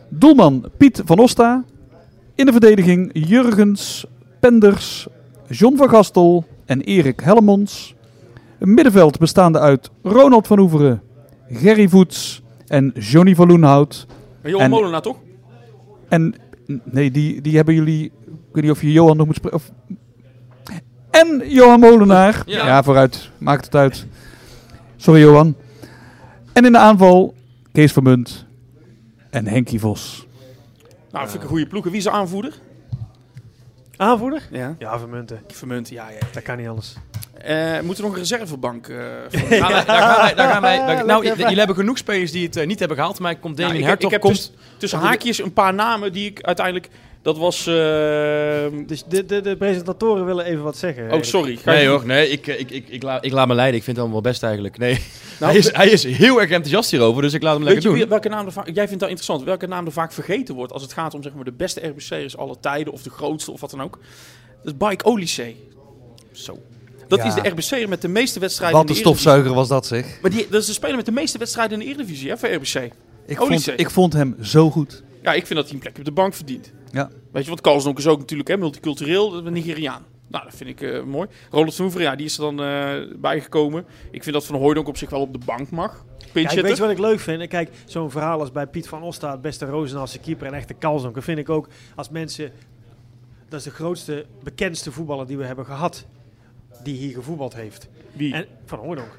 [0.08, 1.64] Doelman Piet van Osta.
[2.34, 4.06] In de verdediging Jurgens,
[4.40, 5.06] Penders,
[5.48, 7.94] John van Gastel en Erik Hellemons.
[8.58, 11.02] Een middenveld bestaande uit Ronald van Oeveren,
[11.48, 14.06] Gerry Voets en Johnny van Loenhout.
[14.42, 15.16] Maar Johan En- Molenaar toch?
[16.08, 16.34] En
[16.84, 18.04] nee, die, die hebben jullie.
[18.04, 19.60] Ik weet niet of je Johan nog moet spreken.
[21.10, 22.42] En Johan Molenaar.
[22.46, 22.66] Ja.
[22.66, 22.82] Ja.
[22.82, 23.30] vooruit.
[23.38, 24.06] Maakt het uit.
[24.96, 25.54] Sorry, Johan.
[26.52, 27.34] En in de aanval
[27.78, 28.46] Kees Vermunt
[29.30, 30.26] en Henkie Vos.
[31.10, 31.84] Nou, dat vind ik een goede ploeg.
[31.84, 32.52] En Wie is de aanvoerder?
[33.96, 34.42] Aanvoerder?
[34.50, 34.76] Ja.
[34.78, 35.40] Ja, Vermunten.
[35.48, 36.26] Vermunt, ja, ja.
[36.32, 36.94] Dat kan niet anders.
[37.40, 38.88] Eh moet er nog een reservebank?
[38.88, 38.96] eh
[39.30, 39.48] voor?
[39.48, 39.80] Daar gaan
[40.20, 43.18] wij, daar gaan wij, nou, jullie hebben genoeg spelers die het eh, niet hebben gehaald,
[43.18, 44.52] maar komt Damien Nou, ik, Hertog ik heb komt.
[44.78, 46.88] tussen haakjes een paar namen die ik uiteindelijk...
[47.22, 47.66] Dat was...
[47.66, 47.74] eh,
[48.86, 51.12] Dus de, de, de presentatoren willen even wat zeggen.
[51.12, 51.50] oh, sorry.
[51.50, 53.76] Je Nee hoor, nee, ik, ik, ik, ik, laat, ik laat me leiden.
[53.78, 54.78] Ik vind het allemaal wel best eigenlijk.
[54.78, 55.00] Nee,
[55.40, 57.88] Nou, hij, is, hij is heel erg enthousiast hierover, dus ik laat hem lekker je
[57.88, 57.98] doen.
[57.98, 60.72] wie- welke naam er vaak, jij vindt dat interessant, welke naam er vaak vergeten wordt
[60.72, 63.60] als het gaat om zeg maar, de beste RBC'ers aller tijden of de grootste of
[63.60, 63.98] wat dan ook?
[64.64, 65.56] Dat is Bike Olysee.
[66.32, 66.58] Zo.
[67.08, 67.24] Dat Ja.
[67.26, 69.30] is de RBC'er met de meeste wedstrijden Wat in een de Eredivisie.
[69.32, 70.20] stofzuiger was dat, zeg.
[70.22, 72.48] Maar die, dat is de speler met de meeste wedstrijden in de Eredivisie hè, voor
[72.52, 72.74] RBC.
[73.26, 73.64] Ik Olysee.
[73.64, 75.02] vond, ik vond hem zo goed.
[75.22, 76.72] Ja, ik vind dat hij een plekje op de bank verdient.
[76.92, 77.10] Ja.
[77.32, 80.02] Weet je, want Kalsdonk is ook natuurlijk hè, multicultureel, dat is een Nigeriaan.
[80.28, 81.28] Nou, dat vind ik eh, mooi.
[81.50, 83.84] Roland van Hoever, ja, die is er dan eh, bijgekomen.
[84.10, 86.04] Ik vind dat Van Hooydonk op zich wel op de bank mag.
[86.32, 87.46] Kijk, weet je wat ik leuk vind?
[87.46, 91.22] Kijk, zo'n verhaal als bij Piet van Osta, het beste Roosendaalse keeper en echte Kalsdonker,
[91.22, 92.52] vind ik ook als mensen...
[93.48, 96.06] Dat is de grootste, bekendste voetballer die we hebben gehad,
[96.82, 97.88] die hier gevoetbald heeft.
[98.12, 98.34] Wie?
[98.34, 99.18] En Van Hooydonk.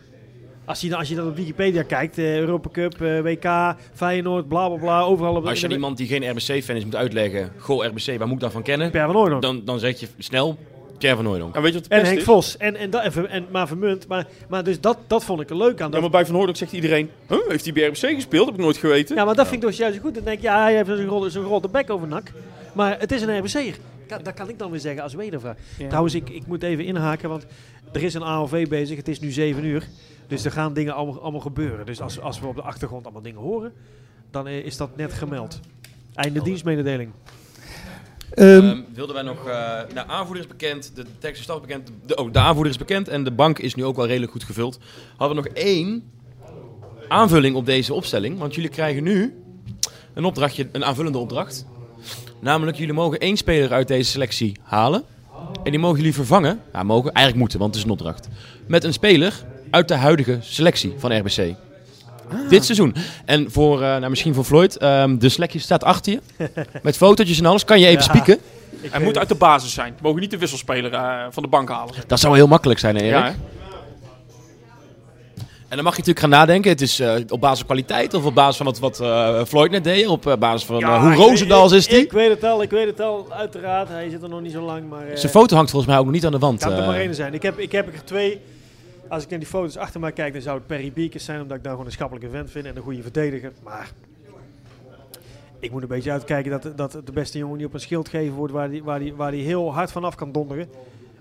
[0.66, 4.68] Als je, als je dan op Wikipedia kijkt, eh, Europa Cup, eh, WK, Feyenoord, bla
[4.68, 8.18] bla bla, overal op Als je iemand die geen RBC-fan is moet uitleggen, goh RBC,
[8.18, 8.91] waar moet ik daarvan kennen?
[8.91, 9.41] Per van Hooydonk.
[9.41, 10.57] Dan, dan zeg je snel
[11.00, 11.56] Pierre van Hooydonk.
[11.56, 12.24] En weet je wat de En Henk is?
[12.24, 12.58] Vos.
[12.58, 14.08] En, en, dat- en, Ver- en, maar Vermunt.
[14.08, 15.91] Maar, maar dus dat, dat vond ik er leuk aan.
[15.91, 18.45] Ja, maar bij Van Hooydonk zegt iedereen, huh, heeft hij bij RBC gespeeld?
[18.45, 19.16] Heb ik nooit geweten.
[19.16, 20.16] Ja, maar dat vind ik dus juist goed.
[20.16, 22.32] Dan denk ik, ja, hij heeft zo'n grote, zo'n grote bek over nak.
[22.74, 23.76] Maar het is een RBC'er.
[24.24, 25.56] Dat kan ik dan weer zeggen als wedervraag.
[25.78, 25.88] Ja.
[25.88, 27.45] Trouwens, ik, ik moet even inhaken, want
[27.91, 28.97] er is een AOV bezig.
[28.97, 29.88] Het is nu 7 uur.
[30.28, 31.86] Dus er gaan dingen allemaal, allemaal gebeuren.
[31.86, 33.74] Dus als, als we op de achtergrond allemaal dingen horen,
[34.32, 35.60] dan eh, is dat net gemeld.
[36.14, 37.12] Einde dienstmededeling.
[38.34, 39.46] Ehm, wilden wij nog...
[39.94, 43.32] nou, aanvoerder is bekend, de staf bekend, de, oh, de aanvoerder is bekend en de
[43.32, 44.80] bank is nu ook wel redelijk goed gevuld.
[45.18, 46.04] Hadden we nog één
[47.08, 49.44] aanvulling op deze opstelling, want jullie krijgen nu
[50.14, 51.66] een opdrachtje, een aanvullende opdracht.
[52.40, 55.04] Namelijk, jullie mogen één speler uit deze selectie halen.
[55.64, 58.28] En die mogen jullie vervangen, ja, mogen, eigenlijk moeten, want het is een opdracht.
[58.68, 59.34] Met een speler
[59.70, 61.56] uit de huidige selectie van RBC.
[62.50, 62.96] Dit seizoen.
[63.26, 66.20] En voor, eh, nou, misschien voor Floyd, ehm, de selectie staat achter je.
[66.84, 67.66] Met fotootjes en alles.
[67.66, 68.06] Kan je even Ja.
[68.10, 68.38] spieken?
[68.90, 69.92] Hij moet uit de basis zijn.
[69.94, 71.94] We mogen niet de wisselspeler eh, van de bank halen.
[72.08, 73.14] Dat zou heel makkelijk zijn, hè, Erik?
[73.16, 73.32] Ja, hè?
[75.70, 76.72] En dan mag je natuurlijk gaan nadenken.
[76.72, 79.72] Het is eh, op basis van kwaliteit of op basis van wat, wat eh, Floyd
[79.72, 80.08] net deed.
[80.08, 82.00] Op basis van Ja, hoe Roosendaals is die.
[82.04, 83.28] Ik weet het al, ik weet het al.
[83.32, 84.90] Uiteraard, hij zit er nog niet zo lang.
[84.90, 86.60] Maar, eh, Zijn foto hangt volgens mij ook nog niet aan de wand.
[86.64, 87.34] Kan er maar één zijn.
[87.34, 88.40] Ik heb, ik heb er twee.
[89.10, 91.41] Als ik naar die foto's achter mij kijk, dan zou het Perry Biekers zijn.
[91.41, 93.51] Omdat ik daar gewoon een schappelijke vent vind en een goede verdediger.
[93.64, 93.91] Maar
[95.60, 98.36] ik moet een beetje uitkijken dat, dat de beste jongen niet op een schild gegeven
[98.36, 100.70] wordt waar die, waar die, waar heel hard vanaf kan donderen.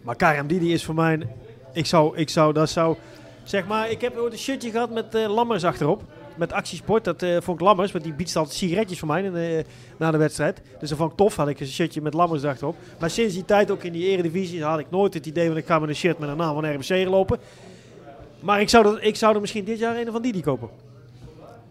[0.03, 1.29] Maar Karim Didi is voor mij...
[1.73, 2.97] Ik zou, ik zou, dat zou...
[3.43, 6.03] Zeg maar, ik heb ooit een shirtje gehad met eh, Lammers achterop.
[6.37, 7.05] Met actiesport.
[7.05, 7.93] Dat eh, vond ik Lammers.
[7.93, 9.65] Want die biedt altijd sigaretjes voor mij de-
[9.97, 10.61] na de wedstrijd.
[10.81, 11.37] Dus dat vond ik tof.
[11.37, 12.77] Had ik een shirtje met Lammers achterop.
[13.01, 15.67] Maar sinds die tijd ook in die eredivisie had ik nooit het idee van ik
[15.67, 17.39] ga met een shirt met een naam van RBC lopen.
[18.41, 20.69] Maar ik zou, dat, ik zou er misschien dit jaar een van Didi kopen.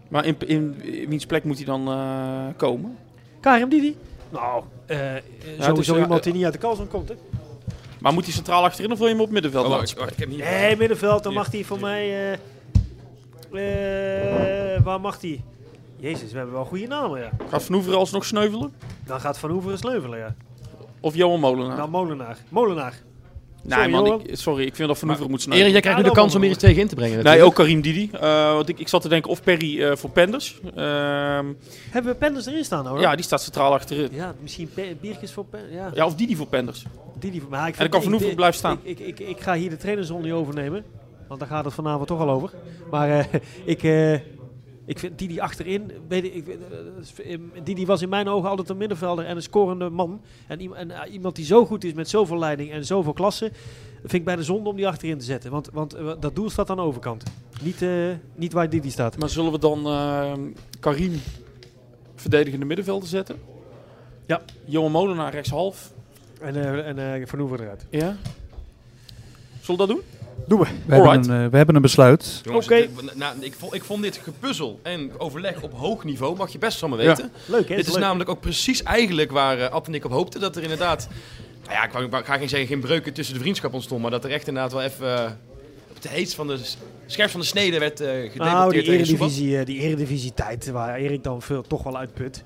[0.07, 2.97] Maar in, in, in wiens plek moet hij dan eh, komen?
[3.39, 3.97] Karim Didi?
[4.29, 5.23] Nou, eh, het
[5.63, 7.09] sowieso is, iemand die niet uit de kalsum komt.
[7.09, 7.15] Hè?
[7.99, 10.13] Maar moet hij centraal achterin of wil je hem op middenveld Oh, laten wacht, wacht,
[10.13, 10.29] spelen?
[10.31, 12.37] ik heb hier- Nee, middenveld, dan mag hij voor mij...
[13.53, 15.41] eh, eh, waar mag hij?
[15.99, 17.29] Jezus, we hebben wel goede namen, ja.
[17.49, 18.73] Gaat Van Hoever alsnog sneuvelen?
[19.05, 20.35] Dan gaat Van Hoeveren sleuvelen, ja.
[20.99, 21.77] Of Johan Molenaar?
[21.77, 22.37] Nou, Molenaar.
[22.49, 23.01] Molenaar.
[23.67, 25.71] Nee, sorry, man, ik, sorry, ik vind dat Van Hoever moet Erik, sneuvelen.
[25.71, 27.23] jij krijgt nu de kans om hier eens tegen in te brengen.
[27.23, 28.09] Nee, ook Karim Didi.
[28.13, 30.59] Eh, want ik, ik zat te denken of Perry eh, voor Penders.
[30.75, 31.45] Ehm,
[31.89, 32.99] Hebben we Penders erin staan, hoor?
[32.99, 34.09] ja, die staat centraal achterin.
[34.11, 34.69] Ja, misschien
[35.01, 35.73] Biertjes voor Penders.
[35.73, 35.91] Ja.
[35.93, 36.85] Ja, of Didi voor Penders.
[37.19, 37.67] Didi voor mij.
[37.67, 38.79] Ik En dan kan Van ik- blijven staan.
[38.83, 40.83] Ik, ik, ik, ik ga hier de trainerzon niet overnemen.
[41.27, 42.49] Want daar gaat het vanavond toch al over.
[42.91, 43.25] Maar eh,
[43.65, 44.13] ik, eh,
[44.87, 45.91] ik vind Didi achterin.
[46.07, 49.89] Weet ik, eh, eh, Didi was in mijn ogen altijd een middenvelder en een scorende
[49.89, 50.21] man.
[50.47, 53.51] En, eh, iemand die zo goed is met zoveel leiding en zoveel klasse.
[53.99, 55.51] Vind ik bijna zonde om die achterin te zetten.
[55.51, 57.23] Want, want dat doel staat aan de overkant.
[57.61, 57.85] Niet,
[58.35, 59.17] niet waar Didi staat.
[59.17, 60.41] Maar zullen we dan ehm,
[60.79, 61.21] Karim
[62.15, 63.35] verdedigende middenvelder zetten?
[64.25, 64.41] Ja.
[64.65, 65.93] Johan Molenaar rechtshalf.
[66.41, 67.85] En, en Van Hoeven eruit.
[67.89, 68.17] Ja.
[69.61, 70.16] Zullen we dat doen?
[70.47, 70.65] Doen we.
[70.85, 72.41] We, hebben een, eh, we hebben een besluit.
[72.43, 72.75] Jongens, Oké.
[72.75, 76.57] dit- nou, ik, vond, ik vond dit gepuzzel en overleg op hoog niveau, mag je
[76.57, 77.31] best van me weten.
[77.45, 77.75] Leuk, hè?
[77.75, 78.01] Dit is Leuk.
[78.03, 80.41] namelijk ook precies eigenlijk waar eh, Ad en ik op hoopten.
[80.41, 81.07] Dat er inderdaad,
[81.63, 84.11] nou ja, ik, wou- ik ga geen zeggen geen breuken tussen de vriendschap ontstond, maar
[84.11, 85.31] dat er echt inderdaad wel even eh,
[85.91, 88.83] op de heetst van de s- scherp van de snede werd eh gedebatteerd Nou, die
[88.83, 92.43] eredivisie, die eredivisie tijd waar Erik dan veel, toch wel uitput.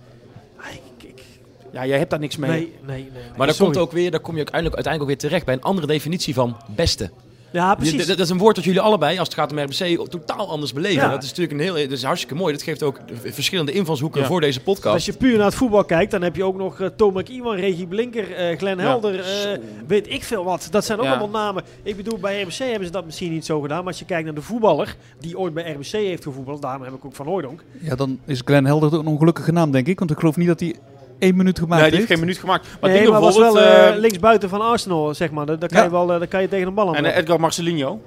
[0.58, 1.24] Ah, ik- ik-
[1.72, 2.50] Ja, jij hebt daar niks mee.
[2.50, 3.02] Nee, nee, nee.
[3.14, 3.22] nee.
[3.38, 3.72] Maar dan, Sorry.
[3.74, 5.88] komt ook weer, dan kom je ook uiteindelijk, uiteindelijk ook weer terecht bij een andere
[5.88, 7.10] definitie van beste.
[7.52, 7.98] Ja, precies.
[7.98, 10.74] Dat, dat is een woord dat jullie allebei, als het gaat om RBC, totaal anders
[10.74, 11.02] beleven.
[11.02, 11.10] Ja.
[11.10, 12.54] Dat is natuurlijk een heel, dat is hartstikke mooi.
[12.54, 14.28] Dat geeft ook verschillende invalshoeken Ja.
[14.28, 14.94] voor deze podcast.
[14.94, 17.56] Als je puur naar het voetbal kijkt, dan heb je ook nog uh, Tom McEwan,
[17.56, 18.88] Regie Blinker, eh Glenn Ja.
[18.88, 20.68] Helder, eh, weet ik veel wat.
[20.72, 21.12] Dat zijn ook Ja.
[21.16, 21.64] allemaal namen.
[21.84, 23.78] Ik bedoel, bij RBC hebben ze dat misschien niet zo gedaan.
[23.78, 26.94] Maar als je kijkt naar de voetballer die ooit bij RBC heeft gevoetbald, daarom heb
[26.94, 27.64] ik ook Van Hooydonk.
[27.82, 30.00] Ja, dan is Glenn Helder een ongelukkige naam, denk ik.
[30.00, 30.76] Want ik geloof niet dat hij
[31.22, 32.12] één minuut gemaakt Nee, die heeft.
[32.12, 32.68] geen minuut gemaakt.
[32.82, 35.46] Maar nee, dingen maar was wel bijvoorbeeld, eh, eh, linksbuiten van Arsenal, zeg maar.
[35.46, 35.84] Daar daar kan, Ja.
[35.84, 37.16] je wel, eh, daar kan je tegen een bal aan En.
[37.16, 38.02] Edgar Marcelinho.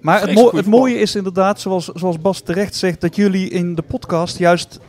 [0.00, 3.74] Maar het, mo- het mooie is inderdaad, zoals, zoals Bas terecht zegt, dat jullie in
[3.74, 4.80] de podcast juist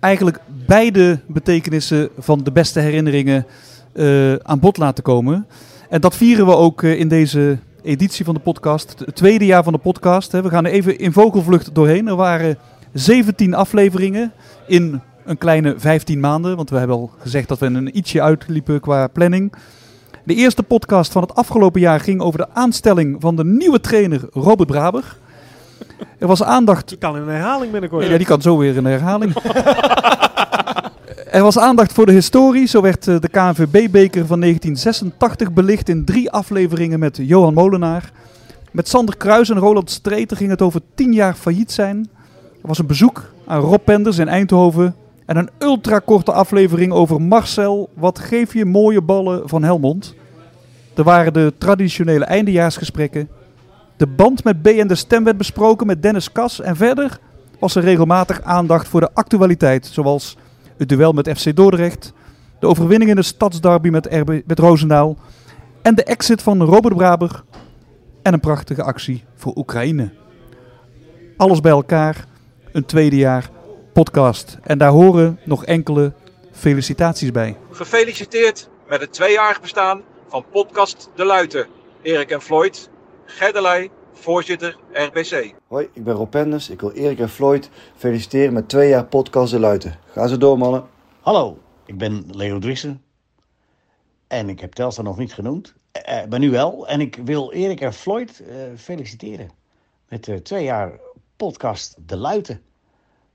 [0.00, 3.46] eigenlijk beide betekenissen van de beste herinneringen
[3.92, 5.46] eh, aan bod laten komen.
[5.88, 8.94] En dat vieren we ook in deze editie van de podcast.
[9.04, 10.32] Het tweede jaar van de podcast.
[10.32, 10.42] Hè.
[10.42, 12.08] We gaan er even in vogelvlucht doorheen.
[12.08, 12.58] Er waren
[12.92, 14.32] 17 afleveringen
[14.66, 15.00] in
[15.30, 16.56] een kleine 15 maanden.
[16.56, 19.52] Want we hebben al gezegd dat we een ietsje uitliepen qua planning.
[20.24, 24.20] De eerste podcast van het afgelopen jaar ging over de aanstelling van de nieuwe trainer
[24.32, 25.16] Robert Braber.
[26.18, 26.88] Er was aandacht.
[26.88, 28.06] Die kan in een herhaling binnenkort.
[28.06, 29.34] Ja, die kan zo weer in een herhaling.
[31.30, 32.66] Er was aandacht voor de historie.
[32.66, 38.10] Zo werd eh, de KNVB-beker van 1986 belicht in drie afleveringen met Johan Molenaar.
[38.70, 42.08] Met Sander Kruis en Roland Streeter ging het over tien jaar failliet zijn.
[42.62, 44.94] Er was een bezoek aan Rob Penders in Eindhoven.
[45.30, 47.90] En een ultrakorte aflevering over Marcel.
[47.94, 50.14] Wat geef je mooie ballen van Helmond.
[50.94, 53.28] Er waren de traditionele eindejaarsgesprekken.
[53.96, 56.60] De band met B en de stem werd besproken met Dennis Kas.
[56.60, 57.18] En verder
[57.58, 59.86] was er regelmatig aandacht voor de actualiteit.
[59.86, 60.36] Zoals
[60.76, 62.12] het duel met FC Dordrecht.
[62.58, 65.16] De overwinning in de stadsderby met, RB, met Roosendaal.
[65.82, 67.44] En de exit van Robert Braber.
[68.22, 70.12] En een prachtige actie voor Oekraïne.
[71.36, 72.24] Alles bij elkaar.
[72.72, 73.50] Een tweede jaar
[74.00, 74.58] podcast.
[74.62, 76.12] En daar horen nog enkele
[76.52, 77.56] felicitaties bij.
[77.70, 81.66] Gefeliciteerd met het tweejarig bestaan van podcast De Luiten.
[82.02, 82.90] Erik en Floyd,
[83.24, 85.54] Gerdelij, voorzitter RBC.
[85.66, 86.70] Hoi, ik ben Rob Penders.
[86.70, 89.98] Ik wil Erik en Floyd feliciteren met twee jaar podcast De Luiten.
[90.06, 90.84] Ga zo door, mannen.
[91.20, 93.02] Hallo, ik ben Leo Driessen.
[94.26, 95.74] En ik heb Telstar nog niet genoemd.
[95.92, 96.88] Eh, maar nu wel.
[96.88, 99.50] En ik wil Erik en Floyd eh, feliciteren.
[100.08, 100.92] Met de twee jaar
[101.36, 102.68] podcast De Luiten.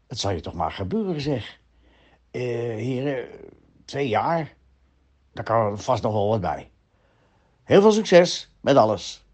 [0.07, 1.59] Het zal je toch maar gebeuren, zeg.
[2.31, 2.41] Eh
[2.75, 3.25] heren,
[3.85, 4.53] twee jaar.
[5.33, 6.69] Daar kan er vast nog wel wat bij.
[7.63, 9.25] Heel veel succes met alles.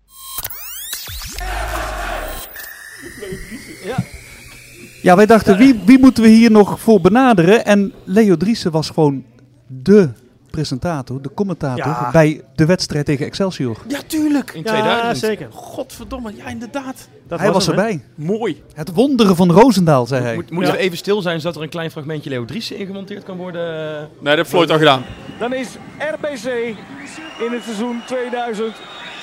[5.02, 7.66] Ja, wij dachten, wie, wie moeten we hier nog voor benaderen?
[7.66, 9.26] En Leo Driessen was gewoon
[9.68, 10.10] de
[10.52, 12.10] presentator, de commentator Ja.
[12.12, 13.78] bij de wedstrijd tegen Excelsior.
[13.88, 14.52] Ja, tuurlijk.
[14.54, 15.18] In 2000.
[15.18, 15.48] zeker.
[15.52, 17.08] Godverdomme, ja, inderdaad.
[17.28, 18.04] hij was, erbij.
[18.16, 18.64] Mooi.
[18.74, 20.36] Het wonderen van Roosendaal, zei hij.
[20.36, 23.38] Moet, moeten we even stil zijn zodat er een klein fragmentje Leo Driessen ingemonteerd kan
[23.38, 23.98] worden?
[24.00, 25.04] Nee, dat heeft Floyd al gedaan.
[25.40, 26.46] Dan is RBC
[27.46, 28.74] in het seizoen 2000,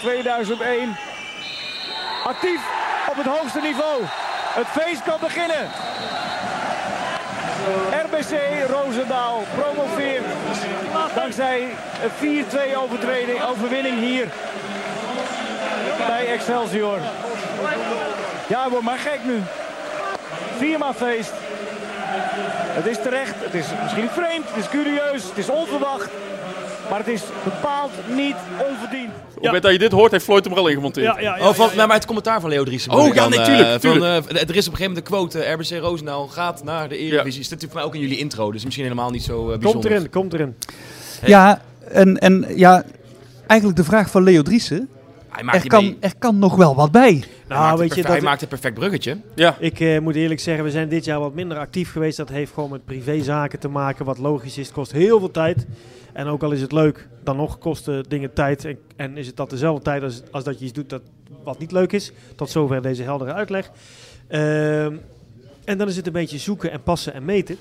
[0.03, 0.97] 2001
[2.25, 2.61] actief
[3.11, 4.03] op het hoogste niveau.
[4.55, 5.67] Het feest kan beginnen.
[8.05, 8.33] RBC
[8.71, 10.25] Roosendaal promoveert
[11.15, 11.69] dankzij
[12.21, 14.29] een 4-2 overtreding, overwinning hier
[16.07, 16.99] bij Excelsior.
[18.47, 19.43] Ja, word maar gek nu.
[20.59, 21.33] Viermaal feest.
[22.79, 26.11] Het is terecht, het is misschien vreemd, het is curieus, het is onverwacht.
[26.91, 28.37] Maar het is bepaald niet
[28.71, 29.11] onverdiend.
[29.29, 31.41] Op het moment dat je dit hoort, heeft Floyd hem er al ingemonteerd.
[31.41, 32.93] oh, van, nou, maar het commentaar van Leo Driessen.
[32.93, 33.91] Oh, ja, dan, nee, tuurlijk, eh.
[33.91, 36.89] Van, eh, er is op een gegeven moment een quote, eh, RBC Roosendaal gaat naar
[36.89, 37.41] de Eredivisie.
[37.41, 39.71] Is natuurlijk voor mij ook in jullie intro, dus misschien helemaal niet zo bijzonder.
[39.71, 40.57] Komt erin, komt erin.
[41.27, 41.63] Ja,
[41.93, 42.85] en, en ja,
[43.47, 44.89] eigenlijk de vraag van Leo Driessen.
[45.29, 45.97] Hij maakt Er die kan, mee.
[46.01, 47.25] er kan nog wel wat bij.
[47.49, 49.17] Hij Nou, maakt, weet het je, perfe- hij dat- maakt een perfect bruggetje.
[49.35, 49.57] Ja.
[49.59, 52.17] Ik eh, moet eerlijk zeggen, we zijn dit jaar wat minder actief geweest.
[52.17, 54.67] Dat heeft gewoon met privézaken te maken, wat logisch is.
[54.67, 55.67] Het kost heel veel tijd.
[56.13, 58.65] En ook al is het leuk, dan nog kosten dingen tijd.
[58.65, 61.03] En, en is het dat dezelfde tijd als, als dat je iets doet dat,
[61.43, 62.13] wat niet leuk is.
[62.37, 63.71] Tot zover deze heldere uitleg.
[64.29, 64.97] Ehm,
[65.65, 67.57] en dan is het een beetje zoeken en passen en meten.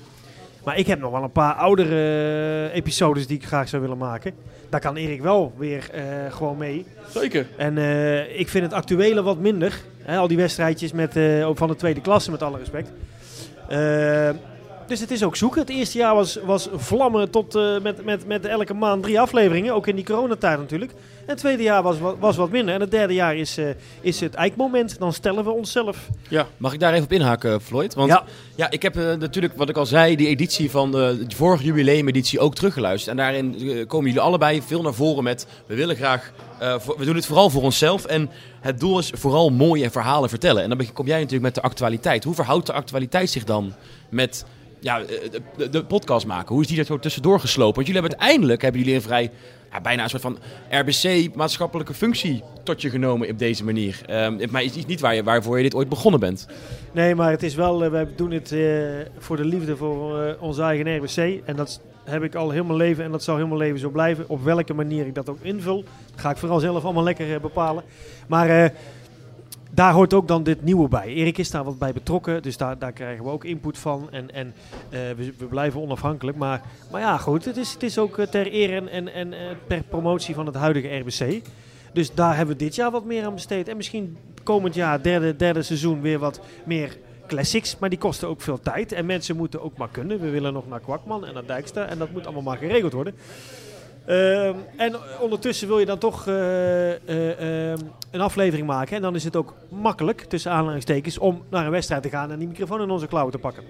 [0.64, 4.34] Maar ik heb nog wel een paar oudere episodes die ik graag zou willen maken.
[4.68, 6.86] Daar kan Erik wel weer eh, gewoon mee.
[7.08, 7.46] Zeker.
[7.56, 9.80] En eh, ik vind het actuele wat minder.
[10.02, 12.90] Hè, al die wedstrijdjes met, eh, ook van de tweede klasse, met alle respect.
[14.86, 15.60] Dus het is ook zoeken.
[15.60, 19.74] Het eerste jaar was, was vlammen tot, met, met, met elke maand drie afleveringen.
[19.74, 20.92] Ook in die coronatijd natuurlijk.
[21.28, 22.74] Het tweede jaar was, wa- was wat minder.
[22.74, 23.66] En het derde jaar is, eh,
[24.00, 24.98] is het eikmoment.
[24.98, 26.08] Dan stellen we onszelf.
[26.28, 26.46] Ja.
[26.56, 27.94] Mag ik daar even op inhaken, Floyd?
[27.94, 28.24] Want Ja.
[28.54, 31.64] ja, ik heb eh, natuurlijk, wat ik al zei, die editie van de, de vorige
[31.64, 33.10] jubileumeditie ook teruggeluisterd.
[33.18, 36.98] En daarin eh, komen jullie allebei veel naar voren met, we willen graag, eh, voor-
[36.98, 38.04] we doen het vooral voor onszelf.
[38.04, 40.62] En het doel is vooral mooie verhalen vertellen.
[40.62, 42.24] En dan kom jij natuurlijk met de actualiteit.
[42.24, 43.72] Hoe verhoudt de actualiteit zich dan
[44.10, 44.44] met
[44.80, 46.54] ja, eh, de, de, de podcast maken?
[46.54, 47.74] Hoe is die er zo tussendoor geslopen?
[47.74, 49.30] Want jullie hebben uiteindelijk, hebben jullie een vrij,
[49.82, 50.38] bijna een soort van
[50.70, 54.00] RBC maatschappelijke functie tot je genomen op deze manier.
[54.06, 56.46] Ehm, maar het is niet waar je, waarvoor je dit ooit begonnen bent.
[56.92, 58.60] Nee, maar het is wel, eh, wij doen het eh,
[59.18, 61.40] voor de liefde voor eh, onze eigen RBC.
[61.44, 63.90] En dat heb ik al heel mijn leven en dat zal heel mijn leven zo
[63.90, 64.28] blijven.
[64.28, 67.84] Op welke manier ik dat ook invul, ga ik vooral zelf allemaal lekker eh, bepalen.
[68.26, 68.70] Maar eh,
[69.78, 71.06] daar hoort ook dan dit nieuwe bij.
[71.06, 74.08] Erik is daar wat bij betrokken, dus daar, daar krijgen we ook input van.
[74.10, 74.54] En, en
[74.90, 76.36] eh, we, we blijven onafhankelijk.
[76.36, 79.32] Maar, maar ja, goed, het is, het is ook eh, ter eer en, en, en
[79.32, 81.42] eh, per promotie van het huidige RBC.
[81.92, 83.68] Dus daar hebben we dit jaar wat meer aan besteed.
[83.68, 87.78] En misschien komend jaar, derde, derde seizoen, weer wat meer classics.
[87.78, 88.92] Maar die kosten ook veel tijd.
[88.92, 90.20] En mensen moeten ook maar kunnen.
[90.20, 91.86] We willen nog naar Kwakman en naar Dijkstra.
[91.86, 93.14] En dat moet allemaal maar geregeld worden.
[94.08, 97.78] Ehm, en ondertussen wil je dan toch eh, eh, ehm,
[98.10, 98.96] een aflevering maken.
[98.96, 102.38] En dan is het ook makkelijk, tussen aanhalingstekens, om naar een wedstrijd te gaan en
[102.38, 103.64] die microfoon in onze klauwen te pakken.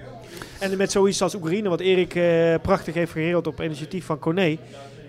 [0.61, 4.59] En met zoiets als Oekraïne, wat Erik eh, prachtig heeft geregeld op initiatief van Corné.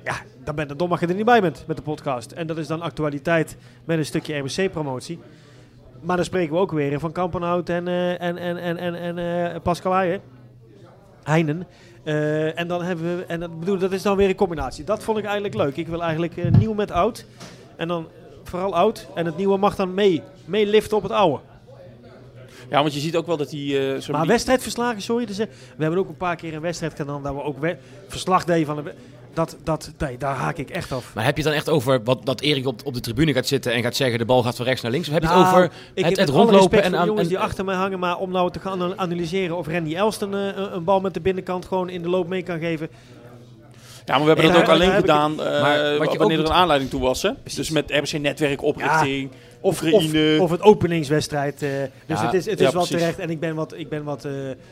[0.04, 2.32] Ja, dan ben je dom als je er niet bij bent met de podcast.
[2.32, 5.20] En dat is dan actualiteit met een stukje RBC-promotie.
[6.02, 10.22] Maar dan spreken we ook weer van Kampenhout en, eh, en, en, en, en.
[11.24, 11.68] Heinen.
[12.04, 14.84] Eh, en dan hebben we, en dat, bedoel, dat is dan weer een combinatie.
[14.84, 15.76] Dat vond ik eigenlijk leuk.
[15.78, 17.26] Ik wil eigenlijk eh, nieuw met oud.
[17.76, 18.08] En dan
[18.44, 19.08] vooral oud.
[19.16, 21.40] En het nieuwe mag dan mee, mee liften op het oude.
[22.70, 24.02] Ja, want je ziet ook wel dat die...
[24.02, 25.26] zo'n Maar die- wedstrijdverslagen, sorry.
[25.26, 25.48] Dus, we
[25.78, 27.58] hebben ook een paar keer een wedstrijd gedaan dat we ook
[28.08, 28.94] verslag deden van de...
[29.40, 31.12] Dat, dat, nee, daar haak ik echt af.
[31.16, 33.48] Maar heb je het dan echt over wat, dat Erik op, op de tribune gaat
[33.48, 35.08] zitten en gaat zeggen de bal gaat van rechts naar links?
[35.08, 37.06] Of heb je Nou, het over ik het, heb rondlopen en aan...
[37.06, 40.34] jongens en- die achter mij hangen, maar om nou te gaan analyseren of Randy Elston
[40.34, 42.90] eh, een, een bal met de binnenkant gewoon in de loop mee kan geven.
[44.06, 46.40] Ja, maar we hebben En dat ook alleen gedaan het- eh, Maar wat je wanneer
[46.40, 47.22] ook er een aanleiding toe was.
[47.22, 47.30] Hè?
[47.56, 49.30] Dus met RBC-netwerk, oprichting,
[49.62, 50.04] Of, of,
[50.40, 51.62] of het openingswedstrijd.
[51.64, 51.70] eh,
[52.06, 53.00] dus Ja, het is, het ja, is wel precies.
[53.00, 53.20] terecht.
[53.20, 54.32] En ik ben wat, ik ben wat eh,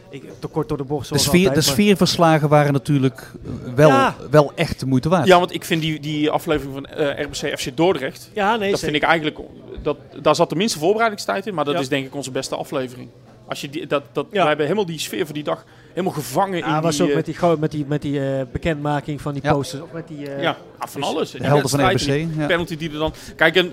[0.10, 1.02] ik, te kort door de bocht.
[1.02, 4.16] De, zoals sfeer, de altijd, maar- sfeerverslagen waren natuurlijk eh, wel, Ja.
[4.30, 5.28] wel echt de moeite waard.
[5.28, 8.30] Ja, want ik vind die, die aflevering van RBC FC Dordrecht...
[8.34, 8.94] Ja, nee, dat zeker.
[8.94, 9.38] vind ik eigenlijk...
[9.82, 11.80] Dat, daar zat de minste voorbereidingstijd in, maar dat Ja.
[11.80, 13.10] is denk ik onze beste aflevering.
[13.48, 14.38] Als je die, dat, dat, Ja.
[14.38, 17.04] Wij hebben helemaal die sfeer van die dag helemaal gevangen Ja, in was die...
[17.04, 19.54] ook eh, met die, met die, met die eh, bekendmaking van die Ja.
[19.54, 19.84] posters.
[19.84, 21.32] Of met die, eh, ja, ah, van dus- alles.
[21.32, 23.14] de Die helden van die penalty die er dan...
[23.36, 23.70] Kijk, en,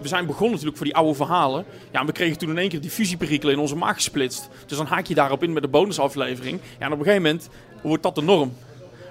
[0.00, 1.64] we zijn begonnen natuurlijk voor die oude verhalen.
[1.92, 4.48] Ja, en we kregen toen in één keer die fusieperikelen in onze maag gesplitst.
[4.66, 6.60] Dus dan haak je daarop in met de bonusaflevering.
[6.78, 7.48] Ja, en op een gegeven moment
[7.82, 8.52] wordt dat de norm.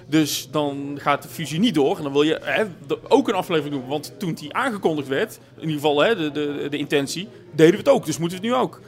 [0.06, 1.96] Dus dan gaat de fusie niet door.
[1.96, 2.64] En dan wil je hè,
[3.08, 3.88] ook een aflevering doen.
[3.88, 7.78] Want toen die aangekondigd werd, in ieder geval hè, de, de, de intentie, deden we
[7.78, 8.06] het ook.
[8.06, 8.80] Dus moeten we het nu ook.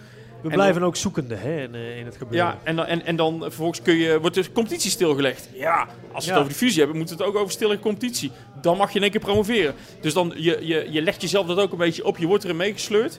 [0.46, 2.46] We En blijven dan- ook zoekende hè, in, eh, in het gebeuren.
[2.46, 5.48] ja, en dan, en, en dan vervolgens kun je, wordt de competitie stilgelegd.
[5.54, 6.36] Ja, als we Ja.
[6.36, 8.30] het over de fusie hebben, moet het ook over stille competitie.
[8.60, 9.74] Dan mag je in één keer promoveren.
[10.00, 12.18] Dus dan, je, je, je legt jezelf dat ook een beetje op.
[12.18, 13.18] Je wordt erin meegesleurd.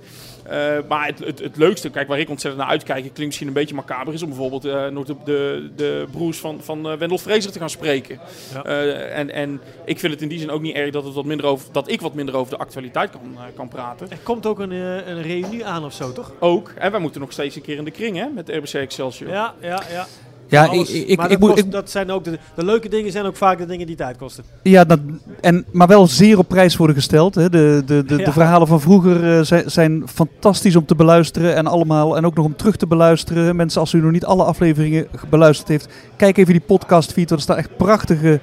[0.49, 3.53] Eh, maar het, het, het leukste, kijk, waar ik ontzettend naar uitkijk, klinkt misschien een
[3.53, 7.17] beetje macaber, is om bijvoorbeeld eh, nog de, de, de broers van, van eh, Wendel
[7.17, 8.19] Fraser te gaan spreken.
[8.53, 8.63] Ja.
[8.63, 11.45] En, en ik vind het in die zin ook niet erg dat, het wat minder
[11.45, 14.11] over, dat ik wat minder over de actualiteit kan, kan praten.
[14.11, 16.31] Er komt ook een, een reunie aan of zo, toch?
[16.39, 16.69] Ook.
[16.69, 19.29] En wij moeten nog steeds een keer in de kring, hè, met RBC Excelsior.
[19.29, 20.05] Ja, ja, ja.
[20.49, 20.89] Ja, Alles.
[20.91, 23.11] ik- ik- maar ik dat, moet- kost- ik- dat zijn ook de, de leuke dingen
[23.11, 24.43] zijn ook vaak de dingen die tijd kosten.
[24.63, 24.99] Ja, dat,
[25.41, 27.35] en, maar wel zeer op prijs worden gesteld.
[27.35, 27.49] Hè.
[27.49, 28.25] De, de, de, Ja.
[28.25, 31.55] de verhalen van vroeger eh, zijn, zijn fantastisch om te beluisteren.
[31.55, 33.55] En allemaal en ook nog om terug te beluisteren.
[33.55, 37.29] Mensen, als u nog niet alle afleveringen ge- beluisterd heeft, kijk even die podcast feed.
[37.29, 38.39] want Er staan echt prachtige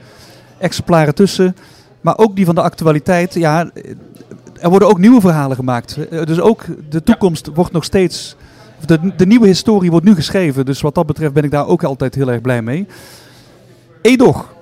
[0.59, 1.57] exemplaren tussen.
[2.01, 3.35] Maar ook die van de actualiteit.
[3.35, 3.91] Ja, eh,
[4.61, 5.99] er worden ook nieuwe verhalen gemaakt.
[6.11, 8.37] Eh, Dus ook de toekomst wordt nog steeds.
[8.87, 10.64] De, de nieuwe historie wordt nu geschreven.
[10.66, 12.87] Dus wat dat betreft ben ik daar ook altijd heel erg blij mee.
[14.03, 14.53] Edoch.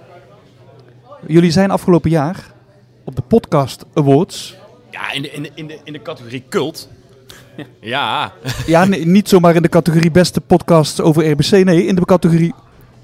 [1.27, 2.53] Jullie zijn afgelopen jaar
[3.05, 4.57] op de Podcast Awards.
[4.91, 6.89] Ja, in de, in de, in de, in de categorie cult.
[7.81, 8.33] Ja.
[8.67, 11.51] Ja, nee, niet zomaar in de categorie beste podcast over RBC.
[11.65, 12.55] Nee, in de categorie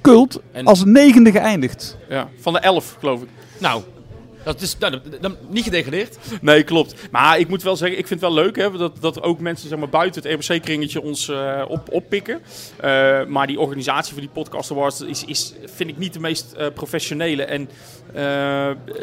[0.00, 1.96] cult En- als negende geëindigd.
[2.08, 3.28] Ja, van de elf, geloof ik.
[3.58, 3.82] Nou,
[4.44, 6.18] dat is nou, dat- niet gedegradeerd.
[6.40, 6.94] Nee, klopt.
[7.10, 9.68] Maar ik moet wel zeggen, ik vind het wel leuk hè, dat, dat ook mensen
[9.68, 12.40] zeg maar, buiten het RBC-kringetje ons eh, op, oppikken.
[12.76, 16.52] Eh, maar die organisatie van die Podcast Awards is, is, vind ik niet de meest
[16.52, 17.42] eh, professionele.
[17.44, 17.68] En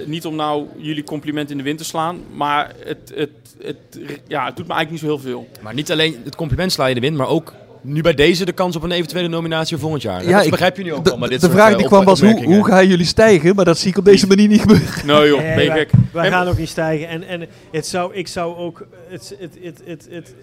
[0.05, 3.31] niet om nou jullie compliment in de wind te slaan, maar het, het,
[3.61, 5.47] het, ja, het doet me eigenlijk niet zo heel veel.
[5.61, 7.53] Maar niet alleen het compliment sla je de wind, maar ook
[7.85, 10.23] nu bij deze de kans op een eventuele nominatie volgend jaar.
[10.23, 11.17] Ja, dat ik- begrijp je nu ook.
[11.17, 13.55] Maar dit de vraag eh, die kwam was, hoe, hoe gaan jullie stijgen?
[13.55, 14.85] Maar dat zie ik op deze manier niet gebeuren.
[15.05, 17.07] Nou joh, Nee, ben je wij, gaan ook niet stijgen.
[17.07, 18.87] En, en het zou, ik zou ook...
[19.07, 20.33] Het, het, het, het, het,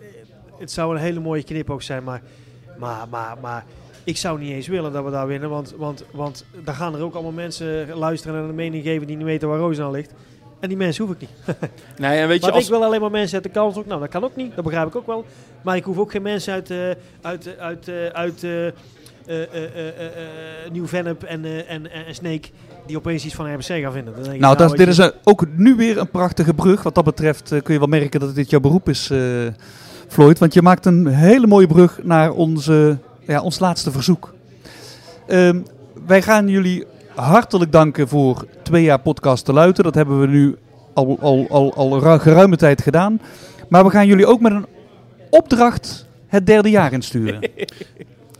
[0.00, 2.22] eh, het zou een hele mooie knip ook zijn, maar...
[2.78, 3.64] Maar, maar, maar
[4.04, 5.50] ik zou niet eens willen dat we daar winnen.
[5.50, 9.16] Want, want, want dan gaan er ook allemaal mensen luisteren en een mening geven die
[9.16, 10.12] niet weten waar Roos aan ligt.
[10.60, 11.30] En die mensen hoef ik niet.
[11.98, 13.86] Nee, en weet je, maar als- ik wil alleen maar mensen uit de kans ook.
[13.86, 14.54] Nou, dat kan ook niet.
[14.54, 15.24] Dat begrijp ik ook wel.
[15.62, 16.78] Maar ik hoef ook geen mensen uit, eh,
[17.22, 18.72] uit, uit, eh, uit eh, eh,
[19.26, 22.50] eh, eh, eh, Nieuw-Vennep en, eh, en, en, en Sneek
[22.86, 24.14] die opeens iets van RBC gaan vinden.
[24.14, 26.82] Dan denk ik, Nou, dit je- is ook nu weer een prachtige brug.
[26.82, 29.18] Wat dat betreft eh, kun je wel merken dat dit jouw beroep is, eh,
[30.08, 30.38] Floyd.
[30.38, 34.34] Want je maakt een hele mooie brug naar onze, ja, ons laatste verzoek.
[35.26, 35.60] Ehm,
[36.06, 36.84] wij gaan jullie
[37.14, 39.84] hartelijk danken voor twee jaar podcast te luiten.
[39.84, 40.56] Dat hebben we nu
[40.94, 43.20] al, al, al, al ru- geruime tijd gedaan.
[43.68, 44.66] Maar we gaan jullie ook met een
[45.30, 47.40] opdracht het derde jaar insturen.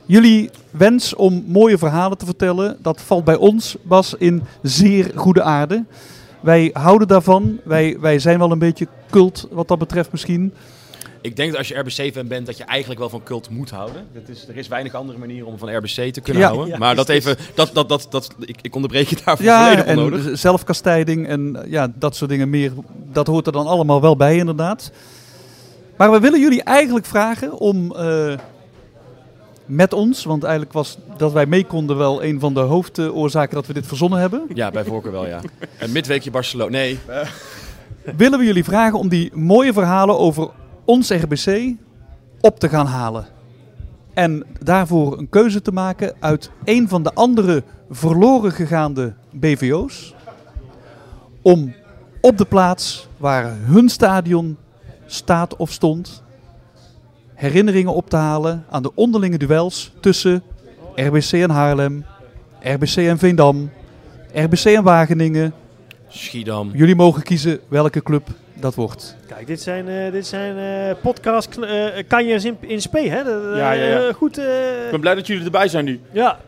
[0.07, 5.43] Jullie wens om mooie verhalen te vertellen, dat valt bij ons, Bas, in zeer goede
[5.43, 5.85] aarde.
[6.41, 7.59] Wij houden daarvan.
[7.65, 10.55] Wij, wij zijn wel een beetje cult wat dat betreft misschien.
[11.25, 14.07] Ik denk dat als je RBC-fan bent, dat je eigenlijk wel van cult moet houden.
[14.13, 16.49] Dat is, er is weinig andere manier om van RBC te kunnen Ja.
[16.49, 16.69] houden.
[16.69, 19.63] Ja, maar is dat even, dat, dat, dat, dat, ik, ik onderbreek je daarvoor Ja,
[19.63, 20.39] volledig en onnodig.
[20.39, 22.73] zelfkastijding en eh, ja, dat soort dingen meer.
[23.13, 24.91] Dat hoort er dan allemaal wel bij, inderdaad.
[25.97, 28.35] Maar we willen jullie eigenlijk vragen om eh,
[29.67, 33.67] met ons, want eigenlijk was dat wij mee konden wel een van de hoofdoorzaken dat
[33.67, 34.43] we dit verzonnen hebben.
[34.55, 35.41] Ja, bij voorkeur wel, ja.
[35.79, 36.71] Een midweekje Barcelona.
[36.71, 36.99] Nee.
[38.17, 40.49] willen we jullie vragen om die mooie verhalen over
[40.85, 41.75] ons RBC
[42.41, 43.27] op te gaan halen.
[44.15, 50.15] En daarvoor een keuze te maken uit een van de andere verloren gegaande BVO's.
[51.43, 51.75] Om
[52.21, 54.57] op de plaats waar hun stadion
[55.07, 56.23] staat of stond,
[57.35, 60.43] herinneringen op te halen aan de onderlinge duels tussen
[60.95, 62.05] RBC en Haarlem,
[62.61, 63.71] RBC en Veendam,
[64.33, 65.53] RBC en Wageningen.
[66.09, 66.71] Schiedam.
[66.73, 69.17] Jullie mogen kiezen welke club dat wordt.
[69.27, 73.25] Kijk, dit zijn, eh, dit zijn eh podcast kn- eh, kanjers in, in spe, hè?
[73.25, 74.13] Dat, eh, Ja, ja, ja.
[74.13, 74.39] Goed.
[74.39, 76.01] eh, Ik ben blij dat jullie erbij zijn nu.
[76.13, 76.39] Ja.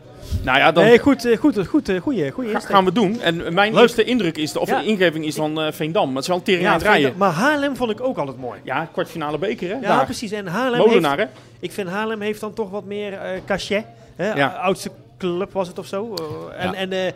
[0.43, 3.21] Nou ja, dan Nee, goed, eh, goed, goed, eh, goeie, goeie ga- gaan we doen.
[3.21, 3.81] En mijn Leuk.
[3.81, 4.79] eerste indruk is, de, of Ja.
[4.79, 6.05] de ingeving is van eh, Veendam.
[6.05, 7.13] Maar het is wel een tering Ja, aan het rijden.
[7.17, 8.59] maar Haarlem vond ik ook altijd mooi.
[8.63, 9.73] Ja, kwartfinale beker hè?
[9.73, 10.05] Ja, Daar.
[10.05, 10.31] precies.
[10.31, 11.29] En Haarlem Molenaar, heeft,
[11.59, 13.83] Ik vind Haarlem heeft dan toch wat meer eh cachet.
[14.15, 14.33] Hè?
[14.33, 14.47] Ja.
[14.47, 16.13] Oudste club was het of zo.
[16.13, 16.73] Eh, en Ja.
[16.77, 17.13] en eh, eh,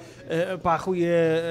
[0.49, 1.41] een paar goede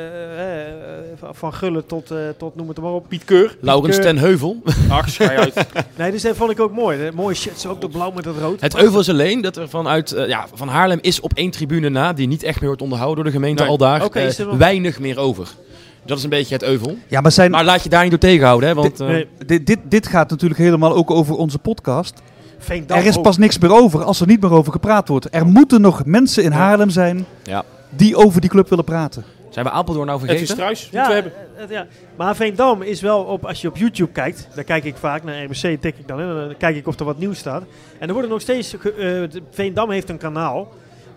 [1.33, 3.09] van- Gullen tot, eh, tot noem het maar op.
[3.09, 3.57] Piet Keur.
[3.61, 4.63] Laurens ten Heuvel.
[4.89, 5.55] Ach, schei uit.
[5.99, 6.99] Nee, dus dat vond ik ook mooi.
[6.99, 8.61] De mooie shirts, ook dat blauw met dat rood.
[8.61, 12.13] Het Euvel is alleen dat er vanuit ja, van Haarlem is op één tribune na,
[12.13, 13.71] die niet echt meer wordt onderhouden door de gemeente Nee.
[13.71, 15.49] al daar, wel- weinig meer over.
[16.05, 16.97] Dat is een beetje het Euvel.
[17.09, 18.75] Ja, maar zijn, Maar laat je daar niet door tegenhouden, hè?
[18.75, 19.27] Want, dit, eh, Nee.
[19.47, 22.23] dit, dit, dit gaat natuurlijk helemaal ook over onze podcast.
[22.61, 23.23] Veendam er is ook.
[23.23, 25.35] pas niks meer over als er niet meer over gepraat wordt.
[25.35, 27.63] Er moeten nog mensen in Haarlem zijn ja.
[27.91, 29.25] die over die club willen praten.
[29.51, 30.47] Zijn we Apeldoorn nou vergeten?
[30.47, 31.33] Struis, Ja, moeten we hebben.
[31.57, 34.85] eh, eh, ja, maar Veendam is wel op, als je op YouTube kijkt, daar kijk
[34.85, 37.19] ik vaak naar RBC, tik ik dan in, en dan kijk ik of er wat
[37.19, 37.63] nieuws staat.
[37.99, 40.69] En er worden nog steeds, ge- eh, Veendam heeft een kanaal,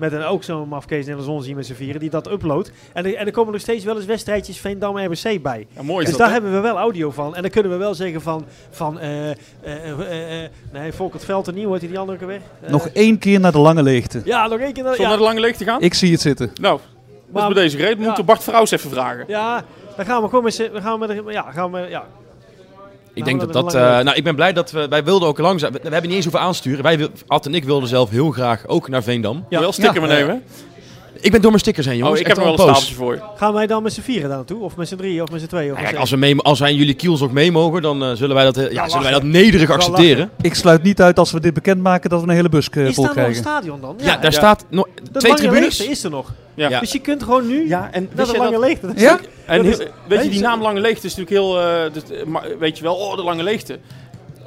[0.03, 2.71] met een, ook zo'n mafkees zon zien met z'n vieren, die dat uploadt.
[2.93, 5.67] En, er- en er komen nog steeds wel eens wedstrijdjes Veendam RBC bij.
[5.75, 6.33] Ja, mooi is dus dat, daar hè?
[6.33, 7.35] hebben we wel audio van.
[7.35, 11.53] En dan kunnen we wel zeggen van, van eh, eh, eh, eh, nee, Volkert Veld
[11.53, 12.41] nieuw, hoort hij die andere keer weg?
[12.61, 14.21] Eh, Nog één keer naar de lange leegte.
[14.25, 14.83] Ja, nog één keer.
[14.83, 15.07] naar- ja.
[15.07, 15.81] naar de lange leeg te gaan?
[15.81, 16.51] Ik zie het zitten.
[16.61, 16.79] Nou,
[17.31, 17.93] dat is bij deze reden.
[17.95, 18.05] We Ja.
[18.07, 19.23] moeten Bart Vrouws even vragen.
[19.27, 19.63] Ja,
[19.95, 22.05] dan gaan we gewoon met z'n- dan gaan we met, ja, gaan we, ja.
[23.13, 24.87] Ik Nou, denk dat dat eh, nou, ik ben blij dat we...
[24.87, 25.71] Wij wilden ook langzaam...
[25.71, 26.83] We, we hebben niet eens hoeven aansturen.
[26.83, 29.45] Wij, wil- Ad en ik wilden zelf heel graag ook naar Veendam.
[29.49, 29.59] Ja.
[29.59, 30.07] Wel sticker Ja.
[30.07, 30.35] maar nemen.
[30.35, 30.41] hè?
[31.23, 32.15] Ik ben door mijn stickers heen, jongens.
[32.15, 32.65] Oh, ik heb er wel een poos.
[32.67, 33.23] stapeltje voor.
[33.35, 34.61] Gaan wij dan met z'n vieren daar naartoe?
[34.63, 35.21] Of met z'n drieën?
[35.23, 35.71] Of met z'n tweeën?
[35.71, 37.51] Of Ja, met Kijk, z'n als, we mee, als wij en jullie kiels ook mee
[37.51, 40.29] mogen, dan eh, zullen, wij dat, eh, ja, zullen wij dat nederig Wel accepteren.
[40.41, 42.95] Ik sluit niet uit als we dit bekendmaken dat we een hele bus eh, Is
[42.95, 43.49] vol daar nog een krijgen.
[43.51, 43.95] stadion dan?
[43.97, 44.31] Ja, daar Ja.
[44.31, 45.77] staat nog De twee lange tribunes.
[45.77, 46.33] leegte is er nog.
[46.55, 46.69] Ja.
[46.69, 46.79] Ja.
[46.79, 48.87] Dus je kunt gewoon nu Ja, en naar wist de jij lange dat- leegte.
[48.87, 49.19] Dat is Ja?
[49.45, 51.59] En dat heel- is- weet je, die naam Lange Leegte is natuurlijk heel...
[51.61, 53.79] eh, dat, eh, maar weet je wel, oh, de Lange Leegte.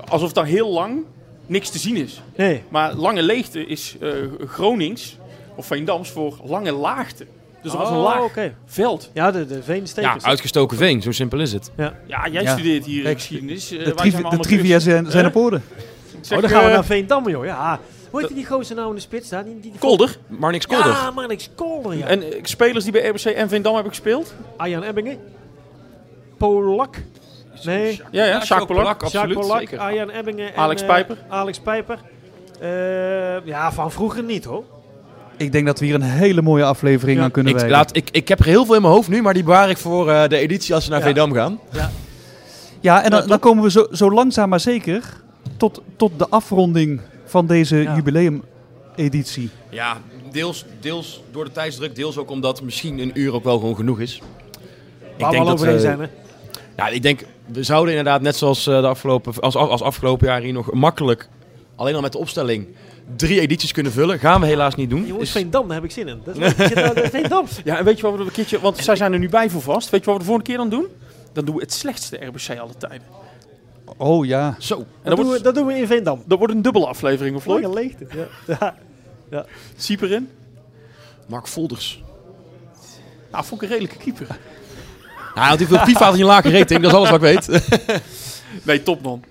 [0.09, 0.99] Alsof daar heel lang
[1.47, 2.23] niks te zien is.
[2.37, 2.63] Nee.
[2.69, 4.09] Maar Lange Leegte is eh,
[4.47, 5.17] Gronings,
[5.57, 7.27] of Veendams, voor Lange Laagte.
[7.63, 9.11] Dus er was een Oh, laag veld.
[9.15, 10.25] Ja, de, de Ja, veenstekers.
[10.25, 11.71] uitgestoken veen, zo simpel is het.
[11.77, 11.95] ja.
[12.07, 12.53] Ja, jij Ja.
[12.53, 13.71] studeert hier Kijk, geschiedenis.
[13.71, 14.85] eh, De, zijn de trivia dus.
[14.85, 15.61] zijn, zijn op orde.
[16.21, 17.45] Zeg, oh, dan gaan we eh, naar Veendam, joh.
[17.45, 17.81] Ja.
[18.11, 19.45] Hoe heet die gozer nou in de spits daar?
[19.45, 20.17] Die, die, die Kolder.
[20.27, 20.87] Marnix Kolder.
[20.87, 22.07] Ja, maar niks Kolder, ja.
[22.07, 24.35] En eh, spelers die bij RBC en Veendam hebben gespeeld?
[24.57, 25.19] Arjan Ebbingen.
[26.37, 26.97] Polak.
[27.65, 28.01] Nee.
[28.11, 29.07] Ja, ja, Jacques Jacques Polak.
[29.07, 29.75] Jacques Polak.
[29.77, 31.17] Arjan Ebbingen en Alex Pijper.
[31.29, 31.99] Alex Pijper.
[32.61, 34.65] Eh, ja, van vroeger niet hoor.
[35.37, 37.25] Ik denk dat we hier een hele mooie aflevering Ja.
[37.25, 39.35] aan kunnen Ik, laat, ik, ik heb er heel veel in mijn hoofd nu, maar
[39.35, 41.05] die bewaar ik voor eh, de editie als we naar Ja.
[41.05, 41.59] Veendam gaan.
[42.81, 45.03] Ja, en dan, Ja, dan komen we zo, zo langzaam maar zeker
[45.57, 49.51] tot, tot de afronding van deze jubileumeditie?
[49.71, 49.97] Ja,
[50.33, 54.01] deels, deels door de tijdsdruk, deels ook omdat misschien een uur ook wel gewoon genoeg
[54.01, 54.23] is.
[55.19, 56.07] Waar we al over eens zijn, hè?
[56.77, 60.41] Ja, ik denk, we zouden inderdaad net zoals eh, de afgelopen, als, als afgelopen jaar
[60.41, 61.29] hier nog makkelijk,
[61.77, 62.67] alleen al met de opstelling,
[63.17, 64.19] drie edities kunnen vullen.
[64.19, 65.07] Gaan we helaas niet doen.
[65.07, 66.21] Jongens, Is- Veendam, daar heb ik zin in.
[66.25, 66.53] Dat is,
[67.11, 67.47] Veendam.
[67.65, 68.61] Ja, en weet je wat we een keertje...
[68.61, 69.91] Want zij zijn er nu bij voor vast.
[69.91, 70.87] Weet je wat we de volgende keer dan doen?
[71.33, 73.07] Dan doen we het slechtste RBC alle tijden.
[73.97, 74.57] Oh ja.
[74.59, 74.77] Zo.
[74.79, 76.23] En Dat, doen we, wordt, dat doen we in Veendam.
[76.27, 77.63] dat wordt een dubbele aflevering, of Floyd?
[77.63, 78.07] Lange leegte.
[78.15, 78.27] Ja.
[78.61, 78.77] Ja.
[79.31, 79.45] ja.
[79.77, 80.31] Siep erin.
[81.27, 82.03] Mark Volders.
[83.33, 84.27] Nou, vond ik een redelijke keeper.
[85.35, 87.47] Nou, want die veel FIFA had hij een lage rating, dat is alles wat ik
[87.47, 87.63] weet.
[88.63, 89.25] Nee, top man.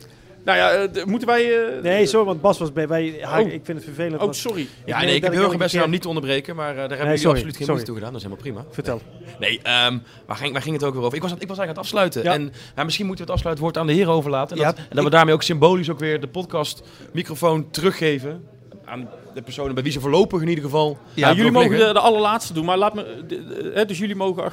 [0.46, 1.66] Nou ja, eh, moeten wij...
[1.76, 2.88] eh, Nee, sorry, want Bas was bij.
[2.88, 3.46] wij ja, Oh.
[3.48, 4.14] Ik vind het vervelend.
[4.16, 4.68] Oh, want- sorry.
[4.86, 6.70] Ja, meen nee, dat ik heb heel erg best keer- om niet te onderbreken, maar
[6.70, 8.12] eh, daar hebben jullie absoluut geen moeite toe gedaan.
[8.14, 8.66] Dat is helemaal prima.
[8.74, 9.02] Vertel.
[9.40, 11.16] Nee, ehm, waar, ging, waar ging het ook weer over?
[11.16, 12.24] Ik was, ik was eigenlijk aan het afsluiten.
[12.24, 12.34] Ja.
[12.34, 12.42] En
[12.74, 14.58] nou, misschien moeten we het afsluitwoord aan de heren overlaten.
[14.58, 16.82] En, Ja, dat, en dat we daarmee ook symbolisch ook weer de podcast
[17.14, 18.44] microfoon teruggeven
[18.86, 20.98] aan de personen bij wie ze voorlopig in ieder geval...
[21.14, 23.24] Ja, jullie mogen de, de allerlaatste doen, maar laat me.
[23.28, 24.52] de- de- hè, dus jullie mogen.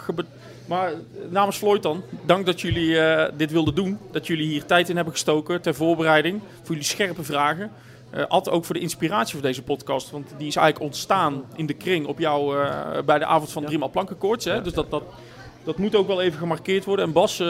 [0.73, 3.99] Maar eh, namens Floyd dan, dank dat jullie eh, dit wilden doen.
[4.11, 6.41] Dat jullie hier tijd in hebben gestoken ter voorbereiding.
[6.57, 7.73] Voor jullie scherpe vragen.
[8.11, 10.11] Eh altijd ook voor de inspiratie voor deze podcast.
[10.11, 12.67] Want die is eigenlijk ontstaan in de kring op jou
[13.05, 14.45] bij de avond van driemaal plankenkoorts.
[14.45, 14.63] Hè?
[14.63, 15.03] Dus dat, dat,
[15.65, 17.05] dat moet ook wel even gemarkeerd worden.
[17.05, 17.41] En Bas,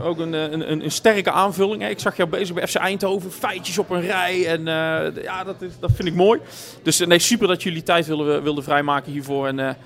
[0.00, 1.82] ook een, een, een, sterke aanvulling.
[1.82, 1.88] Hè?
[1.88, 4.46] Ik zag jou bezig bij FC Eindhoven, feitjes op een rij.
[4.46, 4.64] En
[5.22, 6.40] ja, dat, is, dat vind ik mooi.
[6.82, 9.46] Dus nee, super dat jullie tijd wilden, wilden vrijmaken hiervoor.
[9.46, 9.76] En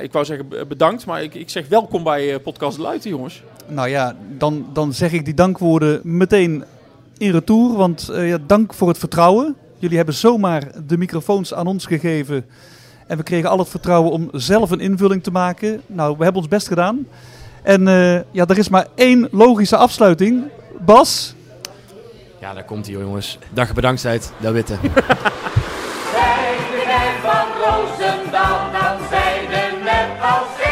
[0.00, 3.42] ik wou zeggen be- bedankt, maar ik, ik zeg welkom bij eh, Podcast Luiten, jongens.
[3.66, 6.64] Nou ja, dan, dan zeg ik die dankwoorden meteen
[7.18, 7.76] in retour.
[7.76, 9.56] Want eh, ja, dank voor het vertrouwen.
[9.78, 12.46] Jullie hebben zomaar de microfoons aan ons gegeven.
[13.06, 15.80] En we kregen al het vertrouwen om zelf een invulling te maken.
[15.86, 17.06] Nou, we hebben ons best gedaan.
[17.62, 20.42] En eh, ja, er is maar één logische afsluiting.
[20.80, 21.34] Bas,
[22.40, 23.38] Ja, daar komt hij jongens.
[23.52, 24.74] Dag bedanktheid, de witte.
[26.12, 28.70] Zij de van Roosendaal,
[30.22, 30.71] dan zij